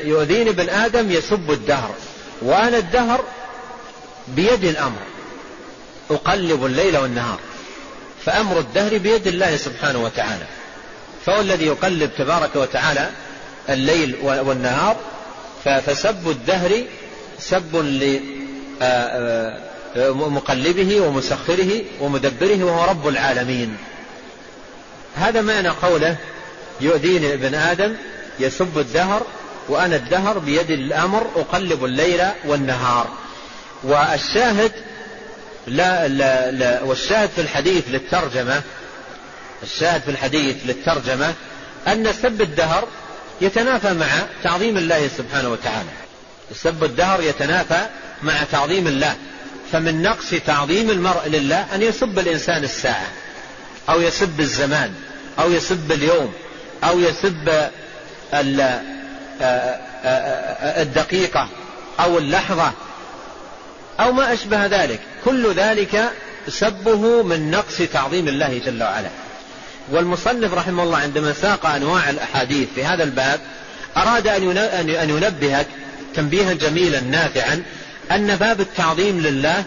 يؤذيني 0.04 0.50
ابن 0.50 0.70
آدم 0.70 1.12
يسب 1.12 1.52
الدهر. 1.52 1.96
وأنا 2.42 2.78
الدهر 2.78 3.24
بيد 4.28 4.64
الأمر. 4.64 5.02
أقلب 6.12 6.66
الليل 6.66 6.98
والنهار. 6.98 7.40
فأمر 8.26 8.60
الدهر 8.60 8.98
بيد 8.98 9.28
الله 9.28 9.58
سبحانه 9.58 10.04
وتعالى. 10.04 10.46
فهو 11.26 11.42
الذي 11.42 11.66
يقلب 11.66 12.12
تبارك 12.18 12.56
وتعالى 12.56 13.10
الليل 13.70 14.16
والنهار 14.22 14.96
فسب 15.64 16.30
الدهر 16.30 16.84
سب 17.40 17.76
لمقلبه 19.96 21.02
ومسخره 21.02 21.82
ومدبره 22.00 22.64
وهو 22.64 22.90
رب 22.90 23.08
العالمين. 23.08 23.78
هذا 25.16 25.42
معنى 25.42 25.70
قوله 25.70 26.16
يؤذيني 26.82 27.34
ابن 27.34 27.56
آدم 27.56 27.96
يسب 28.40 28.78
الدهر 28.78 29.26
وأنا 29.68 29.96
الدهر 29.96 30.40
بيد 30.40 30.72
الأمر 30.72 31.28
أقلب 31.36 31.86
الليل 31.86 32.22
والنهار. 32.46 33.08
والشاهد 33.84 34.72
لا 35.68 36.08
لا 36.08 36.52
لا 36.52 36.84
والشاهد 36.84 37.30
في 37.30 37.42
الحديث 37.42 37.84
للترجمة 37.90 38.62
الشاهد 39.64 40.02
في 40.02 40.12
الحديث 40.12 40.56
للترجمة 40.66 41.34
أن 41.88 42.14
سب 42.14 42.42
الدهر 42.42 42.88
يتنافى 43.42 43.94
مع 43.94 44.08
تعظيم 44.44 44.78
الله 44.78 45.10
سبحانه 45.18 45.50
وتعالى. 45.50 45.90
سب 46.56 46.84
الدهر 46.84 47.22
يتنافى 47.22 47.86
مع 48.24 48.44
تعظيم 48.52 48.88
الله. 48.88 49.16
فمن 49.72 50.02
نقص 50.02 50.30
تعظيم 50.48 50.90
المرء 50.90 51.28
لله 51.28 51.66
أن 51.76 51.82
يسب 51.82 52.20
الإنسان 52.20 52.64
الساعة 52.64 53.08
أو 53.90 54.02
يسب 54.02 54.40
الزمان 54.40 54.94
أو 55.40 55.52
يسب 55.52 55.92
اليوم 55.92 56.34
أو 56.84 57.00
يسب 57.00 57.70
الدقيقة 60.82 61.48
أو 62.00 62.18
اللحظة 62.18 62.72
أو 64.00 64.12
ما 64.12 64.34
أشبه 64.34 64.66
ذلك. 64.66 65.00
كل 65.26 65.54
ذلك 65.54 66.12
سبه 66.48 67.24
من 67.24 67.52
نقص 67.52 67.78
تعظيم 67.94 68.28
الله 68.28 68.62
جل 68.66 68.84
وعلا. 68.84 69.10
والمصنف 69.92 70.54
رحمه 70.54 70.84
الله 70.84 70.98
عندما 70.98 71.34
ساق 71.34 71.66
أنواع 71.66 72.10
الأحاديث 72.10 72.68
في 72.76 72.84
هذا 72.84 73.04
الباب 73.04 73.40
أراد 73.98 74.28
أن 74.28 75.10
ينبهك 75.10 75.68
تنبيها 76.16 76.54
جميلا 76.54 77.00
نافعا 77.00 77.64
أن 78.12 78.36
باب 78.36 78.62
التعظيم 78.62 79.20
لله 79.20 79.64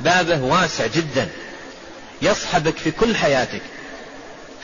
بابه 0.00 0.42
واسع 0.42 0.86
جدا. 0.86 1.28
يصحبك 2.22 2.76
في 2.76 2.90
كل 2.90 3.16
حياتك 3.16 3.62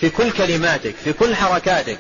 في 0.01 0.11
كل 0.11 0.31
كلماتك 0.31 0.95
في 1.05 1.13
كل 1.13 1.35
حركاتك. 1.35 1.99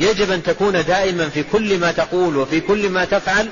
يجب 0.00 0.30
أن 0.30 0.42
تكون 0.42 0.84
دائما 0.84 1.28
في 1.28 1.42
كل 1.42 1.78
ما 1.78 1.92
تقول 1.92 2.36
وفي 2.36 2.60
كل 2.60 2.88
ما 2.88 3.04
تفعل 3.04 3.48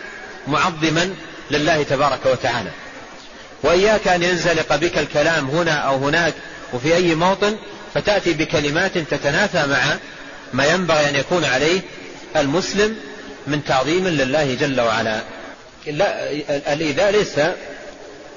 معظما 0.48 1.14
لله 1.50 1.82
تبارك 1.82 2.26
وتعالى. 2.26 2.70
وإياك 3.62 4.08
أن 4.08 4.22
ينزلق 4.22 4.76
بك 4.76 4.98
الكلام 4.98 5.50
هنا 5.50 5.72
أو 5.72 5.96
هناك 5.96 6.34
وفي 6.72 6.94
أي 6.94 7.14
موطن 7.14 7.56
فتأتي 7.96 8.32
بكلمات 8.32 8.98
تتنافى 8.98 9.66
مع 9.66 9.96
ما 10.52 10.66
ينبغي 10.66 11.08
أن 11.08 11.14
يكون 11.16 11.44
عليه 11.44 11.80
المسلم 12.36 12.96
من 13.46 13.64
تعظيم 13.64 14.08
لله 14.08 14.54
جل 14.54 14.80
وعلا. 14.80 15.20
لا 15.86 16.30
الإيذاء 16.72 17.10
ليس 17.10 17.40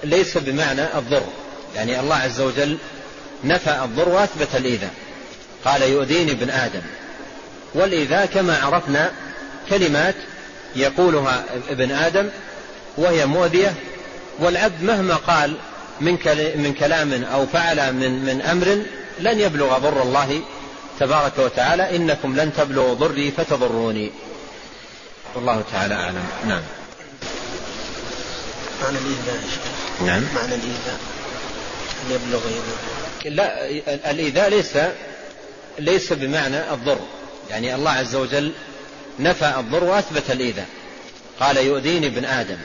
ليس 0.04 0.38
بمعنى 0.38 0.82
الضر. 0.82 1.24
يعني 1.76 2.00
الله 2.00 2.16
عز 2.16 2.42
وجل 2.42 2.78
نفى 3.44 3.80
الضر 3.84 4.10
وأثبت 4.10 4.48
الإيذاء. 4.56 4.94
قال 5.66 5.82
يؤذيني 5.82 6.32
ابن 6.32 6.50
آدم. 6.50 6.82
والإيذاء 7.74 8.26
كما 8.26 8.58
عرفنا 8.58 9.12
كلمات 9.70 10.16
يقولها 10.76 11.46
ابن 11.70 11.92
آدم 11.92 12.30
وهي 12.98 13.26
مؤذية. 13.26 13.74
والعبد 14.40 14.84
مهما 14.84 15.16
قال 15.16 15.56
من 16.02 16.14
من 16.56 16.74
كلام 16.80 17.24
أو 17.24 17.46
فعل 17.46 17.94
من 17.94 18.26
من 18.26 18.42
أمر 18.42 18.84
لن 19.20 19.40
يبلغ 19.40 19.78
ضر 19.78 20.02
الله 20.02 20.42
تبارك 21.00 21.34
وتعالى. 21.38 21.96
إنكم 21.96 22.36
لن 22.36 22.54
تبلغوا 22.54 22.94
ضري 22.94 23.32
فتضروني. 23.32 24.12
والله 25.36 25.64
تعالى 25.72 25.94
أعلم. 25.94 26.24
نعم. 26.48 26.62
معنى 28.84 28.98
الإيذاء 28.98 29.44
نعم. 30.06 30.24
معنى 30.36 30.56
الإيذاء. 30.56 31.00
أن 32.06 32.12
يبلغ 32.12 32.40
لا 33.26 33.70
الإيذاء 34.12 34.50
ليس 34.50 34.78
ليس 35.80 36.14
بمعنى 36.14 36.74
الضر. 36.74 37.00
يعني 37.50 37.76
الله 37.76 37.92
عز 37.92 38.16
وجل 38.16 38.52
نفى 39.20 39.54
الضر 39.60 39.84
وأثبت 39.84 40.32
الإيذاء. 40.32 40.68
قال 41.40 41.58
يؤذيني 41.58 42.08
ابن 42.08 42.26
آدم. 42.26 42.58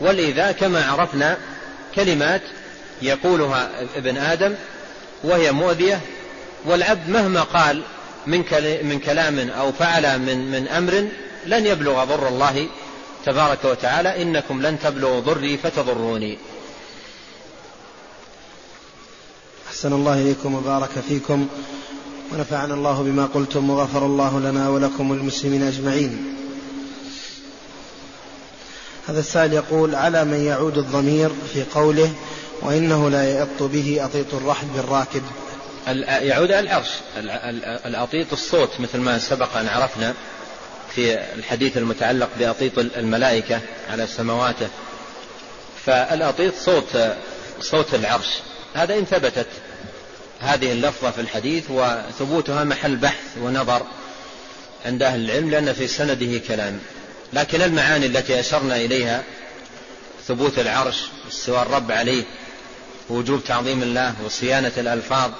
والإيذاء 0.00 0.52
كما 0.52 0.90
عرفنا 0.90 1.38
كلمات 1.94 2.42
يقولها 3.02 3.70
ابن 3.96 4.16
آدم 4.16 4.54
وهي 5.24 5.52
مؤذية 5.52 6.00
والعبد 6.64 7.08
مهما 7.08 7.42
قال 7.42 7.82
من 8.26 8.44
من 8.82 8.98
كلام 8.98 9.38
أو 9.38 9.72
فعل 9.72 10.18
من 10.18 10.50
من 10.50 10.68
أمر 10.68 11.08
لن 11.46 11.66
يبلغ 11.66 12.04
ضر 12.04 12.28
الله 12.28 12.68
تبارك 13.26 13.64
وتعالى 13.64 14.22
إنكم 14.22 14.62
لن 14.62 14.78
تبلغوا 14.78 15.20
ضري 15.20 15.56
فتضروني. 15.56 16.38
أحسن 19.68 19.92
الله 19.92 20.14
إليكم 20.14 20.54
وبارك 20.54 20.90
فيكم 21.08 21.48
ونفعنا 22.32 22.74
الله 22.74 23.02
بما 23.02 23.26
قلتم 23.26 23.70
وغفر 23.70 24.06
الله 24.06 24.40
لنا 24.40 24.68
ولكم 24.68 25.10
والمسلمين 25.10 25.62
أجمعين. 25.62 26.34
هذا 29.08 29.20
السائل 29.20 29.52
يقول 29.52 29.94
على 29.94 30.24
من 30.24 30.44
يعود 30.44 30.78
الضمير 30.78 31.30
في 31.54 31.64
قوله 31.74 32.12
وإنه 32.62 33.10
لا 33.10 33.24
يأط 33.24 33.62
به 33.62 34.04
أطيط 34.04 34.34
الرحل 34.34 34.66
بالراكب. 34.66 35.22
يعود 36.06 36.52
العرش. 36.52 36.88
الأطيط 37.86 38.32
الصوت 38.32 38.70
مثل 38.80 38.98
ما 38.98 39.18
سبق 39.18 39.56
أن 39.56 39.68
عرفنا 39.68 40.14
في 40.94 41.18
الحديث 41.34 41.76
المتعلق 41.76 42.28
بأطيط 42.38 42.78
الملائكة 42.78 43.60
على 43.90 44.06
سمواته 44.06 44.68
فالأطيط 45.86 46.54
صوت 46.54 46.98
صوت 47.60 47.94
العرش. 47.94 48.38
هذا 48.74 48.94
إن 48.94 49.04
ثبتت 49.04 49.46
هذه 50.40 50.72
اللفظة 50.72 51.10
في 51.10 51.20
الحديث 51.20 51.64
وثبوتها 51.70 52.64
محل 52.64 52.96
بحث 52.96 53.38
ونظر 53.42 53.82
عند 54.86 55.02
أهل 55.02 55.24
العلم 55.24 55.50
لأن 55.50 55.72
في 55.72 55.86
سنده 55.86 56.38
كلام. 56.48 56.78
لكن 57.32 57.62
المعاني 57.62 58.06
التي 58.06 58.40
أشرنا 58.40 58.76
إليها 58.76 59.22
ثبوت 60.28 60.58
العرش 60.58 61.02
استواء 61.28 61.62
الرب 61.62 61.92
عليه 61.92 62.24
ووجوب 63.10 63.44
تعظيم 63.44 63.82
الله 63.82 64.14
وصيانة 64.24 64.72
الألفاظ 64.78 65.30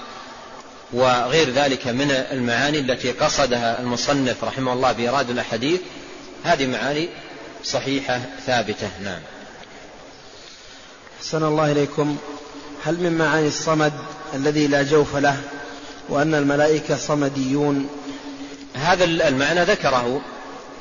وغير 0.92 1.50
ذلك 1.50 1.86
من 1.86 2.10
المعاني 2.10 2.78
التي 2.78 3.12
قصدها 3.12 3.80
المصنف 3.80 4.44
رحمه 4.44 4.72
الله 4.72 4.92
بإيراد 4.92 5.30
الأحاديث. 5.30 5.80
هذه 6.44 6.66
معاني 6.66 7.08
صحيحة 7.64 8.20
ثابتة. 8.46 8.90
نعم. 9.04 9.20
أحسن 11.20 11.44
الله 11.44 11.72
إليكم. 11.72 12.16
هل 12.84 13.00
من 13.00 13.18
معاني 13.18 13.48
الصمد 13.48 13.92
الذي 14.34 14.66
لا 14.66 14.82
جوف 14.82 15.16
له 15.16 15.36
وأن 16.08 16.34
الملائكة 16.34 16.96
صمديون؟ 16.96 17.88
هذا 18.74 19.04
المعنى 19.04 19.64
ذكره 19.64 20.20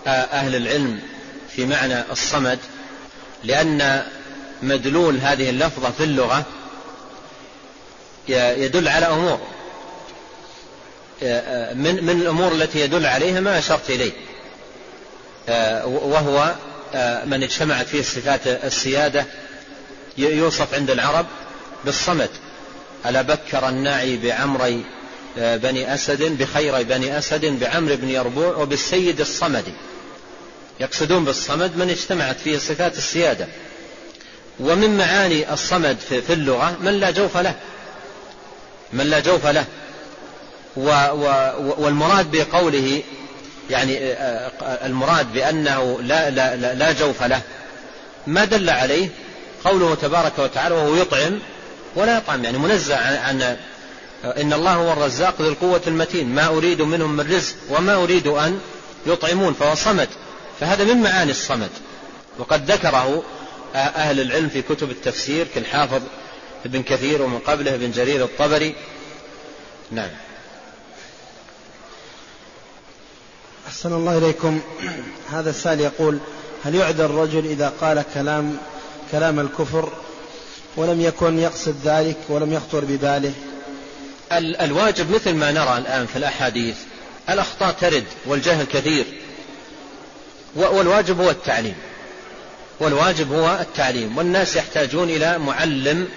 أهل 0.07 0.55
العلم 0.55 0.99
في 1.55 1.65
معنى 1.65 2.11
الصمد 2.11 2.59
لأن 3.43 4.03
مدلول 4.63 5.17
هذه 5.17 5.49
اللفظة 5.49 5.91
في 5.91 6.03
اللغة 6.03 6.45
يدل 8.29 8.87
على 8.87 9.05
أمور. 9.05 9.39
من 11.75 12.03
من 12.03 12.21
الأمور 12.21 12.51
التي 12.51 12.79
يدل 12.79 13.05
عليها 13.05 13.39
ما 13.39 13.57
أشرت 13.57 13.89
إليه. 13.89 14.11
وهو 15.85 16.55
من 17.25 17.43
اجتمعت 17.43 17.87
فيه 17.87 18.01
صفات 18.01 18.47
السيادة 18.47 19.25
يوصف 20.17 20.73
عند 20.73 20.89
العرب 20.89 21.25
بالصمد 21.85 22.29
ألا 23.05 23.21
بكر 23.21 23.69
الناعي 23.69 24.17
بعمري 24.17 24.83
بني 25.37 25.93
أسد 25.93 26.23
بخير 26.23 26.83
بني 26.83 27.17
أسد 27.17 27.45
بعمر 27.45 27.95
بن 27.95 28.09
يربوع 28.09 28.55
وبالسيد 28.55 29.19
الصمد. 29.19 29.63
يقصدون 30.79 31.25
بالصمد 31.25 31.77
من 31.77 31.89
اجتمعت 31.89 32.39
فيه 32.39 32.57
صفات 32.57 32.97
السيادة. 32.97 33.47
ومن 34.59 34.97
معاني 34.97 35.53
الصمد 35.53 35.97
في 36.27 36.33
اللغة 36.33 36.77
من 36.81 36.91
لا 36.91 37.11
جوف 37.11 37.37
له. 37.37 37.55
من 38.93 39.05
لا 39.05 39.19
جوف 39.19 39.47
له. 39.47 39.65
والمراد 41.77 42.31
بقوله 42.31 43.01
يعني 43.69 43.99
المراد 44.61 45.33
بأنه 45.33 46.01
لا, 46.01 46.29
لا, 46.29 46.55
لا, 46.55 46.73
لا 46.73 46.91
جوف 46.91 47.23
له 47.23 47.41
ما 48.27 48.45
دل 48.45 48.69
عليه 48.69 49.09
قوله 49.65 49.95
تبارك 49.95 50.39
وتعالى 50.39 50.75
وهو 50.75 50.95
يطعم 50.95 51.39
ولا 51.95 52.17
يطعم 52.17 52.43
يعني 52.43 52.57
منزع 52.57 52.97
عن 52.97 53.57
إن 54.23 54.53
الله 54.53 54.73
هو 54.73 54.93
الرزاق 54.93 55.41
ذو 55.41 55.49
القوة 55.49 55.81
المتين 55.87 56.35
ما 56.35 56.47
أريد 56.47 56.81
منهم 56.81 57.17
من 57.17 57.33
رزق 57.35 57.55
وما 57.69 57.95
أريد 57.95 58.27
أن 58.27 58.59
يطعمون 59.05 59.53
فهو 59.53 59.75
صمد. 59.75 60.07
فهذا 60.59 60.83
من 60.83 61.01
معاني 61.01 61.31
الصمد. 61.31 61.69
وقد 62.39 62.71
ذكره 62.71 63.23
أهل 63.75 64.19
العلم 64.19 64.49
في 64.49 64.61
كتب 64.61 64.91
التفسير 64.91 65.47
كالحافظ 65.55 66.01
ابن 66.65 66.83
كثير 66.83 67.21
ومن 67.21 67.39
قبله 67.39 67.75
ابن 67.75 67.91
جرير 67.91 68.23
الطبري. 68.23 68.75
نعم. 69.91 70.09
أحسن 73.67 73.93
الله 73.93 74.17
إليكم. 74.17 74.61
هذا 75.31 75.49
السائل 75.49 75.79
يقول 75.79 76.19
هل 76.63 76.75
يعذر 76.75 77.05
الرجل 77.05 77.45
إذا 77.45 77.73
قال 77.81 78.03
كلام 78.13 78.57
كلام 79.11 79.39
الكفر 79.39 79.93
ولم 80.75 81.01
يكن 81.01 81.39
يقصد 81.39 81.75
ذلك 81.85 82.17
ولم 82.29 82.53
يخطر 82.53 82.85
بباله؟ 82.85 83.33
الواجب 84.61 85.11
مثل 85.11 85.33
ما 85.33 85.51
نرى 85.51 85.77
الآن 85.77 86.05
في 86.05 86.15
الأحاديث 86.15 86.77
الأخطاء 87.29 87.71
ترد 87.71 88.03
والجهل 88.25 88.65
كثير. 88.65 89.05
والواجب 90.55 91.21
هو 91.21 91.29
التعليم. 91.29 91.75
والواجب 92.79 93.33
هو 93.33 93.57
التعليم. 93.61 94.17
والناس 94.17 94.55
يحتاجون 94.55 95.09
إلى 95.09 95.37
معلم 95.37 96.07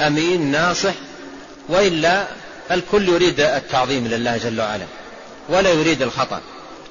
أمين 0.00 0.50
ناصح 0.50 0.94
وإلا 1.68 2.26
الكل 2.70 3.08
يريد 3.08 3.40
التعظيم 3.40 4.06
لله 4.06 4.36
جل 4.36 4.60
وعلا 4.60 4.86
ولا 5.48 5.70
يريد 5.70 6.02
الخطأ. 6.02 6.40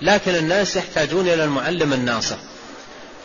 لكن 0.02 0.36
الناس 0.36 0.76
يحتاجون 0.76 1.28
إلى 1.28 1.44
المعلم 1.44 1.94
الناصح 1.94 2.38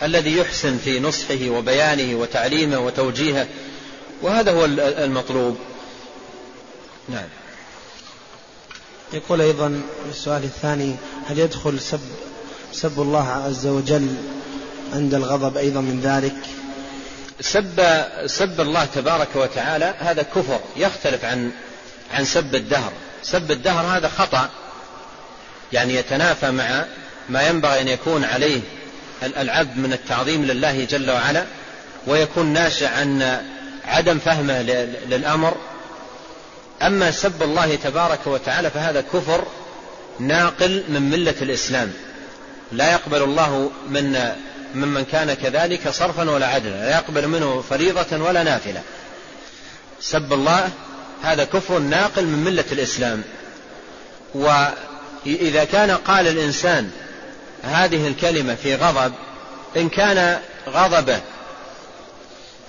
الذي 0.03 0.37
يحسن 0.37 0.79
في 0.79 1.01
نصحه 1.01 1.49
وبيانه 1.49 2.19
وتعليمه 2.19 2.79
وتوجيهه 2.79 3.47
وهذا 4.23 4.53
هو 4.53 4.65
المطلوب. 5.05 5.57
نعم. 7.09 7.29
يقول 9.13 9.41
أيضا 9.41 9.81
السؤال 10.11 10.45
الثاني 10.45 10.95
هل 11.27 11.39
يدخل 11.39 11.81
سب 11.81 12.01
سب 12.73 13.01
الله 13.01 13.29
عز 13.29 13.67
وجل 13.67 14.09
عند 14.95 15.15
الغضب 15.15 15.57
أيضا 15.57 15.81
من 15.81 16.01
ذلك؟ 16.01 16.37
سب 17.41 18.05
سب 18.27 18.61
الله 18.61 18.85
تبارك 18.85 19.29
وتعالى 19.35 19.95
هذا 19.99 20.23
كفر 20.23 20.61
يختلف 20.77 21.25
عن 21.25 21.51
عن 22.15 22.25
سب 22.25 22.55
الدهر. 22.55 22.93
سب 23.23 23.51
الدهر 23.51 23.97
هذا 23.97 24.09
خطأ. 24.09 24.49
يعني 25.73 25.95
يتنافى 25.95 26.51
مع 26.51 26.85
ما 27.29 27.43
ينبغي 27.49 27.81
أن 27.81 27.89
يكون 27.89 28.25
عليه 28.25 28.61
العبد 29.23 29.77
من 29.77 29.93
التعظيم 29.93 30.45
لله 30.45 30.85
جل 30.85 31.11
وعلا 31.11 31.45
ويكون 32.07 32.47
ناشئ 32.47 32.87
عن 32.87 33.41
عدم 33.85 34.19
فهمه 34.19 34.63
للأمر. 35.09 35.57
أما 36.83 37.11
سب 37.11 37.43
الله 37.43 37.75
تبارك 37.75 38.27
وتعالى 38.27 38.71
فهذا 38.71 39.01
كفر 39.01 39.45
ناقل 40.19 40.85
من 40.89 41.11
ملة 41.11 41.35
الإسلام. 41.43 41.93
لا 42.73 42.93
يقبل 42.93 43.23
الله 43.23 43.71
من 43.89 44.33
ممن 44.75 45.05
كان 45.05 45.35
كذلك 45.35 45.89
صرفا 45.89 46.31
ولا 46.31 46.47
عدلا 46.47 46.71
لا 46.71 46.91
يقبل 46.91 47.29
منه 47.29 47.65
فريضة 47.71 48.25
ولا 48.25 48.43
نافلة. 48.43 48.83
سب 50.01 50.33
الله 50.33 50.71
هذا 51.23 51.45
كفر 51.45 51.79
ناقل 51.79 52.25
من 52.25 52.45
ملة 52.45 52.65
الإسلام. 52.73 53.23
وإذا 54.35 55.65
كان 55.65 55.91
قال 55.91 56.29
الإنسان 56.29 56.91
هذه 57.63 58.09
الكلمة 58.09 58.55
في 58.55 58.75
غضب 58.75 59.13
إن 59.77 59.89
كان 59.89 60.41
غضبه 60.69 61.21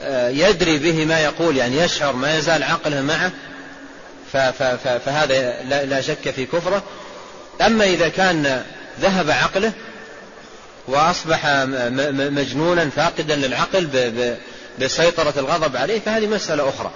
آه، 0.02 0.30
يدري 0.30 0.78
به 0.78 1.06
ما 1.06 1.20
يقول 1.20 1.58
يعني 1.58 1.78
يشعر 1.78 2.14
ما 2.14 2.38
يزال 2.38 2.64
عقله 2.64 3.02
معه 3.02 3.32
فهذا 5.06 5.64
لا 5.64 6.02
شك 6.02 6.30
في 6.30 6.46
كفره. 6.46 6.84
أما 7.62 7.86
إذا 7.86 8.10
كان 8.10 8.64
ذهب 9.02 9.32
عقله 9.32 9.74
وأصبح 10.88 11.46
مجنونا 12.32 12.90
فاقدا 12.90 13.36
للعقل 13.36 13.90
بسيطرة 14.80 15.34
الغضب 15.38 15.76
عليه 15.76 16.00
فهذه 16.00 16.28
مسألة 16.28 16.70
أخرى. 16.70 16.92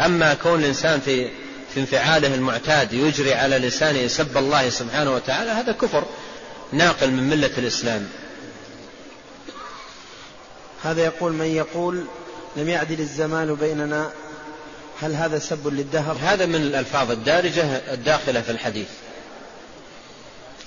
أما 0.00 0.34
كون 0.34 0.60
الإنسان 0.60 1.00
في 1.00 1.30
في 1.74 1.80
انفعاله 1.80 2.34
المعتاد 2.34 2.92
يجري 2.92 3.34
على 3.34 3.58
لسانه 3.58 4.06
سب 4.06 4.36
الله 4.36 4.70
سبحانه 4.70 5.14
وتعالى 5.14 5.50
هذا 5.50 5.72
كفر 5.72 6.04
ناقل 6.72 7.10
من 7.10 7.22
ملة 7.30 7.50
الإسلام. 7.58 8.08
هذا 10.84 11.04
يقول 11.04 11.32
من 11.32 11.46
يقول 11.46 12.04
لم 12.56 12.68
يعدل 12.68 13.00
الزمان 13.00 13.54
بيننا 13.54 14.10
هل 15.02 15.14
هذا 15.14 15.38
سب 15.38 15.68
للدهر؟ 15.68 16.16
هذا 16.22 16.46
من 16.46 16.54
الألفاظ 16.54 17.10
الدارجة 17.10 17.62
الداخلة 17.92 18.40
في 18.40 18.52
الحديث. 18.52 18.88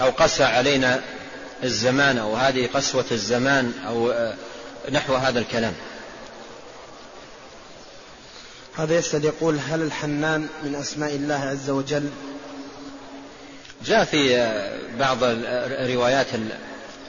أو 0.02 0.10
قسى 0.10 0.44
علينا 0.44 1.02
الزمان 1.64 2.18
أو 2.18 2.36
هذه 2.36 2.70
قسوة 2.74 3.06
الزمان 3.12 3.74
أو 3.88 4.12
آه، 4.12 4.34
نحو 4.92 5.16
هذا 5.16 5.40
الكلام. 5.40 5.74
هذا 8.78 8.98
يسأل 8.98 9.26
يقول 9.26 9.60
هل 9.70 9.82
الحنان 9.82 10.48
من 10.64 10.76
أسماء 10.76 11.16
الله 11.16 11.36
عز 11.36 11.70
وجل؟ 11.70 12.10
جاء 13.86 14.06
في 14.06 14.52
بعض 15.00 15.18
روايات 15.94 16.28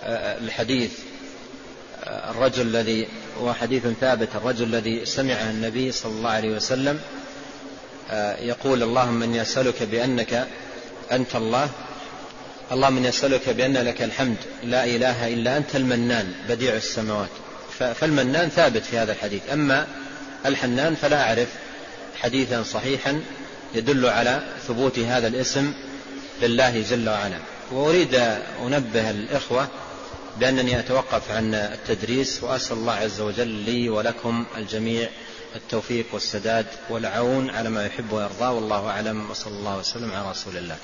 الحديث 0.04 0.90
الرجل 2.06 2.62
الذي 2.62 3.08
هو 3.40 3.52
حديث 3.52 3.86
ثابت 4.00 4.28
الرجل 4.34 4.64
الذي 4.64 5.06
سمع 5.06 5.34
النبي 5.34 5.92
صلى 5.92 6.12
الله 6.12 6.30
عليه 6.30 6.56
وسلم 6.56 7.00
يقول 8.40 8.82
اللهم 8.82 9.22
إني 9.22 9.42
أسألك 9.42 9.82
بأنك 9.82 10.46
أنت 11.12 11.36
الله 11.36 11.68
اللهم 12.72 12.96
إني 12.96 13.08
أسألك 13.08 13.48
بأن 13.48 13.76
لك 13.76 14.02
الحمد 14.02 14.36
لا 14.64 14.84
إله 14.84 15.28
إلا 15.28 15.56
أنت 15.56 15.76
المنان 15.76 16.32
بديع 16.48 16.74
السماوات. 16.74 17.28
فالمنان 17.94 18.48
ثابت 18.48 18.82
في 18.82 18.98
هذا 18.98 19.12
الحديث. 19.12 19.42
أما 19.52 19.86
الحنان 20.46 20.94
فلا 20.94 21.22
أعرف 21.22 21.48
حديثا 22.16 22.62
صحيحا 22.62 23.22
يدل 23.74 24.06
على 24.06 24.42
ثبوت 24.68 24.98
هذا 24.98 25.28
الاسم 25.28 25.72
لله 26.42 26.82
جل 26.90 27.08
وعلا. 27.08 27.38
وأريد 27.72 28.14
أنبه 28.62 29.10
الإخوة 29.10 29.68
بأنني 30.40 30.78
أتوقف 30.78 31.30
عن 31.30 31.54
التدريس 31.54 32.42
وأسأل 32.42 32.76
الله 32.76 32.92
عز 32.92 33.20
وجل 33.20 33.48
لي 33.48 33.88
ولكم 33.88 34.46
الجميع 34.56 35.08
التوفيق 35.56 36.06
والسداد 36.12 36.66
والعون 36.90 37.50
على 37.50 37.70
ما 37.70 37.86
يحب 37.86 38.12
ويرضى 38.12 38.44
والله 38.44 38.90
أعلم 38.90 39.30
وصلى 39.30 39.52
الله 39.52 39.78
وسلم 39.78 40.12
على 40.12 40.30
رسول 40.30 40.56
الله. 40.56 40.76